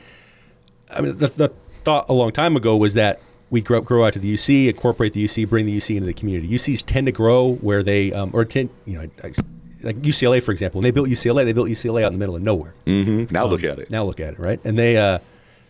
I 0.88 1.03
mean, 1.03 1.18
the, 1.18 1.27
the 1.27 1.53
thought 1.85 2.09
a 2.09 2.14
long 2.14 2.33
time 2.33 2.57
ago 2.57 2.79
was 2.79 2.94
that 2.94 3.20
we 3.51 3.61
grow 3.61 3.83
grow 3.83 4.07
out 4.07 4.14
to 4.14 4.20
the 4.20 4.33
UC, 4.33 4.68
incorporate 4.68 5.12
the 5.12 5.23
UC, 5.23 5.46
bring 5.51 5.66
the 5.66 5.77
UC 5.77 5.96
into 5.96 6.07
the 6.07 6.14
community. 6.14 6.49
UCs 6.49 6.83
tend 6.87 7.07
to 7.09 7.12
grow 7.12 7.57
where 7.57 7.83
they, 7.83 8.11
um, 8.14 8.31
or 8.33 8.46
tend, 8.46 8.70
you 8.87 9.03
know, 9.03 9.11
I- 9.23 9.35
like 9.82 10.00
UCLA 10.02 10.42
for 10.42 10.52
example. 10.52 10.78
When 10.78 10.84
they 10.84 10.90
built 10.90 11.08
UCLA, 11.08 11.44
they 11.44 11.52
built 11.52 11.68
UCLA 11.68 12.02
out 12.02 12.08
in 12.08 12.12
the 12.14 12.18
middle 12.18 12.36
of 12.36 12.42
nowhere. 12.42 12.74
Mm-hmm. 12.86 13.32
Now 13.32 13.46
look 13.46 13.64
at 13.64 13.78
it. 13.78 13.90
Now 13.90 14.04
look 14.04 14.20
at 14.20 14.34
it, 14.34 14.40
right? 14.40 14.60
And 14.64 14.78
they, 14.78 14.96
uh, 14.96 15.18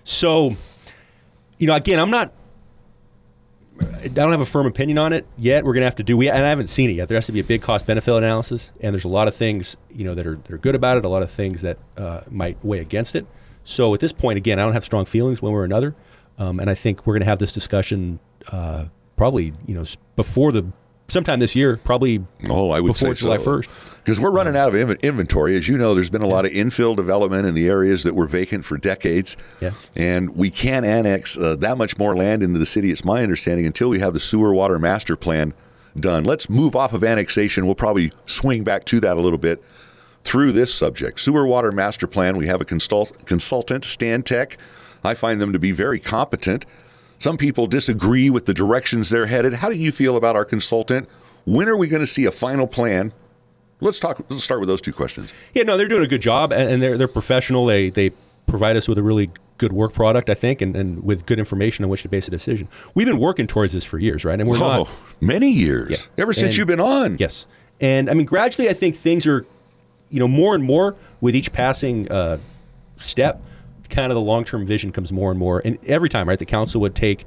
so, 0.04 0.56
you 1.58 1.66
know, 1.66 1.74
again, 1.74 1.98
I'm 1.98 2.10
not. 2.10 2.32
I 4.02 4.08
don't 4.08 4.30
have 4.30 4.40
a 4.42 4.46
firm 4.46 4.66
opinion 4.66 4.98
on 4.98 5.14
it 5.14 5.26
yet. 5.38 5.64
We're 5.64 5.72
gonna 5.72 5.86
have 5.86 5.96
to 5.96 6.02
do. 6.02 6.14
We 6.16 6.28
and 6.28 6.44
I 6.44 6.50
haven't 6.50 6.68
seen 6.68 6.90
it 6.90 6.94
yet. 6.94 7.08
There 7.08 7.16
has 7.16 7.26
to 7.26 7.32
be 7.32 7.40
a 7.40 7.44
big 7.44 7.62
cost 7.62 7.86
benefit 7.86 8.12
analysis, 8.12 8.72
and 8.80 8.94
there's 8.94 9.04
a 9.04 9.08
lot 9.08 9.26
of 9.26 9.34
things 9.34 9.76
you 9.90 10.04
know 10.04 10.14
that 10.14 10.26
are 10.26 10.36
that 10.36 10.52
are 10.52 10.58
good 10.58 10.74
about 10.74 10.98
it. 10.98 11.04
A 11.06 11.08
lot 11.08 11.22
of 11.22 11.30
things 11.30 11.62
that 11.62 11.78
uh, 11.96 12.20
might 12.28 12.62
weigh 12.62 12.80
against 12.80 13.14
it. 13.14 13.26
So 13.64 13.94
at 13.94 14.00
this 14.00 14.12
point, 14.12 14.36
again, 14.36 14.58
I 14.58 14.64
don't 14.64 14.74
have 14.74 14.84
strong 14.84 15.06
feelings 15.06 15.40
one 15.40 15.52
way 15.52 15.60
or 15.60 15.64
another, 15.64 15.94
um, 16.38 16.60
and 16.60 16.68
I 16.68 16.74
think 16.74 17.06
we're 17.06 17.14
gonna 17.14 17.24
have 17.24 17.38
this 17.38 17.52
discussion 17.52 18.18
uh, 18.48 18.86
probably 19.16 19.54
you 19.66 19.74
know 19.74 19.84
before 20.16 20.52
the 20.52 20.64
sometime 21.10 21.40
this 21.40 21.54
year, 21.54 21.78
probably 21.84 22.24
Oh, 22.48 22.70
I 22.70 22.80
would 22.80 22.92
before 22.94 23.14
say 23.14 23.20
July 23.22 23.36
so. 23.36 23.42
first. 23.42 23.70
Because 24.02 24.18
we're 24.18 24.30
running 24.30 24.56
out 24.56 24.74
of 24.74 24.90
inventory. 25.04 25.56
As 25.56 25.68
you 25.68 25.76
know, 25.76 25.94
there's 25.94 26.08
been 26.08 26.22
a 26.22 26.28
lot 26.28 26.46
of 26.46 26.52
infill 26.52 26.96
development 26.96 27.46
in 27.46 27.54
the 27.54 27.68
areas 27.68 28.02
that 28.04 28.14
were 28.14 28.26
vacant 28.26 28.64
for 28.64 28.78
decades. 28.78 29.36
Yeah. 29.60 29.72
And 29.94 30.34
we 30.34 30.48
can't 30.50 30.86
annex 30.86 31.36
uh, 31.36 31.56
that 31.56 31.76
much 31.76 31.98
more 31.98 32.16
land 32.16 32.42
into 32.42 32.58
the 32.58 32.64
city, 32.66 32.90
it's 32.90 33.04
my 33.04 33.22
understanding, 33.22 33.66
until 33.66 33.90
we 33.90 33.98
have 33.98 34.14
the 34.14 34.20
sewer 34.20 34.54
water 34.54 34.78
master 34.78 35.16
plan 35.16 35.52
done. 35.98 36.24
Let's 36.24 36.48
move 36.48 36.74
off 36.74 36.92
of 36.94 37.04
annexation. 37.04 37.66
We'll 37.66 37.74
probably 37.74 38.10
swing 38.24 38.64
back 38.64 38.84
to 38.86 39.00
that 39.00 39.18
a 39.18 39.20
little 39.20 39.38
bit 39.38 39.62
through 40.24 40.52
this 40.52 40.72
subject. 40.74 41.20
Sewer 41.20 41.46
water 41.46 41.70
master 41.72 42.06
plan, 42.06 42.36
we 42.38 42.46
have 42.46 42.60
a 42.62 42.64
consult- 42.64 43.26
consultant, 43.26 43.84
Stantec. 43.84 44.56
I 45.04 45.14
find 45.14 45.40
them 45.40 45.52
to 45.52 45.58
be 45.58 45.72
very 45.72 45.98
competent. 46.00 46.64
Some 47.20 47.36
people 47.36 47.66
disagree 47.66 48.30
with 48.30 48.46
the 48.46 48.54
directions 48.54 49.10
they're 49.10 49.26
headed. 49.26 49.54
How 49.54 49.68
do 49.68 49.76
you 49.76 49.92
feel 49.92 50.16
about 50.16 50.36
our 50.36 50.44
consultant? 50.44 51.06
When 51.44 51.68
are 51.68 51.76
we 51.76 51.86
going 51.86 52.00
to 52.00 52.06
see 52.06 52.24
a 52.24 52.30
final 52.30 52.66
plan? 52.66 53.12
Let's 53.80 53.98
talk. 53.98 54.24
Let's 54.30 54.42
start 54.42 54.60
with 54.60 54.68
those 54.68 54.80
two 54.80 54.92
questions. 54.92 55.30
Yeah, 55.54 55.64
no, 55.64 55.76
they're 55.76 55.88
doing 55.88 56.02
a 56.02 56.08
good 56.08 56.22
job, 56.22 56.52
and, 56.52 56.82
they're 56.82 56.96
they're 56.98 57.08
professional. 57.08 57.66
They 57.66 57.90
they 57.90 58.10
provide 58.46 58.76
us 58.76 58.88
with 58.88 58.96
a 58.98 59.02
really 59.02 59.30
good 59.58 59.72
work 59.72 59.92
product, 59.92 60.30
I 60.30 60.34
think, 60.34 60.62
and, 60.62 60.74
and 60.74 61.04
with 61.04 61.26
good 61.26 61.38
information 61.38 61.84
on 61.84 61.90
which 61.90 62.02
to 62.02 62.08
base 62.08 62.26
a 62.26 62.30
decision. 62.30 62.68
We've 62.94 63.06
been 63.06 63.18
working 63.18 63.46
towards 63.46 63.74
this 63.74 63.84
for 63.84 63.98
years, 63.98 64.24
right? 64.24 64.40
And 64.40 64.48
we're 64.48 64.58
not. 64.58 64.88
Oh, 64.88 64.90
many 65.20 65.50
years. 65.50 65.90
Yeah. 65.90 66.22
Ever 66.22 66.32
since 66.32 66.48
And- 66.48 66.56
you've 66.56 66.66
been 66.66 66.80
on. 66.80 67.16
Yes, 67.18 67.46
and 67.80 68.08
I 68.10 68.14
mean 68.14 68.26
gradually, 68.26 68.68
I 68.70 68.72
think 68.74 68.96
things 68.96 69.26
are, 69.26 69.44
you 70.08 70.20
know, 70.20 70.28
more 70.28 70.54
and 70.54 70.64
more 70.64 70.96
with 71.20 71.34
each 71.34 71.52
passing 71.52 72.10
uh, 72.10 72.38
step, 72.96 73.42
kind 73.90 74.10
of 74.12 74.14
the 74.16 74.20
long 74.20 74.44
term 74.44 74.66
vision 74.66 74.92
comes 74.92 75.12
more 75.12 75.30
and 75.30 75.38
more. 75.38 75.60
And 75.64 75.78
every 75.86 76.08
time, 76.08 76.28
right, 76.28 76.38
the 76.38 76.46
council 76.46 76.80
would 76.80 76.94
take 76.94 77.24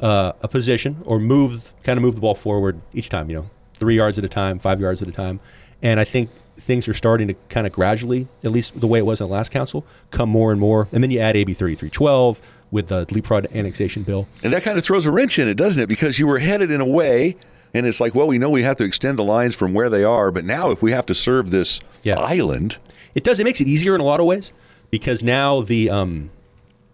uh, 0.00 0.32
a 0.42 0.48
position 0.48 0.96
or 1.04 1.18
move, 1.18 1.74
kind 1.84 1.96
of 1.98 2.02
move 2.02 2.14
the 2.14 2.20
ball 2.20 2.34
forward 2.34 2.80
each 2.92 3.08
time. 3.08 3.28
You 3.30 3.36
know, 3.36 3.50
three 3.74 3.96
yards 3.96 4.18
at 4.18 4.24
a 4.24 4.28
time, 4.28 4.58
five 4.58 4.80
yards 4.80 5.02
at 5.02 5.08
a 5.08 5.12
time, 5.12 5.40
and 5.82 5.98
I 6.00 6.04
think 6.04 6.30
things 6.58 6.86
are 6.86 6.94
starting 6.94 7.28
to 7.28 7.34
kind 7.48 7.66
of 7.66 7.72
gradually, 7.72 8.28
at 8.44 8.52
least 8.52 8.78
the 8.78 8.86
way 8.86 8.98
it 8.98 9.06
was 9.06 9.20
in 9.20 9.26
the 9.26 9.32
last 9.32 9.50
council, 9.50 9.84
come 10.10 10.28
more 10.28 10.52
and 10.52 10.60
more. 10.60 10.86
And 10.92 11.02
then 11.02 11.10
you 11.10 11.18
add 11.18 11.36
AB 11.36 11.54
thirty 11.54 11.74
three 11.74 11.90
twelve 11.90 12.40
with 12.70 12.88
the 12.88 13.06
leapfrog 13.10 13.46
annexation 13.54 14.02
bill. 14.02 14.26
And 14.42 14.52
that 14.52 14.62
kind 14.62 14.78
of 14.78 14.84
throws 14.84 15.04
a 15.06 15.10
wrench 15.10 15.38
in 15.38 15.46
it, 15.48 15.54
doesn't 15.54 15.80
it? 15.80 15.88
Because 15.88 16.18
you 16.18 16.26
were 16.26 16.38
headed 16.38 16.70
in 16.70 16.80
a 16.80 16.86
way, 16.86 17.36
and 17.74 17.86
it's 17.86 18.00
like, 18.00 18.14
well, 18.14 18.26
we 18.26 18.38
know 18.38 18.48
we 18.50 18.62
have 18.62 18.76
to 18.78 18.84
extend 18.84 19.18
the 19.18 19.24
lines 19.24 19.54
from 19.54 19.74
where 19.74 19.90
they 19.90 20.04
are, 20.04 20.30
but 20.30 20.44
now 20.44 20.70
if 20.70 20.82
we 20.82 20.90
have 20.92 21.04
to 21.06 21.14
serve 21.14 21.50
this 21.50 21.80
Yeah. 22.02 22.18
island, 22.18 22.78
It 23.14 23.24
does. 23.24 23.38
It 23.38 23.44
makes 23.44 23.60
it 23.60 23.68
easier 23.68 23.94
in 23.94 24.00
a 24.00 24.04
lot 24.04 24.20
of 24.20 24.26
ways 24.26 24.52
because 24.92 25.24
now 25.24 25.62
the 25.62 25.90
um, 25.90 26.30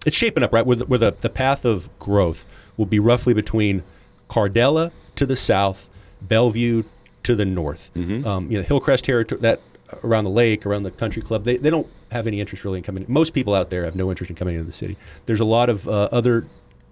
it's 0.06 0.16
shaping 0.16 0.42
up 0.42 0.54
right 0.54 0.64
where 0.64 0.76
the, 0.76 0.86
where 0.86 0.98
the, 0.98 1.14
the 1.20 1.28
path 1.28 1.66
of 1.66 1.90
growth 1.98 2.46
will 2.78 2.86
be 2.86 2.98
roughly 2.98 3.34
between 3.34 3.82
Cardella 4.30 4.90
to 5.16 5.26
the 5.26 5.36
south, 5.36 5.90
Bellevue 6.22 6.84
to 7.24 7.36
the 7.36 7.44
north. 7.44 7.90
Um, 8.24 8.50
you 8.50 8.56
know, 8.56 8.64
Hillcrest 8.64 9.04
territory 9.04 9.40
that 9.42 9.60
around 10.02 10.24
the 10.24 10.30
lake, 10.30 10.64
around 10.64 10.84
the 10.84 10.90
country 10.90 11.20
club. 11.22 11.44
They, 11.44 11.56
they 11.56 11.70
don't 11.70 11.88
have 12.12 12.26
any 12.26 12.40
interest 12.40 12.64
really 12.64 12.78
in 12.78 12.84
coming. 12.84 13.04
Most 13.08 13.34
people 13.34 13.54
out 13.54 13.70
there 13.70 13.84
have 13.84 13.96
no 13.96 14.10
interest 14.10 14.30
in 14.30 14.36
coming 14.36 14.54
into 14.54 14.66
the 14.66 14.72
city. 14.72 14.96
There's 15.26 15.40
a 15.40 15.44
lot 15.44 15.68
of 15.68 15.88
uh, 15.88 16.08
other 16.12 16.46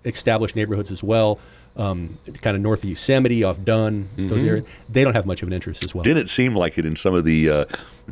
established 0.04 0.56
neighborhoods 0.56 0.90
as 0.90 1.02
well. 1.02 1.38
Um, 1.76 2.18
kind 2.40 2.56
of 2.56 2.62
north 2.62 2.82
of 2.84 2.88
Yosemite, 2.88 3.44
off 3.44 3.62
Dunn, 3.62 4.08
those 4.16 4.42
areas. 4.42 4.64
They 4.88 5.04
don't 5.04 5.12
have 5.14 5.26
much 5.26 5.42
of 5.42 5.48
an 5.48 5.52
interest 5.52 5.84
as 5.84 5.94
well. 5.94 6.02
didn't 6.04 6.22
it 6.22 6.28
seem 6.30 6.54
like 6.54 6.78
it 6.78 6.86
in 6.86 6.96
some 6.96 7.12
of 7.14 7.24
the 7.26 7.50
uh, 7.50 7.64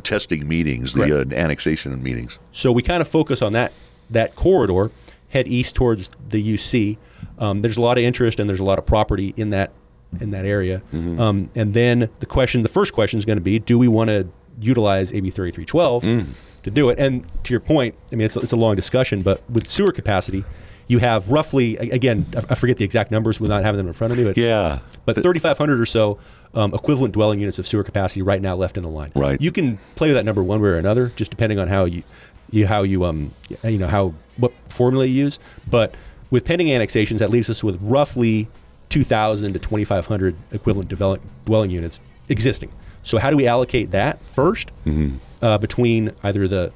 testing 0.02 0.46
meetings, 0.46 0.92
the 0.92 1.00
Right. 1.00 1.12
uh, 1.12 1.24
annexation 1.34 2.02
meetings? 2.02 2.38
So 2.52 2.70
we 2.72 2.82
kind 2.82 3.00
of 3.00 3.08
focus 3.08 3.40
on 3.42 3.52
that 3.54 3.72
that 4.10 4.34
corridor, 4.36 4.90
head 5.30 5.48
east 5.48 5.74
towards 5.74 6.10
the 6.28 6.54
UC. 6.54 6.98
Um, 7.38 7.62
there's 7.62 7.78
a 7.78 7.80
lot 7.80 7.96
of 7.96 8.04
interest 8.04 8.38
and 8.38 8.48
there's 8.50 8.60
a 8.60 8.64
lot 8.64 8.78
of 8.78 8.84
property 8.84 9.32
in 9.36 9.48
that 9.50 9.72
in 10.20 10.30
that 10.32 10.44
area. 10.44 10.82
Um, 10.92 11.48
and 11.56 11.72
then 11.74 12.08
the 12.20 12.26
question, 12.26 12.62
the 12.62 12.68
first 12.68 12.92
question 12.92 13.18
is 13.18 13.24
going 13.24 13.38
to 13.38 13.42
be, 13.42 13.58
do 13.58 13.78
we 13.78 13.88
want 13.88 14.08
to 14.10 14.28
utilize 14.60 15.12
AB 15.12 15.30
3312 15.30 16.26
to 16.64 16.70
do 16.70 16.90
it? 16.90 16.98
And 16.98 17.24
to 17.44 17.52
your 17.52 17.60
point, 17.60 17.94
I 18.12 18.16
mean, 18.16 18.26
it's 18.26 18.36
it's 18.36 18.52
a 18.52 18.56
long 18.56 18.76
discussion, 18.76 19.22
but 19.22 19.42
with 19.50 19.70
sewer 19.70 19.90
capacity, 19.90 20.44
you 20.86 20.98
have 20.98 21.30
roughly, 21.30 21.76
again, 21.76 22.26
I 22.48 22.54
forget 22.54 22.76
the 22.76 22.84
exact 22.84 23.10
numbers 23.10 23.40
without 23.40 23.62
having 23.64 23.78
them 23.78 23.86
in 23.86 23.92
front 23.92 24.12
of 24.12 24.18
me, 24.18 24.24
but 24.24 24.36
Yeah. 24.36 24.80
but 25.04 25.14
3,500 25.16 25.80
or 25.80 25.86
so 25.86 26.18
um, 26.54 26.72
equivalent 26.74 27.12
dwelling 27.14 27.40
units 27.40 27.58
of 27.58 27.66
sewer 27.66 27.82
capacity 27.82 28.22
right 28.22 28.40
now 28.42 28.54
left 28.54 28.76
in 28.76 28.82
the 28.82 28.88
line. 28.88 29.10
Right. 29.14 29.40
You 29.40 29.50
can 29.50 29.78
play 29.96 30.08
with 30.08 30.16
that 30.16 30.24
number 30.24 30.42
one 30.42 30.60
way 30.60 30.68
or 30.68 30.76
another, 30.76 31.12
just 31.16 31.30
depending 31.30 31.58
on 31.58 31.68
how 31.68 31.84
you, 31.86 32.02
you 32.50 32.66
how 32.66 32.82
you 32.82 33.04
um 33.04 33.32
you 33.64 33.78
know 33.78 33.88
how 33.88 34.14
what 34.36 34.52
formula 34.68 35.06
you 35.06 35.14
use. 35.14 35.38
But 35.70 35.94
with 36.30 36.44
pending 36.44 36.70
annexations, 36.70 37.18
that 37.20 37.30
leaves 37.30 37.48
us 37.50 37.64
with 37.64 37.78
roughly 37.82 38.46
2,000 38.90 39.54
to 39.54 39.58
2,500 39.58 40.36
equivalent 40.52 40.88
develop, 40.88 41.20
dwelling 41.46 41.70
units 41.70 42.00
existing. 42.28 42.70
So 43.02 43.18
how 43.18 43.30
do 43.30 43.36
we 43.36 43.46
allocate 43.48 43.90
that 43.90 44.22
1st 44.24 45.18
uh, 45.42 45.58
between 45.58 46.12
either 46.22 46.46
the 46.46 46.72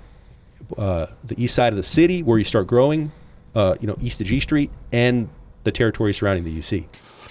uh, 0.77 1.07
the 1.25 1.41
east 1.43 1.55
side 1.55 1.73
of 1.73 1.77
the 1.77 1.83
city 1.83 2.23
where 2.23 2.39
you 2.39 2.45
start 2.45 2.67
growing, 2.67 3.13
uh, 3.55 3.77
you 3.81 3.87
know, 3.87 3.97
east 4.01 4.21
of 4.21 4.27
G 4.27 4.41
Street, 4.41 4.71
and 4.93 5.29
the 5.65 5.73
territory 5.73 6.15
surrounding 6.15 6.45
the 6.45 6.59
UC. 6.59 6.87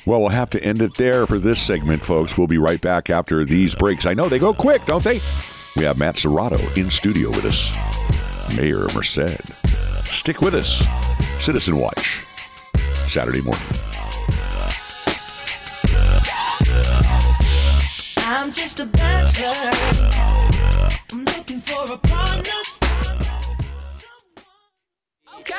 Well, 0.05 0.21
we'll 0.21 0.29
have 0.29 0.49
to 0.51 0.63
end 0.63 0.81
it 0.81 0.93
there 0.95 1.25
for 1.25 1.37
this 1.37 1.61
segment, 1.61 2.05
folks. 2.05 2.37
We'll 2.37 2.47
be 2.47 2.57
right 2.57 2.79
back 2.79 3.09
after 3.09 3.43
these 3.43 3.75
breaks. 3.75 4.05
I 4.05 4.13
know 4.13 4.29
they 4.29 4.39
go 4.39 4.53
quick, 4.53 4.85
don't 4.85 5.03
they? 5.03 5.19
We 5.75 5.83
have 5.83 5.99
Matt 5.99 6.15
Serrato 6.15 6.77
in 6.77 6.89
studio 6.89 7.29
with 7.29 7.45
us, 7.45 8.57
Mayor 8.57 8.87
Merced. 8.95 10.05
Stick 10.05 10.41
with 10.41 10.53
us. 10.53 10.87
Citizen 11.43 11.77
Watch, 11.77 12.25
Saturday 12.93 13.41
morning. 13.41 13.63
I'm 18.19 18.51
just 18.51 18.79
a 18.79 18.85
bachelor. 18.85 19.71
I'm 21.11 21.25
looking 21.25 21.59
for 21.59 21.93
a 21.93 21.97
partner. 21.97 23.46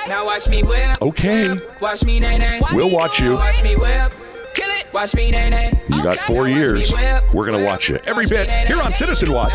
Now 0.06 0.26
watch 0.26 0.48
me 0.48 0.62
whip. 0.62 1.00
Okay. 1.02 1.48
whip, 1.48 1.80
Watch 1.80 2.04
me 2.04 2.20
nay 2.20 2.38
nay. 2.38 2.60
We'll 2.72 2.90
watch 2.90 3.18
you. 3.20 3.34
Watch 3.34 3.62
me 3.62 3.76
whip. 3.76 4.12
Kill 4.54 4.70
it. 4.70 4.92
Watch 4.92 5.14
me 5.14 5.30
nay 5.30 5.50
nay. 5.50 5.80
You 5.88 6.02
got 6.02 6.18
four 6.20 6.48
years. 6.48 6.92
We're 7.32 7.46
going 7.46 7.58
to 7.58 7.64
watch 7.64 7.88
you 7.88 7.98
every 8.06 8.26
bit 8.26 8.48
here 8.66 8.80
on 8.80 8.94
Citizen 8.94 9.32
Watch. 9.32 9.52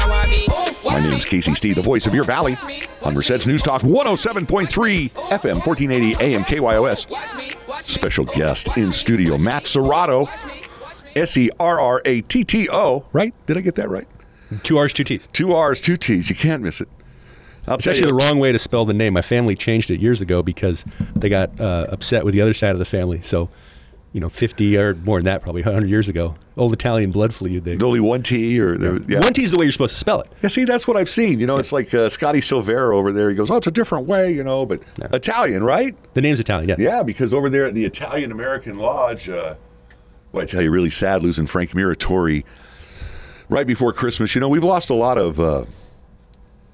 My 0.85 0.99
name's 0.99 1.25
Casey 1.25 1.55
Steed, 1.55 1.77
the 1.77 1.81
voice 1.81 2.05
of 2.05 2.13
your 2.13 2.23
valley, 2.23 2.55
on 3.03 3.13
Merced's 3.13 3.47
News 3.47 3.61
Talk 3.61 3.81
107.3 3.81 5.09
FM 5.09 5.65
1480 5.65 6.15
AM 6.23 6.43
KYOS. 6.43 7.83
Special 7.83 8.25
guest 8.25 8.69
in 8.77 8.93
studio, 8.93 9.37
Matt 9.37 9.63
Serrato, 9.63 10.27
S 11.15 11.35
E 11.37 11.49
R 11.59 11.79
R 11.79 12.01
A 12.05 12.21
T 12.21 12.43
T 12.43 12.69
O. 12.71 13.05
Right? 13.11 13.33
Did 13.45 13.57
I 13.57 13.61
get 13.61 13.75
that 13.75 13.89
right? 13.89 14.07
Two 14.63 14.77
R's, 14.77 14.93
two 14.93 15.03
T's. 15.03 15.27
Two 15.33 15.53
R's, 15.53 15.81
two 15.81 15.97
T's. 15.97 16.29
You 16.29 16.35
can't 16.35 16.61
miss 16.61 16.79
it. 16.79 16.87
I'll 17.67 17.75
It's 17.75 17.87
actually 17.87 18.01
you. 18.03 18.07
the 18.07 18.13
wrong 18.15 18.39
way 18.39 18.51
to 18.51 18.59
spell 18.59 18.85
the 18.85 18.93
name. 18.93 19.13
My 19.13 19.21
family 19.21 19.55
changed 19.55 19.89
it 19.91 19.99
years 20.01 20.21
ago 20.21 20.43
because 20.43 20.83
they 21.15 21.29
got 21.29 21.59
uh, 21.61 21.87
upset 21.89 22.25
with 22.25 22.33
the 22.33 22.41
other 22.41 22.53
side 22.53 22.71
of 22.71 22.79
the 22.79 22.85
family. 22.85 23.21
So, 23.21 23.49
you 24.11 24.19
know, 24.19 24.29
50 24.29 24.77
or 24.77 24.93
more 24.95 25.17
than 25.17 25.25
that, 25.25 25.41
probably 25.41 25.61
100 25.63 25.89
years 25.89 26.07
ago. 26.09 26.35
Old 26.55 26.71
Italian 26.73 27.11
blood 27.11 27.33
flew. 27.33 27.59
They, 27.59 27.77
only 27.83 27.99
one 27.99 28.21
T 28.21 28.59
or 28.59 28.77
there, 28.77 28.99
yeah. 29.09 29.19
One 29.21 29.33
T 29.33 29.43
is 29.43 29.49
the 29.51 29.57
way 29.57 29.65
you're 29.65 29.71
supposed 29.71 29.93
to 29.93 29.99
spell 29.99 30.21
it. 30.21 30.31
Yeah, 30.43 30.49
see, 30.49 30.65
that's 30.65 30.87
what 30.87 30.97
I've 30.97 31.09
seen. 31.09 31.39
You 31.39 31.47
know, 31.47 31.57
it's 31.57 31.71
like 31.71 31.91
uh, 31.95 32.09
Scotty 32.09 32.39
Silvera 32.39 32.93
over 32.95 33.11
there. 33.11 33.29
He 33.31 33.35
goes, 33.35 33.49
"Oh, 33.49 33.55
it's 33.55 33.65
a 33.65 33.71
different 33.71 34.05
way," 34.07 34.31
you 34.31 34.43
know, 34.43 34.65
but 34.67 34.81
Italian, 35.13 35.63
right? 35.63 35.95
The 36.13 36.21
name's 36.21 36.39
Italian, 36.39 36.69
yeah. 36.69 36.75
Yeah, 36.77 37.01
because 37.01 37.33
over 37.33 37.49
there 37.49 37.65
at 37.65 37.73
the 37.73 37.85
Italian 37.85 38.31
American 38.31 38.77
Lodge, 38.77 39.29
uh, 39.29 39.55
well, 40.31 40.43
I 40.43 40.45
tell 40.45 40.61
you, 40.61 40.69
really 40.69 40.91
sad 40.91 41.23
losing 41.23 41.47
Frank 41.47 41.71
Miratori 41.71 42.43
right 43.49 43.65
before 43.65 43.93
Christmas. 43.93 44.35
You 44.35 44.41
know, 44.41 44.49
we've 44.49 44.63
lost 44.63 44.91
a 44.91 44.95
lot 44.95 45.17
of 45.17 45.39
uh, 45.39 45.65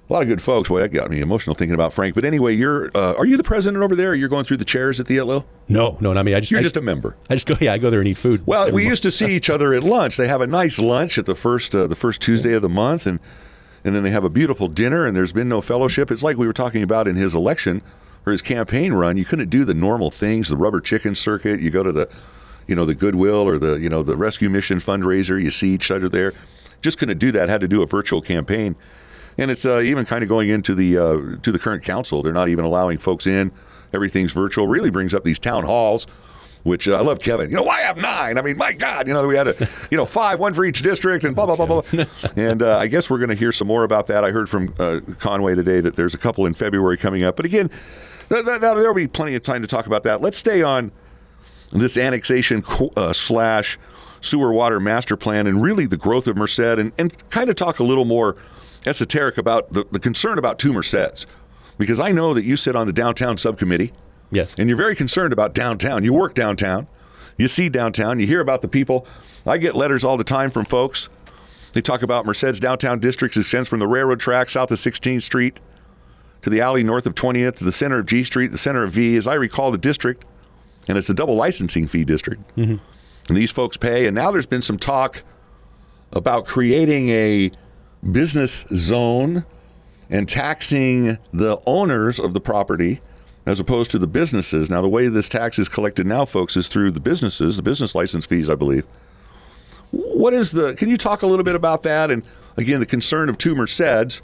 a 0.09 0.13
lot 0.13 0.21
of 0.23 0.27
good 0.27 0.41
folks. 0.41 0.69
Boy, 0.69 0.81
that 0.81 0.89
got 0.89 1.11
me 1.11 1.21
emotional 1.21 1.55
thinking 1.55 1.75
about 1.75 1.93
Frank. 1.93 2.15
But 2.15 2.25
anyway, 2.25 2.55
you're 2.55 2.89
uh, 2.95 3.13
are 3.15 3.25
you 3.25 3.37
the 3.37 3.43
president 3.43 3.83
over 3.83 3.95
there? 3.95 4.15
You're 4.15 4.29
going 4.29 4.43
through 4.43 4.57
the 4.57 4.65
chairs 4.65 4.99
at 4.99 5.05
the 5.05 5.17
Etlo? 5.17 5.45
No, 5.67 5.97
no, 5.99 6.13
not 6.13 6.25
me. 6.25 6.33
I 6.33 6.39
just, 6.39 6.51
You're 6.51 6.61
I, 6.61 6.63
just 6.63 6.77
a 6.77 6.81
member. 6.81 7.15
I 7.29 7.35
just 7.35 7.45
go, 7.45 7.55
yeah, 7.61 7.73
I 7.73 7.77
go 7.77 7.91
there 7.91 7.99
and 7.99 8.07
eat 8.07 8.17
food. 8.17 8.45
Well, 8.47 8.65
we 8.67 8.71
month. 8.71 8.85
used 8.85 9.03
to 9.03 9.11
see 9.11 9.35
each 9.35 9.49
other 9.49 9.73
at 9.73 9.83
lunch. 9.83 10.17
They 10.17 10.27
have 10.27 10.41
a 10.41 10.47
nice 10.47 10.79
lunch 10.79 11.19
at 11.19 11.27
the 11.27 11.35
first 11.35 11.75
uh, 11.75 11.85
the 11.85 11.95
first 11.95 12.21
Tuesday 12.21 12.53
of 12.53 12.63
the 12.63 12.69
month, 12.69 13.05
and 13.05 13.19
and 13.83 13.93
then 13.93 14.01
they 14.01 14.09
have 14.09 14.23
a 14.23 14.29
beautiful 14.29 14.67
dinner. 14.67 15.05
And 15.05 15.15
there's 15.15 15.31
been 15.31 15.49
no 15.49 15.61
fellowship. 15.61 16.09
It's 16.09 16.23
like 16.23 16.37
we 16.37 16.47
were 16.47 16.53
talking 16.53 16.81
about 16.81 17.07
in 17.07 17.15
his 17.15 17.35
election 17.35 17.83
or 18.25 18.31
his 18.31 18.41
campaign 18.41 18.93
run. 18.93 19.15
You 19.15 19.25
couldn't 19.25 19.49
do 19.49 19.63
the 19.63 19.75
normal 19.75 20.09
things, 20.09 20.49
the 20.49 20.57
rubber 20.57 20.81
chicken 20.81 21.13
circuit. 21.13 21.59
You 21.59 21.69
go 21.69 21.83
to 21.83 21.91
the, 21.91 22.09
you 22.67 22.75
know, 22.75 22.85
the 22.85 22.95
Goodwill 22.95 23.47
or 23.47 23.59
the 23.59 23.79
you 23.79 23.89
know 23.89 24.01
the 24.01 24.17
Rescue 24.17 24.49
Mission 24.49 24.79
fundraiser. 24.79 25.41
You 25.41 25.51
see 25.51 25.69
each 25.69 25.91
other 25.91 26.09
there. 26.09 26.33
Just 26.81 26.97
couldn't 26.97 27.19
do 27.19 27.31
that. 27.33 27.47
Had 27.47 27.61
to 27.61 27.67
do 27.67 27.83
a 27.83 27.85
virtual 27.85 28.21
campaign. 28.21 28.75
And 29.37 29.51
it's 29.51 29.65
uh, 29.65 29.79
even 29.79 30.05
kind 30.05 30.23
of 30.23 30.29
going 30.29 30.49
into 30.49 30.75
the 30.75 30.97
uh, 30.97 31.41
to 31.41 31.51
the 31.51 31.59
current 31.59 31.83
council. 31.83 32.21
They're 32.21 32.33
not 32.33 32.49
even 32.49 32.65
allowing 32.65 32.97
folks 32.97 33.27
in. 33.27 33.51
Everything's 33.93 34.33
virtual. 34.33 34.67
Really 34.67 34.89
brings 34.89 35.13
up 35.13 35.23
these 35.23 35.39
town 35.39 35.63
halls 35.63 36.07
which 36.63 36.87
uh, 36.87 36.95
I 36.95 37.01
love 37.01 37.19
Kevin. 37.19 37.49
You 37.49 37.57
know, 37.57 37.63
why 37.63 37.81
have 37.81 37.97
nine? 37.97 38.37
I 38.37 38.41
mean, 38.41 38.57
my 38.57 38.73
God, 38.73 39.07
you 39.07 39.13
know, 39.13 39.25
we 39.27 39.35
had 39.35 39.47
a, 39.47 39.69
you 39.89 39.97
know, 39.97 40.05
five, 40.05 40.39
one 40.39 40.53
for 40.53 40.65
each 40.65 40.81
district 40.81 41.23
and 41.23 41.35
blah, 41.35 41.45
blah, 41.45 41.55
blah, 41.55 41.81
blah. 41.81 42.05
and 42.35 42.61
uh, 42.61 42.77
I 42.77 42.87
guess 42.87 43.09
we're 43.09 43.17
going 43.17 43.29
to 43.29 43.35
hear 43.35 43.51
some 43.51 43.67
more 43.67 43.83
about 43.83 44.07
that. 44.07 44.23
I 44.23 44.31
heard 44.31 44.49
from 44.49 44.73
uh, 44.79 44.99
Conway 45.19 45.55
today 45.55 45.81
that 45.81 45.95
there's 45.95 46.13
a 46.13 46.17
couple 46.17 46.45
in 46.45 46.53
February 46.53 46.97
coming 46.97 47.23
up. 47.23 47.35
But 47.35 47.45
again, 47.45 47.69
th- 48.29 48.45
th- 48.45 48.59
there'll 48.59 48.93
be 48.93 49.07
plenty 49.07 49.35
of 49.35 49.43
time 49.43 49.61
to 49.61 49.67
talk 49.67 49.85
about 49.85 50.03
that. 50.03 50.21
Let's 50.21 50.37
stay 50.37 50.61
on 50.61 50.91
this 51.71 51.97
annexation 51.97 52.61
co- 52.61 52.91
uh, 52.97 53.13
slash 53.13 53.79
sewer 54.21 54.51
water 54.51 54.79
master 54.79 55.15
plan 55.15 55.47
and 55.47 55.61
really 55.61 55.85
the 55.85 55.97
growth 55.97 56.27
of 56.27 56.35
Merced 56.35 56.59
and, 56.59 56.91
and 56.97 57.29
kind 57.29 57.49
of 57.49 57.55
talk 57.55 57.79
a 57.79 57.83
little 57.83 58.05
more 58.05 58.35
esoteric 58.85 59.37
about 59.37 59.71
the, 59.73 59.85
the 59.91 59.99
concern 59.99 60.37
about 60.37 60.59
two 60.59 60.71
Merceds. 60.71 61.25
Because 61.77 61.99
I 61.99 62.11
know 62.11 62.33
that 62.33 62.43
you 62.43 62.57
sit 62.57 62.75
on 62.75 62.87
the 62.87 62.93
downtown 62.93 63.37
subcommittee 63.37 63.93
Yes. 64.31 64.53
and 64.57 64.69
you're 64.69 64.77
very 64.77 64.95
concerned 64.95 65.33
about 65.33 65.53
downtown. 65.53 66.03
You 66.03 66.13
work 66.13 66.33
downtown, 66.35 66.87
you 67.37 67.47
see 67.47 67.69
downtown, 67.69 68.19
you 68.19 68.27
hear 68.27 68.41
about 68.41 68.61
the 68.61 68.67
people. 68.67 69.07
I 69.45 69.57
get 69.57 69.75
letters 69.75 70.03
all 70.03 70.17
the 70.17 70.23
time 70.23 70.49
from 70.49 70.65
folks. 70.65 71.09
They 71.73 71.81
talk 71.81 72.01
about 72.01 72.25
Merced's 72.25 72.59
downtown 72.59 72.99
districts 72.99 73.37
extends 73.37 73.69
from 73.69 73.79
the 73.79 73.87
railroad 73.87 74.19
track 74.19 74.49
south 74.49 74.71
of 74.71 74.77
16th 74.79 75.21
Street 75.23 75.59
to 76.41 76.49
the 76.49 76.61
alley 76.61 76.83
north 76.83 77.05
of 77.05 77.15
20th 77.15 77.57
to 77.57 77.63
the 77.63 77.71
center 77.71 77.99
of 77.99 78.05
G 78.05 78.23
Street, 78.23 78.47
the 78.51 78.57
center 78.57 78.83
of 78.83 78.91
V. 78.91 79.15
As 79.17 79.27
I 79.27 79.35
recall, 79.35 79.71
the 79.71 79.77
district, 79.77 80.25
and 80.87 80.97
it's 80.97 81.09
a 81.09 81.13
double 81.13 81.35
licensing 81.35 81.85
fee 81.87 82.03
district. 82.03 82.43
Mm-hmm. 82.55 82.75
And 83.27 83.37
these 83.37 83.51
folks 83.51 83.77
pay. 83.77 84.07
And 84.07 84.15
now 84.15 84.31
there's 84.31 84.45
been 84.47 84.61
some 84.61 84.77
talk 84.77 85.23
about 86.11 86.45
creating 86.47 87.09
a 87.09 87.51
business 88.11 88.65
zone 88.75 89.45
and 90.09 90.27
taxing 90.27 91.17
the 91.33 91.61
owners 91.65 92.19
of 92.19 92.33
the 92.33 92.39
property 92.41 93.01
as 93.45 93.59
opposed 93.59 93.91
to 93.91 93.99
the 93.99 94.07
businesses. 94.07 94.69
Now, 94.69 94.81
the 94.81 94.89
way 94.89 95.07
this 95.07 95.29
tax 95.29 95.59
is 95.59 95.69
collected 95.69 96.05
now, 96.05 96.25
folks, 96.25 96.55
is 96.55 96.67
through 96.67 96.91
the 96.91 96.99
businesses, 96.99 97.55
the 97.55 97.61
business 97.61 97.95
license 97.95 98.25
fees, 98.25 98.49
I 98.49 98.55
believe. 98.55 98.85
What 99.91 100.33
is 100.33 100.51
the? 100.51 100.75
Can 100.75 100.89
you 100.89 100.97
talk 100.97 101.23
a 101.23 101.27
little 101.27 101.43
bit 101.43 101.55
about 101.55 101.83
that? 101.83 102.11
And 102.11 102.23
again, 102.57 102.79
the 102.79 102.85
concern 102.85 103.29
of 103.29 103.37
two 103.37 103.55
Merceds. 103.55 104.21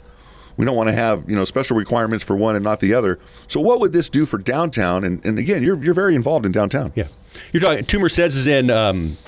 We 0.56 0.64
don't 0.64 0.76
want 0.76 0.88
to 0.88 0.94
have 0.94 1.28
you 1.28 1.36
know 1.36 1.44
special 1.44 1.76
requirements 1.76 2.24
for 2.24 2.36
one 2.36 2.54
and 2.56 2.64
not 2.64 2.80
the 2.80 2.94
other. 2.94 3.18
So, 3.48 3.60
what 3.60 3.80
would 3.80 3.92
this 3.92 4.08
do 4.08 4.26
for 4.26 4.38
downtown? 4.38 5.04
And, 5.04 5.24
and 5.26 5.38
again, 5.38 5.62
you're 5.62 5.82
you're 5.82 5.92
very 5.92 6.14
involved 6.14 6.46
in 6.46 6.52
downtown. 6.52 6.92
Yeah. 6.94 7.08
You're 7.52 7.60
talking, 7.60 7.84
two 7.84 7.98
Merceds 7.98 8.36
is 8.36 8.46
in, 8.46 8.70
um, 8.70 9.18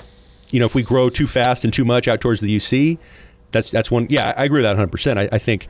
you 0.49 0.59
know, 0.59 0.65
if 0.65 0.73
we 0.73 0.81
grow 0.81 1.09
too 1.09 1.27
fast 1.27 1.63
and 1.63 1.71
too 1.71 1.85
much 1.85 2.07
out 2.07 2.21
towards 2.21 2.39
the 2.39 2.55
UC, 2.55 2.97
that's 3.51 3.71
that's 3.71 3.89
one. 3.89 4.07
Yeah, 4.09 4.33
I 4.37 4.45
agree 4.45 4.61
with 4.61 4.77
that 4.77 4.89
100%. 4.89 5.17
I, 5.17 5.29
I 5.31 5.37
think 5.37 5.67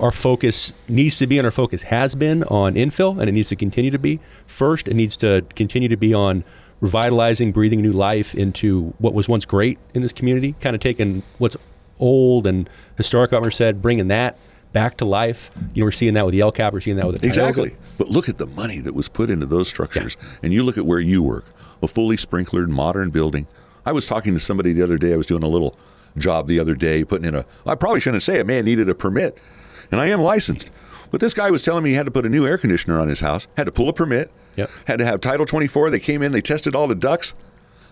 our 0.00 0.10
focus 0.10 0.72
needs 0.88 1.16
to 1.16 1.26
be, 1.26 1.38
and 1.38 1.46
our 1.46 1.50
focus 1.50 1.82
has 1.82 2.14
been 2.14 2.44
on 2.44 2.74
infill, 2.74 3.18
and 3.18 3.28
it 3.28 3.32
needs 3.32 3.48
to 3.48 3.56
continue 3.56 3.90
to 3.90 3.98
be. 3.98 4.20
First, 4.46 4.88
it 4.88 4.94
needs 4.94 5.16
to 5.18 5.44
continue 5.56 5.88
to 5.88 5.96
be 5.96 6.14
on 6.14 6.44
revitalizing, 6.80 7.52
breathing 7.52 7.80
new 7.80 7.92
life 7.92 8.34
into 8.34 8.92
what 8.98 9.14
was 9.14 9.28
once 9.28 9.44
great 9.44 9.78
in 9.94 10.02
this 10.02 10.12
community, 10.12 10.54
kind 10.60 10.74
of 10.74 10.80
taking 10.80 11.22
what's 11.38 11.56
old 11.98 12.46
and 12.46 12.68
historic 12.96 13.30
about 13.30 13.42
Merced, 13.42 13.80
bringing 13.80 14.08
that 14.08 14.36
back 14.72 14.96
to 14.96 15.04
life. 15.04 15.50
You 15.74 15.82
know, 15.82 15.86
we're 15.86 15.90
seeing 15.92 16.14
that 16.14 16.24
with 16.24 16.32
the 16.32 16.40
El 16.40 16.52
Cap, 16.52 16.72
we're 16.72 16.80
seeing 16.80 16.96
that 16.96 17.06
with 17.06 17.14
the 17.14 17.20
Tioga. 17.20 17.28
Exactly. 17.28 17.76
But 17.98 18.08
look 18.08 18.28
at 18.28 18.38
the 18.38 18.46
money 18.46 18.80
that 18.80 18.94
was 18.94 19.08
put 19.08 19.30
into 19.30 19.46
those 19.46 19.68
structures. 19.68 20.16
And 20.42 20.52
you 20.52 20.62
look 20.64 20.76
at 20.76 20.86
where 20.86 21.00
you 21.00 21.22
work 21.22 21.46
a 21.82 21.88
fully 21.88 22.16
sprinklered 22.16 22.68
modern 22.68 23.10
building. 23.10 23.46
I 23.84 23.92
was 23.92 24.06
talking 24.06 24.32
to 24.34 24.40
somebody 24.40 24.72
the 24.72 24.82
other 24.82 24.98
day. 24.98 25.12
I 25.12 25.16
was 25.16 25.26
doing 25.26 25.42
a 25.42 25.48
little 25.48 25.76
job 26.18 26.46
the 26.48 26.58
other 26.60 26.74
day, 26.74 27.04
putting 27.04 27.26
in 27.26 27.34
a, 27.34 27.44
I 27.66 27.74
probably 27.74 28.00
shouldn't 28.00 28.22
say 28.22 28.38
it, 28.38 28.46
man 28.46 28.64
needed 28.64 28.88
a 28.88 28.94
permit. 28.94 29.38
And 29.90 30.00
I 30.00 30.06
am 30.08 30.20
licensed. 30.20 30.70
But 31.10 31.20
this 31.20 31.34
guy 31.34 31.50
was 31.50 31.62
telling 31.62 31.84
me 31.84 31.90
he 31.90 31.96
had 31.96 32.06
to 32.06 32.12
put 32.12 32.24
a 32.24 32.28
new 32.30 32.46
air 32.46 32.56
conditioner 32.56 32.98
on 32.98 33.08
his 33.08 33.20
house, 33.20 33.46
had 33.56 33.64
to 33.64 33.72
pull 33.72 33.88
a 33.88 33.92
permit, 33.92 34.30
Yep. 34.56 34.70
had 34.86 34.98
to 34.98 35.04
have 35.06 35.20
Title 35.20 35.46
24. 35.46 35.90
They 35.90 35.98
came 35.98 36.22
in, 36.22 36.32
they 36.32 36.40
tested 36.42 36.74
all 36.74 36.86
the 36.86 36.94
ducts. 36.94 37.34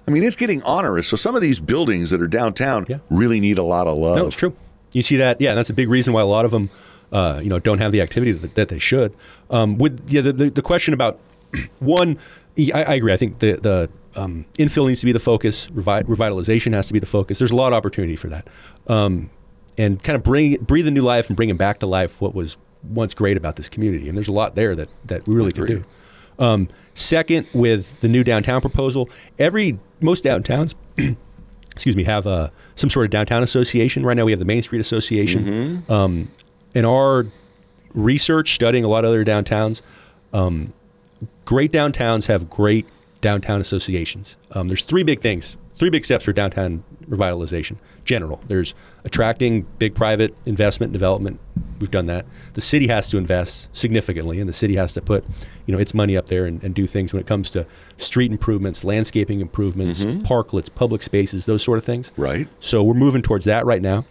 I 0.09 0.11
mean, 0.11 0.23
it's 0.23 0.37
getting 0.37 0.63
onerous. 0.63 1.07
So 1.09 1.17
some 1.17 1.35
of 1.35 1.43
these 1.43 1.61
buildings 1.61 2.11
that 2.11 2.21
are 2.23 2.27
downtown 2.29 2.87
Yeah. 2.89 2.99
really 3.11 3.41
need 3.41 3.59
a 3.59 3.63
lot 3.63 3.87
of 3.87 3.97
love. 3.99 4.17
No, 4.17 4.27
it's 4.27 4.37
true. 4.37 4.55
You 4.93 5.03
see 5.03 5.17
that, 5.17 5.41
yeah, 5.41 5.51
and 5.51 5.59
that's 5.59 5.71
a 5.71 5.75
big 5.75 5.89
reason 5.89 6.13
why 6.13 6.21
a 6.23 6.27
lot 6.27 6.45
of 6.45 6.51
them, 6.51 6.69
uh, 7.13 7.41
you 7.43 7.49
know, 7.51 7.59
don't 7.59 7.79
have 7.79 7.93
the 7.93 8.01
activity 8.01 8.33
that, 8.33 8.55
that 8.57 8.69
they 8.69 8.79
should. 8.79 9.15
Um, 9.51 9.79
with 9.79 10.01
yeah, 10.11 10.21
the, 10.23 10.33
the, 10.33 10.51
the 10.51 10.63
question 10.63 10.93
about 10.95 11.19
one, 11.81 12.19
I, 12.59 12.83
I 12.83 12.95
agree. 12.95 13.13
I 13.13 13.17
think 13.17 13.39
the 13.39 13.53
the 13.55 13.91
um, 14.17 14.45
infill 14.59 14.89
needs 14.89 15.01
to 15.01 15.07
be 15.07 15.13
the 15.13 15.21
focus. 15.21 15.69
Revi- 15.69 16.05
revitalization 16.05 16.73
has 16.73 16.87
to 16.89 16.93
be 16.93 16.99
the 16.99 17.07
focus. 17.07 17.39
There's 17.39 17.51
a 17.51 17.57
lot 17.57 17.73
of 17.73 17.77
opportunity 17.77 18.17
for 18.17 18.29
that, 18.29 18.49
um, 18.89 19.31
and 19.79 20.03
kind 20.03 20.17
of 20.17 20.23
bring 20.23 20.57
breathe 20.57 20.87
a 20.87 20.91
new 20.91 21.03
life 21.03 21.29
and 21.29 21.37
bringing 21.37 21.57
back 21.57 21.81
to 21.81 21.87
life 21.87 22.21
what 22.21 22.35
was 22.35 22.57
once 22.89 23.15
great 23.15 23.37
about 23.37 23.57
this 23.57 23.69
community. 23.69 24.09
And 24.09 24.17
there's 24.17 24.29
a 24.29 24.33
lot 24.33 24.55
there 24.55 24.75
that 24.75 24.89
that 25.07 25.27
we 25.27 25.35
really 25.35 25.53
could 25.53 25.67
do. 25.69 25.85
Um, 26.39 26.69
second, 26.95 27.47
with 27.53 28.01
the 28.01 28.09
new 28.09 28.25
downtown 28.25 28.61
proposal, 28.61 29.11
every 29.39 29.79
most 30.01 30.25
downtowns 30.25 30.75
excuse 31.75 31.97
me, 31.97 32.05
have 32.05 32.27
uh, 32.27 32.51
some 32.77 32.91
sort 32.91 33.05
of 33.05 33.11
downtown 33.11 33.43
association. 33.43 34.05
Right 34.05 34.17
now, 34.17 34.25
we 34.25 34.33
have 34.33 34.39
the 34.39 34.45
Main 34.45 34.63
Street 34.63 34.81
Association. 34.81 35.83
Um, 35.89 36.31
in 36.75 36.85
our 36.85 37.27
research, 37.95 38.55
studying 38.55 38.85
a 38.85 38.89
lot 38.89 39.05
of 39.05 39.09
other 39.09 39.25
downtowns, 39.25 39.83
um, 40.33 40.73
great 41.45 41.73
downtowns 41.73 42.27
have 42.27 42.49
great 42.49 42.87
downtown 43.21 43.61
associations. 43.61 44.37
Um, 44.53 44.69
there's 44.69 44.83
three 44.83 45.03
big 45.03 45.21
things, 45.21 45.57
three 45.77 45.91
big 45.91 46.05
steps 46.05 46.25
for 46.25 46.33
downtown 46.33 46.83
revitalization. 47.09 47.77
General, 48.05 48.41
there's 48.49 48.75
attracting 49.05 49.67
big 49.79 49.95
private 49.95 50.35
investment 50.47 50.93
development. 50.93 51.39
We've 51.81 51.91
done 51.91 52.07
that. 52.07 52.27
The 52.55 52.61
city 52.61 52.87
has 52.89 53.11
to 53.11 53.19
invest 53.19 53.69
significantly, 53.73 54.41
and 54.41 54.49
the 54.49 54.55
city 54.55 54.77
has 54.77 54.95
to 54.95 55.01
put, 55.03 55.25
you 55.67 55.75
know, 55.75 55.81
its 55.81 55.95
money 55.95 56.17
up 56.17 56.29
there 56.29 56.47
and, 56.47 56.63
and 56.65 56.75
do 56.75 56.87
things 56.87 57.13
when 57.13 57.21
it 57.21 57.27
comes 57.27 57.51
to 57.51 57.67
street 57.99 58.31
improvements, 58.31 58.85
landscaping 58.85 59.41
improvements, 59.41 60.05
parklets, 60.05 60.75
public 60.75 61.03
spaces, 61.03 61.47
those 61.47 61.63
sort 61.63 61.79
of 61.79 61.85
things. 61.85 62.13
Right. 62.17 62.49
So 62.61 62.83
we're 62.83 62.95
moving 62.95 63.23
towards 63.23 63.45
that 63.45 63.67
right 63.67 63.83
now. 63.83 64.05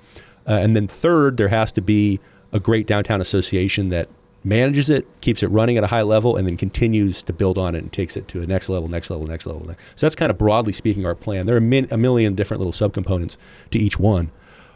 Uh, 0.48 0.54
and 0.54 0.76
then 0.76 0.88
third, 0.88 1.38
there 1.38 1.50
has 1.50 1.72
to 1.74 1.82
be 1.82 2.20
a 2.52 2.60
great 2.60 2.88
downtown 2.88 3.22
association 3.22 3.90
that 3.90 4.10
manages 4.44 4.90
it, 4.90 5.06
keeps 5.22 5.44
it 5.44 5.48
running 5.48 5.78
at 5.78 5.84
a 5.84 5.88
high 5.88 6.02
level, 6.02 6.36
and 6.38 6.48
then 6.48 6.56
continues 6.58 7.24
to 7.24 7.34
build 7.34 7.58
on 7.58 7.76
it 7.76 7.80
and 7.80 7.92
takes 7.92 8.16
it 8.16 8.28
to 8.30 8.40
the 8.40 8.48
next 8.48 8.70
level, 8.70 8.88
next 8.88 9.10
level, 9.10 9.28
next 9.28 9.46
level. 9.46 9.66
So 9.68 9.76
that's 10.06 10.16
kind 10.16 10.30
of 10.32 10.38
broadly 10.38 10.72
speaking 10.74 11.06
our 11.06 11.16
plan. 11.16 11.46
There 11.46 11.58
are 11.58 11.62
min- 11.62 11.88
a 11.92 11.98
million 11.98 12.36
different 12.36 12.62
little 12.64 12.74
subcomponents 12.90 13.36
to 13.72 13.80
each 13.80 14.00
one. 14.00 14.32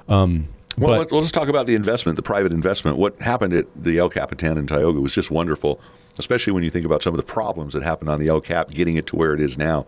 Um, 0.10 0.50
Well, 0.78 0.90
but- 1.00 1.12
let, 1.12 1.22
let's 1.22 1.32
talk 1.32 1.48
about 1.48 1.68
the 1.68 1.76
investment, 1.76 2.16
the 2.18 2.24
private 2.24 2.52
investment. 2.54 2.98
What 2.98 3.22
happened 3.22 3.54
at 3.54 3.68
the 3.76 3.98
El 4.00 4.10
Capitan 4.10 4.58
in 4.58 4.68
Tioga 4.68 5.00
was 5.00 5.12
just 5.14 5.32
wonderful, 5.32 5.80
especially 6.20 6.52
when 6.54 6.64
you 6.64 6.70
think 6.70 6.86
about 6.86 7.02
some 7.02 7.14
of 7.14 7.18
the 7.18 7.24
problems 7.24 7.74
that 7.74 7.84
happened 7.84 8.10
on 8.10 8.20
the 8.20 8.28
El 8.28 8.42
Cap, 8.42 8.72
getting 8.72 8.96
it 8.98 9.08
to 9.08 9.16
where 9.16 9.34
it 9.34 9.40
is 9.40 9.58
now. 9.58 9.86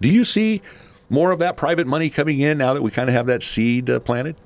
Do 0.00 0.08
you 0.08 0.24
see 0.24 0.62
more 1.10 1.32
of 1.32 1.38
that 1.40 1.56
private 1.56 1.86
money 1.86 2.08
coming 2.10 2.38
in 2.40 2.58
now 2.58 2.72
that 2.74 2.82
we 2.82 2.90
kind 2.90 3.08
of 3.08 3.14
have 3.14 3.26
that 3.26 3.42
seed 3.42 3.90
uh, 3.90 3.98
planted? 3.98 4.36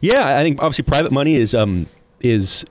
Yeah, 0.00 0.38
I 0.38 0.42
think 0.42 0.62
obviously 0.62 0.84
private 0.84 1.12
money 1.12 1.34
is 1.34 1.54
um, 1.54 1.88
is 2.20 2.64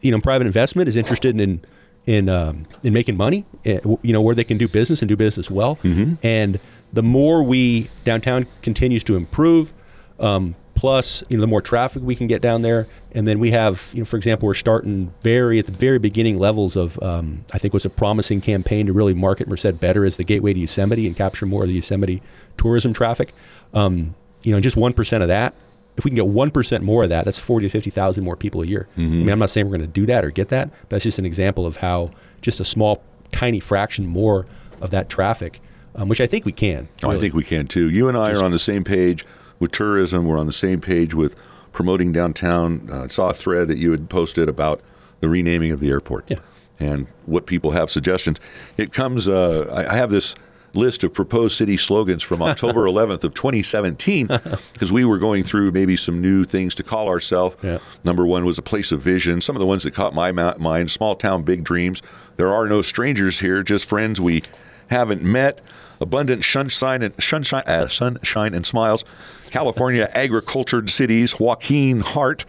you 0.00 0.10
know 0.10 0.20
private 0.20 0.46
investment 0.46 0.88
is 0.88 0.96
interested 0.96 1.40
in 1.40 1.60
in 2.06 2.28
um, 2.28 2.64
in 2.84 2.92
making 2.92 3.16
money. 3.16 3.44
eh, 3.64 3.80
You 4.02 4.12
know 4.12 4.20
where 4.20 4.34
they 4.34 4.44
can 4.44 4.58
do 4.58 4.68
business 4.68 5.02
and 5.02 5.08
do 5.08 5.16
business 5.16 5.50
well. 5.50 5.78
And 6.22 6.60
the 6.92 7.02
more 7.02 7.42
we 7.42 7.90
downtown 8.04 8.46
continues 8.62 9.02
to 9.04 9.16
improve, 9.16 9.72
um, 10.20 10.54
plus 10.76 11.24
you 11.28 11.36
know 11.36 11.40
the 11.40 11.46
more 11.48 11.60
traffic 11.60 12.02
we 12.04 12.14
can 12.14 12.26
get 12.28 12.40
down 12.40 12.62
there, 12.62 12.86
and 13.12 13.26
then 13.26 13.38
we 13.40 13.50
have 13.50 13.90
you 13.92 13.98
know 14.00 14.04
for 14.04 14.16
example 14.16 14.46
we're 14.46 14.54
starting 14.54 15.12
very 15.22 15.58
at 15.58 15.66
the 15.66 15.72
very 15.72 15.98
beginning 15.98 16.38
levels 16.38 16.76
of 16.76 17.02
um, 17.02 17.44
I 17.52 17.58
think 17.58 17.74
was 17.74 17.84
a 17.84 17.90
promising 17.90 18.40
campaign 18.40 18.86
to 18.86 18.92
really 18.92 19.14
market 19.14 19.48
Merced 19.48 19.80
better 19.80 20.04
as 20.06 20.16
the 20.16 20.24
gateway 20.24 20.52
to 20.52 20.60
Yosemite 20.60 21.06
and 21.06 21.16
capture 21.16 21.44
more 21.46 21.62
of 21.62 21.68
the 21.68 21.74
Yosemite 21.74 22.22
tourism 22.56 22.92
traffic. 22.92 23.34
Um, 23.74 24.14
you 24.42 24.52
know, 24.52 24.60
just 24.60 24.76
one 24.76 24.92
percent 24.92 25.22
of 25.24 25.28
that 25.28 25.54
if 25.96 26.04
we 26.04 26.10
can 26.10 26.16
get 26.16 26.26
one 26.26 26.50
percent 26.50 26.84
more 26.84 27.04
of 27.04 27.08
that, 27.10 27.24
that's 27.24 27.38
forty 27.38 27.66
to 27.66 27.70
fifty 27.70 27.90
thousand 27.90 28.24
more 28.24 28.36
people 28.36 28.62
a 28.62 28.66
year. 28.66 28.86
I 28.96 29.00
mean, 29.00 29.28
I'm 29.30 29.38
not 29.38 29.50
saying 29.50 29.66
we're 29.66 29.78
going 29.78 29.88
to 29.90 30.00
do 30.00 30.06
that 30.06 30.24
or 30.24 30.30
get 30.30 30.48
that, 30.48 30.70
but 30.82 30.90
that's 30.90 31.04
just 31.04 31.18
an 31.18 31.24
example 31.26 31.64
of 31.66 31.76
how 31.76 32.10
just 32.42 32.60
a 32.60 32.64
small, 32.64 33.02
tiny 33.32 33.60
fraction 33.60 34.06
more 34.06 34.46
of 34.80 34.90
that 34.90 35.08
traffic, 35.08 35.60
um, 35.94 36.08
which 36.08 36.20
I 36.20 36.26
think 36.26 36.44
we 36.44 36.52
can. 36.52 36.88
Oh, 37.02 37.10
I 37.10 37.18
think 37.18 37.34
we 37.34 37.44
can 37.44 37.66
too. 37.66 37.88
You 37.90 38.08
and 38.08 38.16
I 38.16 38.32
are 38.32 38.44
on 38.44 38.50
the 38.50 38.58
same 38.58 38.84
page 38.84 39.24
with 39.58 39.72
tourism. 39.72 40.26
We're 40.26 40.38
on 40.38 40.46
the 40.46 40.52
same 40.52 40.80
page 40.80 41.14
with 41.14 41.34
promoting 41.72 42.12
downtown. 42.12 42.88
Uh, 42.92 43.04
I 43.04 43.06
saw 43.08 43.30
a 43.30 43.34
thread 43.34 43.68
that 43.68 43.78
you 43.78 43.90
had 43.90 44.08
posted 44.10 44.48
about 44.48 44.80
the 45.20 45.28
renaming 45.28 45.72
of 45.72 45.80
the 45.80 45.88
airport 45.90 46.30
Yeah. 46.30 46.38
and 46.78 47.06
what 47.24 47.46
people 47.46 47.70
have 47.70 47.90
suggestions. 47.90 48.38
It 48.76 48.92
comes. 48.92 49.28
Uh, 49.28 49.66
I, 49.72 49.92
I 49.92 49.96
have 49.96 50.10
this 50.10 50.34
list 50.76 51.02
of 51.04 51.12
proposed 51.12 51.56
city 51.56 51.76
slogans 51.76 52.22
from 52.22 52.42
October 52.42 52.80
11th 52.86 53.24
of 53.24 53.34
2017 53.34 54.26
because 54.72 54.92
we 54.92 55.04
were 55.04 55.18
going 55.18 55.42
through 55.44 55.72
maybe 55.72 55.96
some 55.96 56.20
new 56.20 56.44
things 56.44 56.74
to 56.76 56.82
call 56.82 57.08
ourselves. 57.08 57.56
Yeah. 57.62 57.78
Number 58.04 58.26
one 58.26 58.44
was 58.44 58.58
a 58.58 58.62
place 58.62 58.92
of 58.92 59.00
vision. 59.00 59.40
Some 59.40 59.56
of 59.56 59.60
the 59.60 59.66
ones 59.66 59.82
that 59.84 59.92
caught 59.94 60.14
my 60.14 60.32
ma- 60.32 60.54
mind: 60.58 60.90
small 60.90 61.16
town, 61.16 61.42
big 61.42 61.64
dreams. 61.64 62.02
There 62.36 62.52
are 62.52 62.68
no 62.68 62.82
strangers 62.82 63.40
here, 63.40 63.62
just 63.62 63.88
friends 63.88 64.20
we 64.20 64.42
haven't 64.88 65.22
met. 65.22 65.60
Abundant 65.98 66.44
sunshine 66.44 67.02
and 67.02 67.14
sunshine, 67.22 67.62
uh, 67.66 67.88
sunshine 67.88 68.52
and 68.52 68.66
smiles. 68.66 69.02
California 69.50 70.10
agricultured 70.14 70.90
cities. 70.90 71.40
Joaquin 71.40 72.00
Hart. 72.00 72.44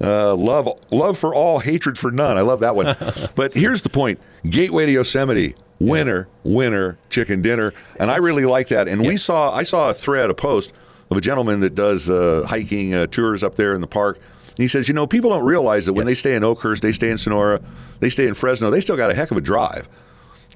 Uh, 0.00 0.34
love, 0.34 0.68
love 0.90 1.16
for 1.16 1.34
all, 1.34 1.60
hatred 1.60 1.96
for 1.96 2.10
none. 2.10 2.36
I 2.36 2.40
love 2.40 2.60
that 2.60 2.74
one. 2.74 2.96
but 3.34 3.52
here's 3.54 3.82
the 3.82 3.88
point: 3.88 4.20
Gateway 4.44 4.86
to 4.86 4.92
Yosemite, 4.92 5.54
winner, 5.78 6.28
winner, 6.42 6.98
chicken 7.10 7.42
dinner, 7.42 7.72
and 7.96 8.10
I 8.10 8.16
really 8.16 8.44
like 8.44 8.68
that. 8.68 8.88
And 8.88 9.06
we 9.06 9.16
saw, 9.16 9.52
I 9.52 9.62
saw 9.62 9.90
a 9.90 9.94
thread, 9.94 10.30
a 10.30 10.34
post 10.34 10.72
of 11.10 11.16
a 11.16 11.20
gentleman 11.20 11.60
that 11.60 11.74
does 11.74 12.10
uh, 12.10 12.44
hiking 12.48 12.94
uh, 12.94 13.06
tours 13.06 13.42
up 13.42 13.56
there 13.56 13.74
in 13.74 13.80
the 13.80 13.86
park. 13.86 14.16
And 14.16 14.58
he 14.58 14.68
says, 14.68 14.88
you 14.88 14.94
know, 14.94 15.06
people 15.06 15.30
don't 15.30 15.44
realize 15.44 15.86
that 15.86 15.92
when 15.94 16.06
they 16.06 16.14
stay 16.14 16.34
in 16.34 16.44
Oakhurst, 16.44 16.82
they 16.82 16.92
stay 16.92 17.10
in 17.10 17.18
Sonora, 17.18 17.60
they 18.00 18.08
stay 18.08 18.26
in 18.26 18.34
Fresno, 18.34 18.70
they 18.70 18.80
still 18.80 18.96
got 18.96 19.10
a 19.10 19.14
heck 19.14 19.30
of 19.30 19.36
a 19.36 19.40
drive 19.40 19.88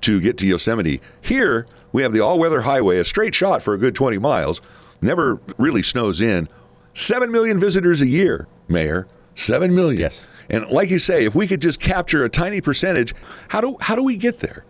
to 0.03 0.20
get 0.20 0.39
to 0.39 0.47
Yosemite. 0.47 1.01
Here, 1.20 1.66
we 1.93 2.03
have 2.03 2.12
the 2.12 2.20
all 2.20 2.39
weather 2.39 2.62
highway, 2.62 2.99
a 2.99 3.05
straight 3.05 3.34
shot 3.34 3.62
for 3.62 3.74
a 3.74 3.78
good 3.78 3.95
20 3.95 4.18
miles, 4.18 4.61
never 5.01 5.41
really 5.59 5.82
snows 5.82 6.20
in. 6.20 6.49
7 6.95 7.30
million 7.30 7.59
visitors 7.59 8.01
a 8.01 8.07
year, 8.07 8.47
Mayor. 8.68 9.07
7 9.39 9.74
million. 9.74 10.01
Yes. 10.01 10.20
And 10.51 10.66
like 10.68 10.91
you 10.91 10.99
say, 10.99 11.24
if 11.24 11.34
we 11.34 11.47
could 11.47 11.61
just 11.61 11.78
capture 11.80 12.24
a 12.24 12.28
tiny 12.30 12.61
percentage, 12.61 13.14
how 13.49 13.61
do 13.61 13.76
how 13.80 13.95
do 13.95 14.03
we 14.03 14.16
get 14.16 14.41
there? 14.41 14.64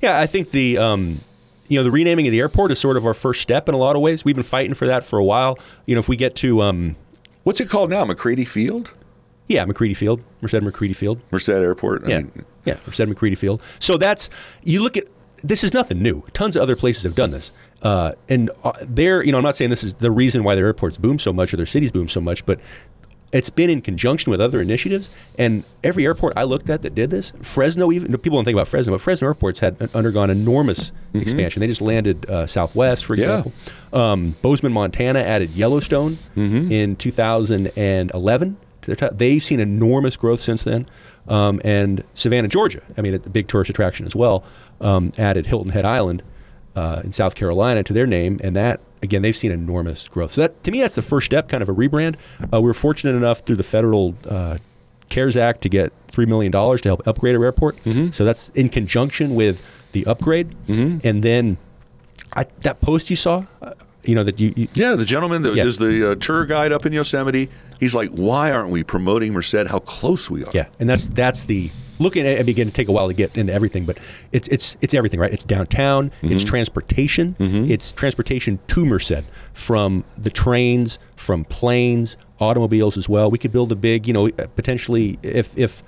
Yeah, 0.00 0.18
I 0.18 0.26
think 0.26 0.50
the 0.52 0.78
um, 0.78 1.20
you 1.68 1.78
know 1.78 1.84
the 1.84 1.90
renaming 1.90 2.26
of 2.26 2.32
the 2.32 2.40
airport 2.40 2.72
is 2.72 2.78
sort 2.78 2.96
of 2.96 3.04
our 3.06 3.12
first 3.14 3.42
step 3.42 3.68
in 3.68 3.74
a 3.74 3.78
lot 3.78 3.94
of 3.94 4.00
ways. 4.02 4.24
We've 4.24 4.34
been 4.34 4.42
fighting 4.42 4.72
for 4.74 4.86
that 4.86 5.04
for 5.04 5.18
a 5.18 5.24
while. 5.24 5.58
You 5.86 5.94
know, 5.94 5.98
if 6.00 6.08
we 6.08 6.16
get 6.16 6.34
to 6.36 6.62
um, 6.62 6.96
What's 7.44 7.60
it 7.60 7.68
called 7.68 7.90
now? 7.90 8.04
McCready 8.04 8.44
Field? 8.44 8.92
yeah, 9.48 9.64
McCready 9.66 9.92
Field, 9.92 10.22
Merced 10.40 10.62
McCready 10.62 10.94
Field. 10.94 11.20
Merced 11.30 11.50
Airport? 11.50 12.04
I 12.06 12.08
Yeah, 12.08 12.18
mean, 12.20 12.44
yeah, 12.64 12.78
Merced 12.86 13.06
McCready 13.06 13.34
Field. 13.34 13.60
So 13.80 13.98
that's 13.98 14.30
you 14.62 14.82
look 14.82 14.96
at 14.96 15.04
this 15.42 15.62
is 15.62 15.74
nothing 15.74 16.00
new. 16.02 16.22
Tons 16.32 16.56
of 16.56 16.62
other 16.62 16.76
places 16.76 17.02
have 17.02 17.14
done 17.14 17.32
this, 17.32 17.52
uh, 17.82 18.12
and 18.30 18.50
uh, 18.64 18.72
they're 18.82 19.22
you 19.22 19.30
know 19.30 19.36
I'm 19.38 19.44
not 19.44 19.56
saying 19.56 19.68
this 19.70 19.84
is 19.84 19.94
the 19.94 20.10
reason 20.10 20.42
why 20.42 20.54
their 20.54 20.64
airports 20.66 20.96
boom 20.96 21.18
so 21.18 21.32
much 21.34 21.52
or 21.52 21.58
their 21.58 21.66
cities 21.66 21.90
boom 21.92 22.08
so 22.08 22.20
much, 22.20 22.46
but 22.46 22.60
it's 23.32 23.48
been 23.50 23.70
in 23.70 23.80
conjunction 23.80 24.30
with 24.30 24.40
other 24.40 24.60
initiatives. 24.60 25.08
And 25.38 25.64
every 25.82 26.04
airport 26.04 26.34
I 26.36 26.42
looked 26.44 26.68
at 26.68 26.82
that 26.82 26.94
did 26.94 27.08
this, 27.10 27.32
Fresno 27.42 27.90
even 27.90 28.16
people 28.18 28.36
don't 28.36 28.44
think 28.44 28.54
about 28.54 28.68
Fresno, 28.68 28.92
but 28.92 29.00
Fresno 29.00 29.26
airports 29.26 29.60
had 29.60 29.76
undergone 29.94 30.28
enormous 30.30 30.92
expansion. 31.14 31.60
They 31.60 31.66
just 31.66 31.80
landed 31.80 32.28
uh, 32.28 32.46
Southwest, 32.46 33.04
for 33.04 33.16
Mm-hmm. 33.16 33.22
Yeah. 33.28 33.38
example. 33.38 33.98
Um, 33.98 34.36
Bozeman, 34.42 34.72
Montana 34.72 35.20
added 35.20 35.50
Yellowstone 35.50 36.18
Mm-hmm. 36.36 36.70
in 36.72 36.96
2011 36.96 38.56
to 38.82 38.86
their 38.86 38.96
top. 38.96 39.16
They've 39.18 39.42
seen 39.42 39.60
enormous 39.60 40.16
growth 40.16 40.40
since 40.40 40.64
then. 40.64 40.86
Um, 41.28 41.60
and 41.64 42.02
Savannah, 42.14 42.48
Georgia, 42.48 42.82
I 42.96 43.00
mean, 43.00 43.14
a 43.14 43.18
big 43.20 43.46
tourist 43.48 43.70
attraction 43.70 44.06
as 44.06 44.16
well, 44.16 44.44
um, 44.80 45.12
added 45.18 45.46
Hilton 45.46 45.70
Head 45.70 45.84
Island 45.84 46.22
uh, 46.74 47.00
in 47.04 47.12
South 47.12 47.34
Carolina 47.36 47.82
to 47.84 47.92
their 47.92 48.06
name, 48.06 48.40
and 48.42 48.56
that 48.56 48.80
again 49.02 49.22
they've 49.22 49.36
seen 49.36 49.52
enormous 49.52 50.08
growth. 50.08 50.32
So 50.32 50.40
that 50.42 50.62
to 50.64 50.70
me, 50.70 50.80
that's 50.80 50.94
the 50.94 51.02
first 51.02 51.26
step, 51.26 51.48
kind 51.48 51.62
of 51.62 51.68
a 51.68 51.74
rebrand. 51.74 52.16
Uh, 52.52 52.60
we 52.60 52.66
were 52.68 52.74
fortunate 52.74 53.16
enough 53.16 53.40
through 53.40 53.56
the 53.56 53.62
federal 53.62 54.14
uh, 54.28 54.58
CARES 55.10 55.36
Act 55.36 55.60
to 55.62 55.68
get 55.68 55.92
three 56.08 56.26
million 56.26 56.52
dollars 56.52 56.80
to 56.82 56.88
help 56.90 57.06
upgrade 57.06 57.34
our 57.36 57.44
airport. 57.44 57.78
So 58.12 58.24
that's 58.24 58.48
in 58.50 58.68
conjunction 58.68 59.34
with 59.34 59.62
the 59.92 60.06
upgrade, 60.06 60.54
and 60.68 61.22
then 61.22 61.56
I, 62.34 62.46
that 62.60 62.80
post 62.80 63.10
you 63.10 63.16
saw, 63.16 63.44
uh, 63.60 63.72
you 64.04 64.14
know 64.14 64.24
that 64.24 64.40
you, 64.40 64.52
you 64.56 64.68
Yeah, 64.74 64.94
the 64.94 65.04
gentleman 65.04 65.42
that 65.42 65.56
is 65.56 65.78
Yeah. 65.78 65.86
the 65.86 66.10
uh, 66.12 66.14
tour 66.16 66.44
guide 66.46 66.72
up 66.72 66.86
in 66.86 66.92
Yosemite, 66.92 67.50
he's 67.78 67.94
like, 67.94 68.10
why 68.10 68.50
aren't 68.50 68.70
we 68.70 68.82
promoting 68.84 69.32
Merced? 69.34 69.66
How 69.66 69.78
close 69.80 70.30
we 70.30 70.44
are. 70.44 70.50
Yeah, 70.54 70.66
and 70.80 70.88
that's 70.88 71.08
that's 71.08 71.44
the 71.44 71.70
looking 72.02 72.26
at. 72.26 72.38
I 72.38 72.42
mean, 72.42 72.50
again, 72.50 72.66
to 72.66 72.72
take 72.72 72.88
a 72.88 72.92
while 72.92 73.08
to 73.08 73.14
get 73.14 73.36
into 73.36 73.52
everything, 73.52 73.84
but 73.84 73.98
it's 74.32 74.48
it's 74.48 74.76
it's 74.80 74.94
everything, 74.94 75.20
right? 75.20 75.32
It's 75.32 75.44
downtown, 75.44 76.12
it's 76.22 76.42
mm-hmm. 76.42 76.48
transportation, 76.48 77.34
mm-hmm. 77.34 77.70
it's 77.70 77.92
transportation 77.92 78.58
to 78.68 78.84
Merced 78.84 79.24
from 79.54 80.04
the 80.18 80.30
trains, 80.30 80.98
from 81.16 81.44
planes, 81.44 82.16
automobiles 82.40 82.96
as 82.96 83.08
well. 83.08 83.30
We 83.30 83.38
could 83.38 83.52
build 83.52 83.72
a 83.72 83.76
big, 83.76 84.06
you 84.06 84.12
know, 84.12 84.30
potentially 84.30 85.18
if 85.22 85.56
if. 85.56 85.82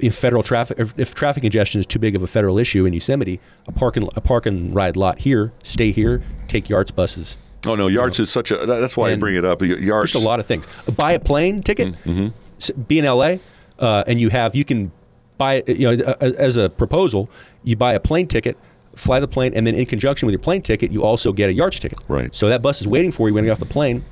If 0.00 0.16
federal 0.16 0.42
traffic, 0.42 0.80
if, 0.80 0.92
if 0.98 1.14
traffic 1.14 1.42
congestion 1.42 1.78
is 1.78 1.86
too 1.86 2.00
big 2.00 2.16
of 2.16 2.22
a 2.22 2.26
federal 2.26 2.58
issue 2.58 2.84
in 2.84 2.92
Yosemite, 2.92 3.38
a 3.68 3.72
park 3.72 3.96
and 3.96 4.10
a 4.16 4.20
park 4.20 4.44
and 4.44 4.74
ride 4.74 4.96
lot 4.96 5.20
here, 5.20 5.52
stay 5.62 5.92
here, 5.92 6.20
take 6.48 6.68
YARTS 6.68 6.90
buses, 6.90 7.38
Oh 7.66 7.74
no, 7.74 7.88
YARTS 7.88 8.20
is 8.20 8.30
such 8.30 8.50
a. 8.50 8.56
That's 8.66 8.96
why 8.96 9.12
I 9.12 9.16
bring 9.16 9.36
it 9.36 9.44
up. 9.44 9.60
YARTS. 9.60 10.12
just 10.12 10.22
a 10.22 10.26
lot 10.26 10.40
of 10.40 10.46
things. 10.46 10.66
Buy 10.96 11.12
a 11.12 11.20
plane 11.20 11.62
ticket, 11.62 11.94
mm-hmm. 12.04 12.28
s- 12.58 12.70
be 12.70 12.98
in 12.98 13.04
LA, 13.04 13.36
uh, 13.78 14.04
and 14.06 14.20
you 14.20 14.28
have 14.30 14.54
you 14.54 14.64
can 14.64 14.92
buy. 15.38 15.62
You 15.66 15.96
know, 15.96 16.14
as 16.20 16.56
a 16.56 16.70
proposal, 16.70 17.28
you 17.62 17.76
buy 17.76 17.94
a 17.94 18.00
plane 18.00 18.26
ticket, 18.26 18.56
fly 18.96 19.20
the 19.20 19.28
plane, 19.28 19.52
and 19.54 19.66
then 19.66 19.74
in 19.74 19.86
conjunction 19.86 20.26
with 20.26 20.32
your 20.32 20.40
plane 20.40 20.62
ticket, 20.62 20.90
you 20.92 21.02
also 21.02 21.32
get 21.32 21.50
a 21.50 21.54
YARTS 21.54 21.80
ticket. 21.80 21.98
Right. 22.08 22.34
So 22.34 22.48
that 22.48 22.62
bus 22.62 22.80
is 22.80 22.88
waiting 22.88 23.12
for 23.12 23.28
you 23.28 23.34
when 23.34 23.44
you 23.44 23.48
get 23.48 23.52
off 23.52 23.58
the 23.58 23.66
plane, 23.66 24.04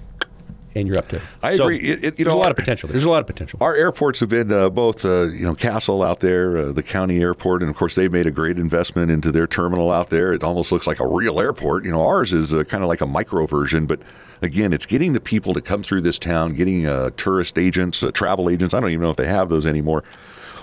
and 0.75 0.89
you're 0.89 0.97
up 0.99 1.07
to. 1.09 1.21
I 1.43 1.55
So 1.55 1.65
agree. 1.65 1.79
It- 1.81 2.03
it- 2.03 2.19
you 2.19 2.25
there's 2.25 2.35
know, 2.35 2.41
a 2.41 2.43
lot 2.43 2.51
of 2.51 2.57
potential. 2.57 2.87
There. 2.89 2.95
There's 2.95 3.05
a 3.05 3.11
lot 3.11 3.21
of 3.21 3.27
potential. 3.27 3.59
Our 3.61 3.77
airports 3.77 4.21
have 4.21 4.31
been 4.31 4.51
uh, 4.51 4.71
both, 4.71 5.05
uh, 5.05 5.27
you 5.27 5.45
know, 5.45 5.55
Castle 5.55 6.03
out 6.03 6.21
there, 6.21 6.57
uh, 6.57 6.73
the 6.73 6.83
county 6.83 7.21
airport, 7.21 7.61
and 7.63 7.71
of 7.71 7.77
course 7.77 7.95
they've 7.95 8.11
made 8.11 8.27
a 8.27 8.31
great 8.31 8.59
investment 8.59 9.11
into 9.11 9.31
their 9.31 9.47
terminal 9.47 9.91
out 9.91 10.09
there. 10.09 10.33
It 10.33 10.43
almost 10.43 10.73
looks 10.73 10.87
like 10.87 10.99
a 10.99 11.07
real 11.07 11.39
airport. 11.41 11.85
You 11.85 11.93
know, 11.93 12.07
ours 12.07 12.33
is 12.33 12.55
uh, 12.55 12.65
kind 12.65 12.83
of 12.83 12.89
like 12.89 13.03
a 13.03 13.07
micro 13.07 13.45
version, 13.47 13.85
but 13.85 14.01
again, 14.41 14.73
it's 14.73 14.87
getting 14.87 15.13
the 15.13 15.21
people 15.21 15.53
to 15.55 15.61
come 15.61 15.83
through 15.83 16.01
this 16.01 16.19
town, 16.19 16.55
getting 16.55 16.87
uh, 16.87 17.11
tourist 17.19 17.59
agents, 17.59 18.03
uh, 18.03 18.11
travel 18.11 18.49
agents. 18.49 18.73
I 18.75 18.81
don't 18.81 18.89
even 18.91 19.03
know 19.03 19.11
if 19.11 19.17
they 19.17 19.29
have 19.29 19.51
those 19.51 19.67
anymore. 19.67 20.03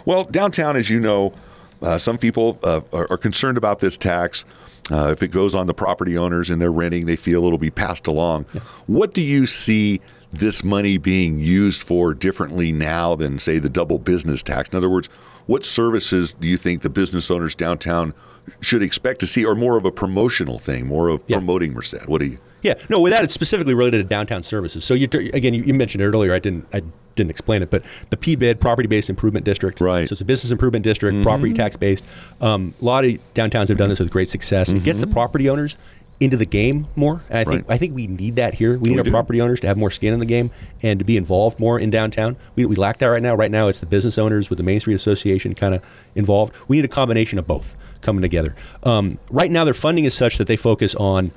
Well, 0.06 0.24
downtown, 0.26 0.76
as 0.76 0.90
you 0.90 1.00
know, 1.00 1.34
Uh, 1.82 1.98
some 1.98 2.18
people 2.18 2.60
uh, 2.62 2.82
are, 2.92 3.08
are 3.10 3.18
concerned 3.18 3.58
about 3.58 3.80
this 3.80 3.96
tax. 3.96 4.44
Uh, 4.92 5.12
if 5.14 5.24
it 5.24 5.30
goes 5.32 5.56
on 5.56 5.66
the 5.66 5.74
property 5.74 6.18
owners 6.18 6.50
and 6.50 6.62
they're 6.62 6.74
renting, 6.74 7.06
they 7.06 7.16
feel 7.16 7.46
it'll 7.46 7.58
be 7.58 7.72
passed 7.72 8.06
along. 8.06 8.44
What 8.88 9.14
do 9.14 9.22
you 9.22 9.46
see 9.46 10.02
this 10.34 10.62
money 10.62 10.98
being 10.98 11.40
used 11.40 11.82
for 11.82 12.14
differently 12.14 12.74
now 12.74 13.16
than, 13.16 13.40
say, 13.40 13.60
the 13.60 13.70
double 13.70 13.98
business 13.98 14.44
tax? 14.44 14.68
In 14.74 14.78
other 14.78 14.90
words, 14.90 15.08
what 15.46 15.64
services 15.64 16.36
do 16.38 16.50
you 16.50 16.58
think 16.58 16.82
the 16.82 16.90
business 16.90 17.32
owners 17.32 17.56
downtown 17.56 18.14
should 18.60 18.84
expect 18.84 19.22
to 19.22 19.26
see, 19.26 19.46
or 19.46 19.56
more 19.56 19.78
of 19.78 19.86
a 19.86 19.92
promotional 19.92 20.60
thing, 20.60 20.86
more 20.86 21.08
of 21.08 21.24
Yeah. 21.28 21.38
promoting 21.38 21.74
Merced? 21.74 22.10
What 22.10 22.20
do 22.20 22.28
you? 22.28 22.40
Yeah, 22.62 22.76
no, 22.90 23.00
with 23.00 23.14
that 23.14 23.24
it's 23.24 23.34
specifically 23.34 23.74
related 23.74 23.98
to 23.98 24.04
downtown 24.04 24.44
services. 24.44 24.84
So 24.84 24.94
you 24.94 25.08
again, 25.14 25.54
you, 25.54 25.64
you 25.64 25.74
mentioned 25.74 26.02
it 26.02 26.08
earlier. 26.08 26.34
I 26.34 26.40
didn't, 26.40 26.68
I 26.74 26.82
didn't 27.16 27.30
explain 27.32 27.62
it, 27.62 27.70
but 27.70 27.84
the 28.10 28.18
PBID, 28.18 28.60
property-based 28.60 29.10
improvement 29.10 29.46
district. 29.46 29.82
Right. 29.82 30.08
So 30.08 30.14
it's 30.14 30.22
a 30.22 30.26
business 30.26 30.52
improvement 30.52 30.84
district, 30.84 31.22
property 31.24 31.54
tax-based. 31.54 32.04
Um, 32.42 32.74
a 32.82 32.86
lot 32.86 33.06
of 33.06 33.12
downtowns 33.34 33.68
have 33.70 33.78
done 33.78 33.90
this 33.90 34.00
with 34.00 34.12
great 34.12 34.30
success. 34.30 34.72
It 34.72 34.84
gets 34.84 35.00
the 35.00 35.08
property 35.08 35.50
owners 35.50 35.78
into 36.20 36.36
the 36.36 36.46
game 36.46 36.86
more, 36.98 37.22
and 37.30 37.40
I 37.40 37.44
think 37.46 37.66
I 37.70 37.78
think 37.78 37.96
we 37.96 38.08
need 38.08 38.36
that 38.36 38.54
here. 38.54 38.78
We 38.78 38.90
need 38.90 38.96
We 38.96 39.08
our 39.08 39.12
property 39.12 39.40
owners 39.40 39.62
to 39.62 39.68
have 39.68 39.78
more 39.78 39.90
skin 39.90 40.14
in 40.14 40.20
the 40.20 40.26
game 40.26 40.52
and 40.82 41.00
to 41.00 41.06
be 41.06 41.16
involved 41.16 41.60
more 41.60 41.80
in 41.80 41.90
downtown. 41.90 42.36
We, 42.56 42.66
we 42.66 42.76
lack 42.76 42.98
that 42.98 43.08
right 43.08 43.24
now. 43.24 43.36
Right 43.36 43.52
now, 43.52 43.70
it's 43.70 43.80
the 43.80 43.86
business 43.86 44.18
owners 44.18 44.50
with 44.50 44.58
the 44.58 44.64
Main 44.64 44.82
Street 44.82 44.96
Association 44.96 45.56
kind 45.56 45.76
of 45.76 45.82
involved. 46.16 46.54
We 46.68 46.78
need 46.78 46.86
a 46.86 46.90
combination 46.90 47.40
of 47.40 47.48
both 47.48 47.76
coming 48.02 48.22
together. 48.22 48.56
Um, 48.84 49.18
right 49.30 49.50
now, 49.50 49.64
their 49.64 49.74
funding 49.74 50.06
is 50.06 50.14
such 50.14 50.38
that 50.38 50.48
they 50.48 50.58
focus 50.58 50.94
on 50.96 51.32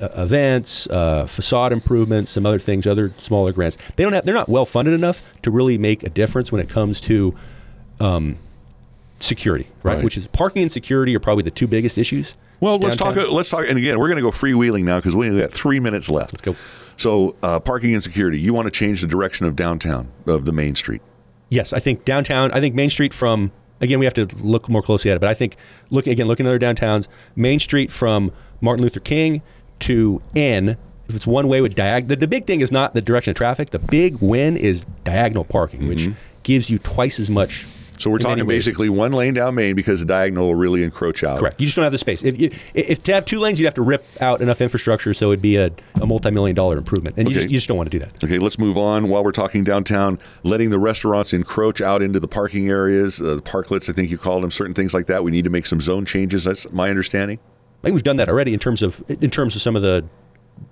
events, 0.00 0.86
uh, 0.88 1.26
facade 1.26 1.72
improvements, 1.72 2.30
some 2.32 2.46
other 2.46 2.58
things, 2.58 2.86
other 2.86 3.12
smaller 3.20 3.52
grants. 3.52 3.78
They 3.96 4.04
don't 4.04 4.12
have. 4.12 4.24
They're 4.24 4.34
not 4.34 4.48
well 4.48 4.66
funded 4.66 4.94
enough 4.94 5.22
to 5.42 5.50
really 5.50 5.78
make 5.78 6.02
a 6.02 6.10
difference 6.10 6.52
when 6.52 6.60
it 6.60 6.68
comes 6.68 7.00
to 7.02 7.34
um, 8.00 8.38
security, 9.20 9.68
right? 9.82 9.96
Right. 9.96 10.04
Which 10.04 10.16
is 10.16 10.26
parking 10.28 10.62
and 10.62 10.72
security 10.72 11.14
are 11.16 11.20
probably 11.20 11.44
the 11.44 11.50
two 11.50 11.66
biggest 11.66 11.98
issues. 11.98 12.36
Well, 12.60 12.78
let's 12.78 12.96
downtown. 12.96 13.24
talk. 13.24 13.32
Let's 13.32 13.50
talk. 13.50 13.66
And 13.68 13.78
again, 13.78 13.98
we're 13.98 14.08
going 14.08 14.16
to 14.16 14.22
go 14.22 14.30
freewheeling 14.30 14.84
now 14.84 14.96
because 14.96 15.14
we 15.14 15.28
only 15.28 15.40
got 15.40 15.52
three 15.52 15.78
minutes 15.78 16.08
left. 16.08 16.32
Let's 16.32 16.42
go. 16.42 16.56
So, 16.96 17.36
uh, 17.42 17.60
parking 17.60 17.94
and 17.94 18.02
security. 18.02 18.40
You 18.40 18.52
want 18.52 18.66
to 18.66 18.72
change 18.72 19.00
the 19.00 19.06
direction 19.06 19.46
of 19.46 19.54
downtown 19.54 20.10
of 20.26 20.44
the 20.44 20.52
main 20.52 20.74
street. 20.74 21.00
Yes, 21.50 21.72
I 21.72 21.78
think 21.78 22.04
downtown. 22.04 22.50
I 22.52 22.60
think 22.60 22.74
Main 22.74 22.90
Street 22.90 23.14
from 23.14 23.52
again 23.80 23.98
we 23.98 24.04
have 24.04 24.14
to 24.14 24.26
look 24.36 24.68
more 24.68 24.82
closely 24.82 25.10
at 25.10 25.16
it, 25.16 25.20
but 25.20 25.30
I 25.30 25.34
think 25.34 25.56
looking 25.90 26.12
again 26.12 26.26
looking 26.26 26.46
at 26.46 26.50
other 26.50 26.58
downtowns, 26.58 27.08
Main 27.36 27.58
Street 27.58 27.90
from 27.90 28.32
Martin 28.60 28.82
Luther 28.82 29.00
King 29.00 29.40
to 29.80 30.20
N. 30.34 30.76
If 31.08 31.16
it's 31.16 31.26
one 31.26 31.48
way 31.48 31.60
with 31.60 31.74
diag, 31.74 32.08
the, 32.08 32.16
the 32.16 32.28
big 32.28 32.46
thing 32.46 32.60
is 32.60 32.70
not 32.70 32.94
the 32.94 33.00
direction 33.00 33.30
of 33.30 33.36
traffic. 33.36 33.70
The 33.70 33.78
big 33.78 34.16
win 34.20 34.56
is 34.56 34.84
diagonal 35.04 35.44
parking, 35.44 35.88
which 35.88 36.08
gives 36.42 36.68
you 36.68 36.78
twice 36.78 37.18
as 37.18 37.30
much. 37.30 37.62
Mm-hmm. 37.62 37.78
So 37.98 38.10
we're 38.10 38.18
talking 38.18 38.46
basically 38.46 38.88
one 38.88 39.12
lane 39.12 39.34
down 39.34 39.54
Main 39.56 39.74
because 39.74 40.00
the 40.00 40.06
diagonal 40.06 40.46
will 40.46 40.54
really 40.54 40.84
encroach 40.84 41.24
out. 41.24 41.40
Correct. 41.40 41.60
You 41.60 41.66
just 41.66 41.76
don't 41.76 41.82
have 41.82 41.92
the 41.92 41.98
space. 41.98 42.22
If 42.22 42.40
you 42.40 42.50
if 42.74 43.02
to 43.04 43.14
have 43.14 43.24
two 43.24 43.40
lanes, 43.40 43.58
you'd 43.58 43.66
have 43.66 43.74
to 43.74 43.82
rip 43.82 44.04
out 44.20 44.40
enough 44.40 44.60
infrastructure, 44.60 45.12
so 45.12 45.32
it'd 45.32 45.42
be 45.42 45.56
a, 45.56 45.72
a 46.00 46.06
multi-million 46.06 46.54
dollar 46.54 46.78
improvement, 46.78 47.16
and 47.18 47.28
you 47.28 47.34
just 47.34 47.50
you 47.50 47.56
just 47.56 47.66
don't 47.66 47.76
want 47.76 47.90
to 47.90 47.98
do 47.98 48.04
that. 48.04 48.22
Okay, 48.22 48.38
let's 48.38 48.58
move 48.58 48.76
on. 48.76 49.08
While 49.08 49.24
we're 49.24 49.32
talking 49.32 49.64
downtown, 49.64 50.18
letting 50.44 50.70
the 50.70 50.78
restaurants 50.78 51.32
encroach 51.32 51.80
out 51.80 52.02
into 52.02 52.20
the 52.20 52.28
parking 52.28 52.68
areas, 52.68 53.20
uh, 53.20 53.34
the 53.34 53.42
parklets, 53.42 53.90
I 53.90 53.92
think 53.92 54.10
you 54.10 54.18
called 54.18 54.44
them, 54.44 54.50
certain 54.50 54.74
things 54.74 54.94
like 54.94 55.06
that. 55.06 55.24
We 55.24 55.30
need 55.30 55.44
to 55.44 55.50
make 55.50 55.66
some 55.66 55.80
zone 55.80 56.06
changes. 56.06 56.44
That's 56.44 56.70
my 56.70 56.90
understanding. 56.90 57.40
I 57.82 57.86
think 57.86 57.94
we've 57.94 58.04
done 58.04 58.16
that 58.16 58.28
already 58.28 58.52
in 58.52 58.58
terms 58.58 58.82
of 58.82 59.02
in 59.08 59.30
terms 59.30 59.54
of 59.56 59.62
some 59.62 59.76
of 59.76 59.82
the 59.82 60.04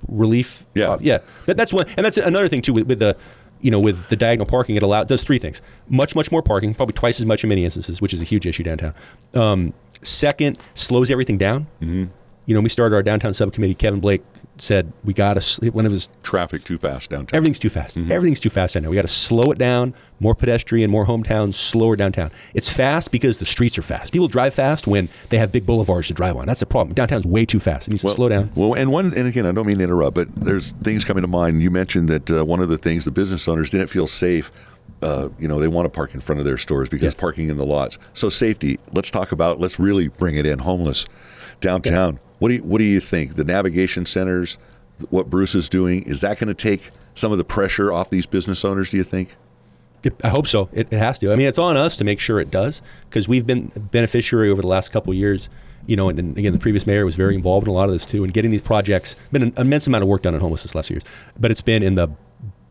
relief. 0.08 0.66
Yeah. 0.74 0.90
uh, 0.90 0.98
yeah. 1.00 1.18
That, 1.46 1.56
that's 1.56 1.72
one, 1.72 1.86
and 1.96 2.04
that's 2.04 2.16
another 2.16 2.48
thing 2.48 2.62
too 2.62 2.72
with, 2.72 2.86
with 2.86 2.98
the, 2.98 3.16
you 3.60 3.70
know, 3.70 3.80
with 3.80 4.08
the 4.08 4.16
diagonal 4.16 4.46
parking. 4.46 4.76
It 4.76 4.82
allows 4.82 5.06
does 5.06 5.22
three 5.22 5.38
things: 5.38 5.62
much, 5.88 6.14
much 6.14 6.32
more 6.32 6.42
parking, 6.42 6.74
probably 6.74 6.94
twice 6.94 7.20
as 7.20 7.26
much 7.26 7.44
in 7.44 7.48
many 7.48 7.64
instances, 7.64 8.00
which 8.00 8.12
is 8.12 8.20
a 8.20 8.24
huge 8.24 8.46
issue 8.46 8.62
downtown. 8.62 8.94
Um, 9.34 9.72
second, 10.02 10.58
slows 10.74 11.10
everything 11.10 11.38
down. 11.38 11.66
Mm-hmm. 11.80 12.04
You 12.46 12.54
know, 12.54 12.60
we 12.60 12.68
started 12.68 12.94
our 12.94 13.02
downtown 13.02 13.34
subcommittee. 13.34 13.74
Kevin 13.74 14.00
Blake 14.00 14.22
said 14.58 14.92
we 15.04 15.12
got 15.12 15.40
to 15.40 15.70
one 15.70 15.84
of 15.86 15.92
his 15.92 16.08
Traffic 16.22 16.64
too 16.64 16.78
fast 16.78 17.10
downtown. 17.10 17.36
Everything's 17.36 17.58
too 17.58 17.68
fast. 17.68 17.96
Everything's 17.96 18.40
too 18.40 18.48
fast. 18.50 18.76
I 18.76 18.80
know. 18.80 18.88
We 18.90 18.96
got 18.96 19.02
to 19.02 19.08
slow 19.08 19.50
it 19.50 19.58
down. 19.58 19.94
More 20.18 20.34
pedestrian, 20.34 20.90
more 20.90 21.04
hometowns, 21.06 21.54
slower 21.54 21.94
downtown. 21.94 22.30
It's 22.54 22.70
fast 22.70 23.10
because 23.12 23.36
the 23.36 23.44
streets 23.44 23.76
are 23.76 23.82
fast. 23.82 24.12
People 24.12 24.28
drive 24.28 24.54
fast 24.54 24.86
when 24.86 25.10
they 25.28 25.36
have 25.36 25.52
big 25.52 25.66
boulevards 25.66 26.08
to 26.08 26.14
drive 26.14 26.36
on. 26.36 26.46
That's 26.46 26.60
the 26.60 26.66
problem. 26.66 26.94
Downtown's 26.94 27.26
way 27.26 27.44
too 27.44 27.60
fast. 27.60 27.86
It 27.86 27.90
needs 27.90 28.02
to 28.02 28.08
slow 28.08 28.28
down. 28.30 28.50
Well, 28.54 28.72
and 28.74 28.90
one, 28.90 29.12
and 29.14 29.28
again, 29.28 29.44
I 29.44 29.52
don't 29.52 29.66
mean 29.66 29.76
to 29.78 29.84
interrupt, 29.84 30.14
but 30.14 30.34
there's 30.34 30.70
things 30.82 31.04
coming 31.04 31.20
to 31.22 31.28
mind. 31.28 31.62
You 31.62 31.70
mentioned 31.70 32.08
that 32.08 32.30
uh, 32.30 32.44
one 32.46 32.60
of 32.60 32.70
the 32.70 32.78
things 32.78 33.04
the 33.04 33.10
business 33.10 33.46
owners 33.46 33.68
didn't 33.68 33.88
feel 33.88 34.06
safe. 34.06 34.50
Uh, 35.02 35.28
you 35.38 35.46
know, 35.46 35.60
they 35.60 35.68
want 35.68 35.84
to 35.84 35.90
park 35.90 36.14
in 36.14 36.20
front 36.20 36.38
of 36.38 36.46
their 36.46 36.56
stores 36.56 36.88
because 36.88 37.12
Yeah. 37.12 37.20
parking 37.20 37.50
in 37.50 37.58
the 37.58 37.66
lots. 37.66 37.98
So 38.14 38.30
safety. 38.30 38.78
Let's 38.94 39.10
talk 39.10 39.32
about. 39.32 39.60
Let's 39.60 39.78
really 39.78 40.08
bring 40.08 40.36
it 40.36 40.46
in. 40.46 40.58
Homeless 40.60 41.04
downtown. 41.60 42.18
What 42.38 42.48
do 42.48 42.54
you 42.54 42.62
What 42.62 42.78
do 42.78 42.84
you 42.84 43.00
think? 43.00 43.36
The 43.36 43.44
navigation 43.44 44.06
centers, 44.06 44.58
what 45.10 45.30
Bruce 45.30 45.54
is 45.54 45.68
doing, 45.68 46.02
is 46.04 46.20
that 46.20 46.38
going 46.38 46.48
to 46.48 46.54
take 46.54 46.90
some 47.14 47.32
of 47.32 47.38
the 47.38 47.44
pressure 47.44 47.92
off 47.92 48.10
these 48.10 48.26
business 48.26 48.64
owners? 48.64 48.90
Do 48.90 48.96
you 48.96 49.04
think? 49.04 49.36
I 50.22 50.28
hope 50.28 50.46
so. 50.46 50.68
It, 50.72 50.92
it 50.92 50.98
has 50.98 51.18
to. 51.20 51.32
I 51.32 51.36
mean, 51.36 51.48
it's 51.48 51.58
on 51.58 51.76
us 51.76 51.96
to 51.96 52.04
make 52.04 52.20
sure 52.20 52.38
it 52.38 52.50
does 52.50 52.80
because 53.08 53.26
we've 53.26 53.46
been 53.46 53.72
beneficiary 53.90 54.50
over 54.50 54.62
the 54.62 54.68
last 54.68 54.90
couple 54.90 55.12
years. 55.14 55.48
You 55.86 55.96
know, 55.96 56.08
and, 56.08 56.18
and 56.18 56.36
again, 56.36 56.52
the 56.52 56.58
previous 56.58 56.86
mayor 56.86 57.04
was 57.04 57.14
very 57.14 57.34
involved 57.34 57.66
in 57.66 57.70
a 57.70 57.74
lot 57.74 57.84
of 57.84 57.92
this 57.92 58.04
too, 58.04 58.24
and 58.24 58.32
getting 58.32 58.50
these 58.50 58.60
projects. 58.60 59.14
Been 59.30 59.42
an 59.42 59.52
immense 59.56 59.86
amount 59.86 60.02
of 60.02 60.08
work 60.08 60.22
done 60.22 60.34
on 60.34 60.40
homelessness 60.40 60.74
last 60.74 60.90
years, 60.90 61.02
but 61.38 61.50
it's 61.50 61.60
been 61.60 61.82
in 61.82 61.94
the 61.94 62.08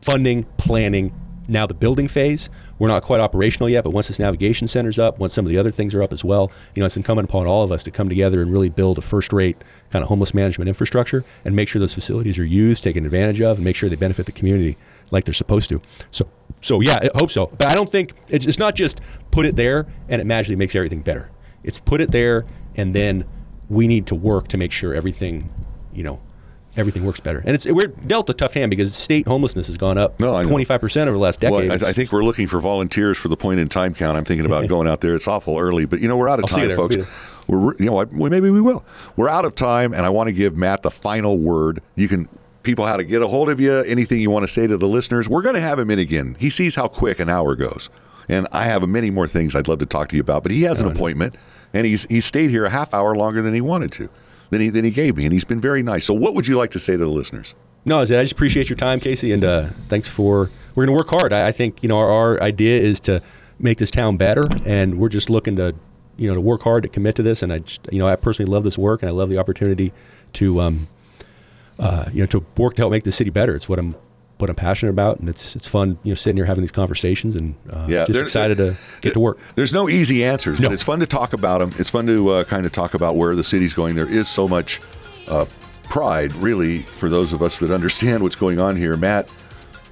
funding, 0.02 0.44
planning, 0.58 1.14
now 1.48 1.66
the 1.66 1.74
building 1.74 2.08
phase. 2.08 2.50
We're 2.78 2.88
not 2.88 3.02
quite 3.02 3.20
operational 3.20 3.68
yet, 3.68 3.84
but 3.84 3.90
once 3.90 4.08
this 4.08 4.18
navigation 4.18 4.68
center's 4.68 4.98
up, 4.98 5.18
once 5.18 5.32
some 5.34 5.46
of 5.46 5.50
the 5.50 5.58
other 5.58 5.72
things 5.72 5.94
are 5.94 6.02
up 6.02 6.12
as 6.12 6.24
well, 6.24 6.50
you 6.74 6.80
know, 6.80 6.86
it's 6.86 6.96
incumbent 6.96 7.28
upon 7.28 7.46
all 7.46 7.62
of 7.62 7.72
us 7.72 7.82
to 7.84 7.90
come 7.90 8.08
together 8.08 8.42
and 8.42 8.52
really 8.52 8.68
build 8.68 8.98
a 8.98 9.02
first-rate 9.02 9.56
kind 9.90 10.02
of 10.02 10.08
homeless 10.08 10.34
management 10.34 10.68
infrastructure 10.68 11.24
and 11.44 11.56
make 11.56 11.68
sure 11.68 11.80
those 11.80 11.94
facilities 11.94 12.38
are 12.38 12.44
used, 12.44 12.82
taken 12.82 13.04
advantage 13.04 13.40
of, 13.40 13.56
and 13.58 13.64
make 13.64 13.76
sure 13.76 13.88
they 13.88 13.96
benefit 13.96 14.26
the 14.26 14.32
community 14.32 14.76
like 15.10 15.24
they're 15.24 15.34
supposed 15.34 15.68
to. 15.70 15.80
So, 16.10 16.28
so 16.60 16.80
yeah, 16.80 16.98
I 17.02 17.10
hope 17.14 17.30
so. 17.30 17.46
But 17.46 17.70
I 17.70 17.74
don't 17.74 17.90
think 17.90 18.12
it's, 18.28 18.46
it's 18.46 18.58
not 18.58 18.74
just 18.74 19.00
put 19.30 19.46
it 19.46 19.56
there 19.56 19.86
and 20.08 20.20
it 20.20 20.24
magically 20.24 20.56
makes 20.56 20.74
everything 20.74 21.00
better. 21.00 21.30
It's 21.62 21.78
put 21.78 22.00
it 22.00 22.10
there 22.10 22.44
and 22.74 22.94
then 22.94 23.24
we 23.68 23.86
need 23.88 24.06
to 24.08 24.14
work 24.14 24.48
to 24.48 24.58
make 24.58 24.72
sure 24.72 24.94
everything, 24.94 25.50
you 25.92 26.02
know, 26.02 26.20
everything 26.76 27.04
works 27.04 27.20
better. 27.20 27.38
And 27.44 27.50
it's 27.54 27.66
we're 27.66 27.88
dealt 27.88 28.28
a 28.30 28.34
tough 28.34 28.54
hand 28.54 28.70
because 28.70 28.94
state 28.94 29.26
homelessness 29.26 29.66
has 29.66 29.76
gone 29.76 29.98
up 29.98 30.18
No, 30.20 30.32
25% 30.32 31.02
over 31.02 31.12
the 31.12 31.18
last 31.18 31.40
decade. 31.40 31.68
Well, 31.68 31.84
I, 31.84 31.90
I 31.90 31.92
think 31.92 32.12
we're 32.12 32.24
looking 32.24 32.46
for 32.46 32.60
volunteers 32.60 33.18
for 33.18 33.28
the 33.28 33.36
point 33.36 33.60
in 33.60 33.68
time 33.68 33.94
count. 33.94 34.16
I'm 34.16 34.24
thinking 34.24 34.46
about 34.46 34.68
going 34.68 34.88
out 34.88 35.00
there. 35.00 35.14
It's 35.14 35.28
awful 35.28 35.58
early, 35.58 35.84
but 35.84 36.00
you 36.00 36.08
know 36.08 36.16
we're 36.16 36.28
out 36.28 36.38
of 36.38 36.44
I'll 36.50 36.56
time, 36.56 36.76
folks. 36.76 36.96
We're 37.46 37.76
you 37.78 37.90
know 37.90 38.04
maybe 38.06 38.50
we 38.50 38.60
will. 38.60 38.84
We're 39.16 39.28
out 39.28 39.44
of 39.44 39.54
time, 39.54 39.92
and 39.92 40.04
I 40.04 40.08
want 40.10 40.28
to 40.28 40.32
give 40.32 40.56
Matt 40.56 40.82
the 40.82 40.90
final 40.90 41.38
word. 41.38 41.82
You 41.94 42.08
can 42.08 42.28
people 42.62 42.86
how 42.86 42.96
to 42.96 43.04
get 43.04 43.22
a 43.22 43.26
hold 43.26 43.48
of 43.48 43.60
you. 43.60 43.72
Anything 43.82 44.20
you 44.20 44.30
want 44.30 44.42
to 44.42 44.52
say 44.52 44.66
to 44.66 44.76
the 44.76 44.88
listeners. 44.88 45.28
We're 45.28 45.42
going 45.42 45.54
to 45.54 45.60
have 45.60 45.78
him 45.78 45.90
in 45.90 45.98
again. 45.98 46.36
He 46.38 46.50
sees 46.50 46.74
how 46.74 46.88
quick 46.88 47.20
an 47.20 47.28
hour 47.28 47.54
goes, 47.54 47.88
and 48.28 48.46
I 48.52 48.64
have 48.64 48.86
many 48.88 49.10
more 49.10 49.28
things 49.28 49.54
I'd 49.54 49.68
love 49.68 49.78
to 49.78 49.86
talk 49.86 50.08
to 50.10 50.16
you 50.16 50.20
about. 50.20 50.42
But 50.42 50.52
he 50.52 50.62
has 50.62 50.80
an 50.80 50.88
appointment, 50.90 51.36
and 51.72 51.86
he's 51.86 52.04
he 52.06 52.20
stayed 52.20 52.50
here 52.50 52.64
a 52.64 52.70
half 52.70 52.92
hour 52.92 53.14
longer 53.14 53.40
than 53.42 53.54
he 53.54 53.60
wanted 53.60 53.92
to. 53.92 54.10
Than 54.50 54.60
he, 54.60 54.68
than 54.68 54.84
he 54.84 54.92
gave 54.92 55.16
me, 55.16 55.24
and 55.24 55.32
he's 55.32 55.44
been 55.44 55.60
very 55.60 55.82
nice. 55.82 56.04
So, 56.04 56.14
what 56.14 56.34
would 56.34 56.46
you 56.46 56.56
like 56.56 56.70
to 56.70 56.78
say 56.78 56.92
to 56.92 56.98
the 56.98 57.08
listeners? 57.08 57.54
No, 57.84 58.00
I 58.00 58.04
just 58.04 58.32
appreciate 58.32 58.68
your 58.68 58.76
time, 58.76 59.00
Casey, 59.00 59.32
and 59.32 59.44
uh, 59.44 59.68
thanks 59.88 60.08
for. 60.08 60.50
We're 60.74 60.86
going 60.86 60.94
to 60.94 60.98
work 60.98 61.08
hard. 61.08 61.32
I, 61.32 61.48
I 61.48 61.52
think 61.52 61.82
you 61.82 61.88
know 61.88 61.98
our, 61.98 62.10
our 62.10 62.42
idea 62.42 62.80
is 62.80 63.00
to 63.00 63.22
make 63.58 63.78
this 63.78 63.90
town 63.90 64.16
better, 64.16 64.48
and 64.64 64.98
we're 64.98 65.08
just 65.08 65.30
looking 65.30 65.56
to, 65.56 65.74
you 66.16 66.28
know, 66.28 66.34
to 66.34 66.40
work 66.40 66.62
hard 66.62 66.82
to 66.82 66.88
commit 66.88 67.14
to 67.16 67.22
this. 67.22 67.42
And 67.42 67.52
I, 67.52 67.60
just, 67.60 67.86
you 67.90 67.98
know, 67.98 68.06
I 68.06 68.16
personally 68.16 68.50
love 68.50 68.64
this 68.64 68.78
work, 68.78 69.02
and 69.02 69.08
I 69.08 69.12
love 69.12 69.28
the 69.28 69.38
opportunity 69.38 69.92
to, 70.34 70.60
um, 70.60 70.88
uh, 71.78 72.06
you 72.12 72.20
know, 72.20 72.26
to 72.26 72.44
work 72.56 72.74
to 72.74 72.82
help 72.82 72.92
make 72.92 73.04
the 73.04 73.12
city 73.12 73.30
better. 73.30 73.54
It's 73.54 73.68
what 73.68 73.78
I'm, 73.78 73.94
what 74.38 74.50
I'm 74.50 74.56
passionate 74.56 74.90
about, 74.90 75.18
and 75.20 75.28
it's 75.28 75.56
it's 75.56 75.66
fun, 75.68 75.98
you 76.02 76.10
know, 76.10 76.14
sitting 76.14 76.36
here 76.36 76.44
having 76.44 76.62
these 76.62 76.72
conversations, 76.72 77.36
and 77.36 77.54
uh, 77.70 77.86
Yeah, 77.88 78.04
just 78.06 78.20
excited 78.20 78.58
to 78.58 78.76
get 79.00 79.14
to 79.14 79.20
work. 79.20 79.38
There's 79.54 79.72
no 79.72 79.88
easy 79.88 80.24
answers, 80.24 80.60
No. 80.60 80.68
but 80.68 80.74
it's 80.74 80.82
fun 80.82 81.00
to 81.00 81.06
talk 81.06 81.32
about 81.32 81.60
them. 81.60 81.72
It's 81.78 81.90
fun 81.90 82.06
to 82.06 82.28
uh, 82.30 82.44
kind 82.44 82.66
of 82.66 82.72
talk 82.72 82.94
about 82.94 83.16
where 83.16 83.34
the 83.34 83.44
city's 83.44 83.72
going. 83.74 83.94
There 83.94 84.08
is 84.10 84.28
so 84.28 84.46
much 84.46 84.80
uh, 85.28 85.46
pride, 85.84 86.34
really, 86.34 86.82
for 86.82 87.08
those 87.08 87.32
of 87.32 87.40
us 87.42 87.58
that 87.58 87.70
understand 87.70 88.22
what's 88.22 88.36
going 88.36 88.60
on 88.60 88.76
here. 88.76 88.96
Matt, 88.96 89.30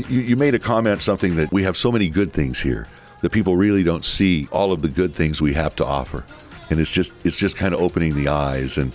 you, 0.09 0.20
you 0.20 0.36
made 0.36 0.55
a 0.55 0.59
comment, 0.59 1.01
something 1.01 1.36
that 1.36 1.51
we 1.53 1.62
have 1.62 1.76
so 1.76 1.90
many 1.90 2.09
good 2.09 2.32
things 2.32 2.61
here 2.61 2.86
that 3.22 3.30
people 3.30 3.57
really 3.57 3.82
don't 3.82 4.05
see 4.05 4.47
all 4.53 4.72
of 4.72 4.82
the 4.82 4.88
good 4.88 5.14
things 5.14 5.40
we 5.40 5.55
have 5.55 5.74
to 5.76 5.84
offer, 5.84 6.24
and 6.68 6.78
it's 6.80 6.90
just 6.90 7.12
it's 7.24 7.36
just 7.36 7.57
kind 7.57 7.72
of 7.72 7.80
opening 7.80 8.14
the 8.14 8.28
eyes 8.28 8.76
and. 8.78 8.95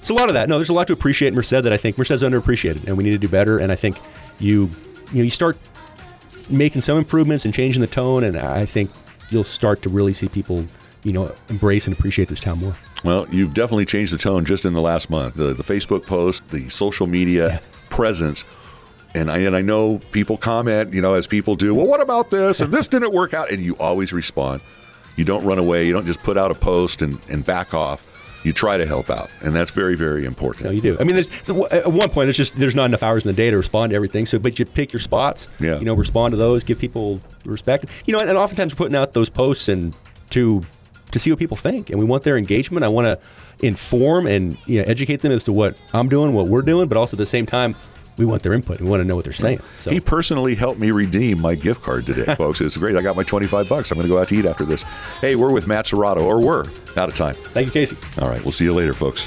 It's 0.00 0.10
a 0.10 0.14
lot 0.14 0.28
of 0.28 0.34
that. 0.34 0.50
No, 0.50 0.58
there's 0.58 0.68
a 0.68 0.74
lot 0.74 0.86
to 0.88 0.92
appreciate 0.92 1.28
in 1.28 1.34
Merced 1.34 1.48
that 1.62 1.72
I 1.72 1.78
think 1.78 1.96
Merced's 1.96 2.22
underappreciated, 2.22 2.86
and 2.86 2.98
we 2.98 3.04
need 3.04 3.12
to 3.12 3.18
do 3.18 3.26
better. 3.26 3.58
And 3.58 3.72
I 3.72 3.74
think 3.74 3.96
you, 4.38 4.70
you 5.12 5.18
know, 5.18 5.22
you 5.22 5.30
start 5.30 5.56
making 6.48 6.80
some 6.82 6.98
improvements 6.98 7.44
and 7.44 7.54
changing 7.54 7.80
the 7.80 7.86
tone, 7.86 8.24
and 8.24 8.36
I 8.38 8.66
think 8.66 8.90
you'll 9.30 9.44
start 9.44 9.82
to 9.82 9.88
really 9.88 10.12
see 10.12 10.28
people, 10.28 10.64
you 11.02 11.12
know, 11.12 11.34
embrace 11.48 11.86
and 11.86 11.96
appreciate 11.96 12.28
this 12.28 12.40
town 12.40 12.58
more. 12.58 12.76
Well, 13.02 13.26
you've 13.30 13.54
definitely 13.54 13.84
changed 13.86 14.12
the 14.12 14.18
tone 14.18 14.44
just 14.44 14.64
in 14.64 14.72
the 14.72 14.80
last 14.80 15.10
month. 15.10 15.34
The, 15.34 15.54
the 15.54 15.62
Facebook 15.62 16.06
post, 16.06 16.48
the 16.50 16.68
social 16.70 17.06
media 17.06 17.48
Yeah. 17.48 17.58
presence. 17.90 18.44
And 19.14 19.30
I, 19.30 19.38
and 19.38 19.54
I 19.54 19.60
know 19.62 20.00
people 20.10 20.36
comment, 20.36 20.92
you 20.92 21.00
know, 21.00 21.14
as 21.14 21.26
people 21.26 21.54
do, 21.54 21.74
well, 21.74 21.86
what 21.86 22.00
about 22.00 22.30
this? 22.30 22.60
And 22.60 22.72
this 22.72 22.86
didn't 22.94 23.12
work 23.12 23.32
out. 23.32 23.50
And 23.50 23.64
you 23.64 23.76
always 23.78 24.12
respond. 24.12 24.60
You 25.16 25.24
don't 25.24 25.44
run 25.44 25.58
away. 25.58 25.86
You 25.86 25.92
don't 25.92 26.06
just 26.06 26.20
put 26.22 26.36
out 26.36 26.50
a 26.50 26.54
post 26.54 27.00
and, 27.00 27.20
and 27.28 27.44
back 27.44 27.74
off. 27.74 28.04
You 28.44 28.52
try 28.52 28.76
to 28.76 28.86
help 28.86 29.10
out, 29.10 29.30
and 29.40 29.54
that's 29.54 29.70
very, 29.70 29.96
very 29.96 30.24
important. 30.24 30.66
No, 30.66 30.70
you 30.70 30.80
do. 30.80 30.96
I 31.00 31.04
mean, 31.04 31.16
there's, 31.16 31.30
at 31.72 31.90
one 31.90 32.10
point, 32.10 32.26
there's 32.26 32.36
just 32.36 32.56
there's 32.56 32.74
not 32.74 32.84
enough 32.84 33.02
hours 33.02 33.24
in 33.24 33.28
the 33.28 33.34
day 33.34 33.50
to 33.50 33.56
respond 33.56 33.90
to 33.90 33.96
everything. 33.96 34.26
So, 34.26 34.38
but 34.38 34.58
you 34.58 34.66
pick 34.66 34.92
your 34.92 35.00
spots. 35.00 35.48
Yeah. 35.58 35.78
You 35.78 35.86
know, 35.86 35.94
respond 35.94 36.32
to 36.32 36.36
those, 36.36 36.62
give 36.62 36.78
people 36.78 37.20
respect. 37.44 37.86
You 38.04 38.12
know, 38.12 38.20
and, 38.20 38.28
and 38.28 38.38
oftentimes 38.38 38.74
we're 38.74 38.78
putting 38.78 38.96
out 38.96 39.14
those 39.14 39.30
posts 39.30 39.68
and 39.68 39.96
to 40.30 40.62
to 41.10 41.18
see 41.18 41.30
what 41.30 41.38
people 41.38 41.56
think, 41.56 41.90
and 41.90 41.98
we 41.98 42.04
want 42.04 42.22
their 42.24 42.36
engagement. 42.36 42.84
I 42.84 42.88
want 42.88 43.06
to 43.06 43.18
inform 43.66 44.26
and 44.26 44.58
you 44.66 44.80
know 44.80 44.84
educate 44.86 45.22
them 45.22 45.32
as 45.32 45.44
to 45.44 45.52
what 45.52 45.76
I'm 45.92 46.08
doing, 46.08 46.34
what 46.34 46.48
we're 46.48 46.62
doing, 46.62 46.88
but 46.88 46.98
also 46.98 47.16
at 47.16 47.18
the 47.18 47.26
same 47.26 47.46
time, 47.46 47.74
we 48.16 48.24
want 48.24 48.42
their 48.42 48.52
input. 48.52 48.80
We 48.80 48.88
want 48.88 49.00
to 49.00 49.04
know 49.04 49.16
what 49.16 49.24
they're 49.24 49.32
saying. 49.32 49.60
So. 49.78 49.90
He 49.90 50.00
personally 50.00 50.54
helped 50.54 50.80
me 50.80 50.90
redeem 50.90 51.40
my 51.40 51.54
gift 51.54 51.82
card 51.82 52.06
today, 52.06 52.34
folks. 52.36 52.60
It's 52.60 52.76
great. 52.76 52.96
I 52.96 53.02
got 53.02 53.16
my 53.16 53.24
25 53.24 53.68
bucks. 53.68 53.90
I'm 53.90 53.96
going 53.98 54.08
to 54.08 54.14
go 54.14 54.20
out 54.20 54.28
to 54.28 54.36
eat 54.36 54.46
after 54.46 54.64
this. 54.64 54.82
Hey, 55.20 55.36
we're 55.36 55.52
with 55.52 55.66
Matt 55.66 55.86
Serrato, 55.86 56.22
or 56.22 56.40
we're 56.40 56.66
out 56.96 57.08
of 57.08 57.14
time. 57.14 57.34
Thank 57.34 57.66
you, 57.66 57.72
Casey. 57.72 57.96
All 58.20 58.28
right, 58.28 58.42
we'll 58.42 58.52
see 58.52 58.64
you 58.64 58.74
later, 58.74 58.94
folks. 58.94 59.26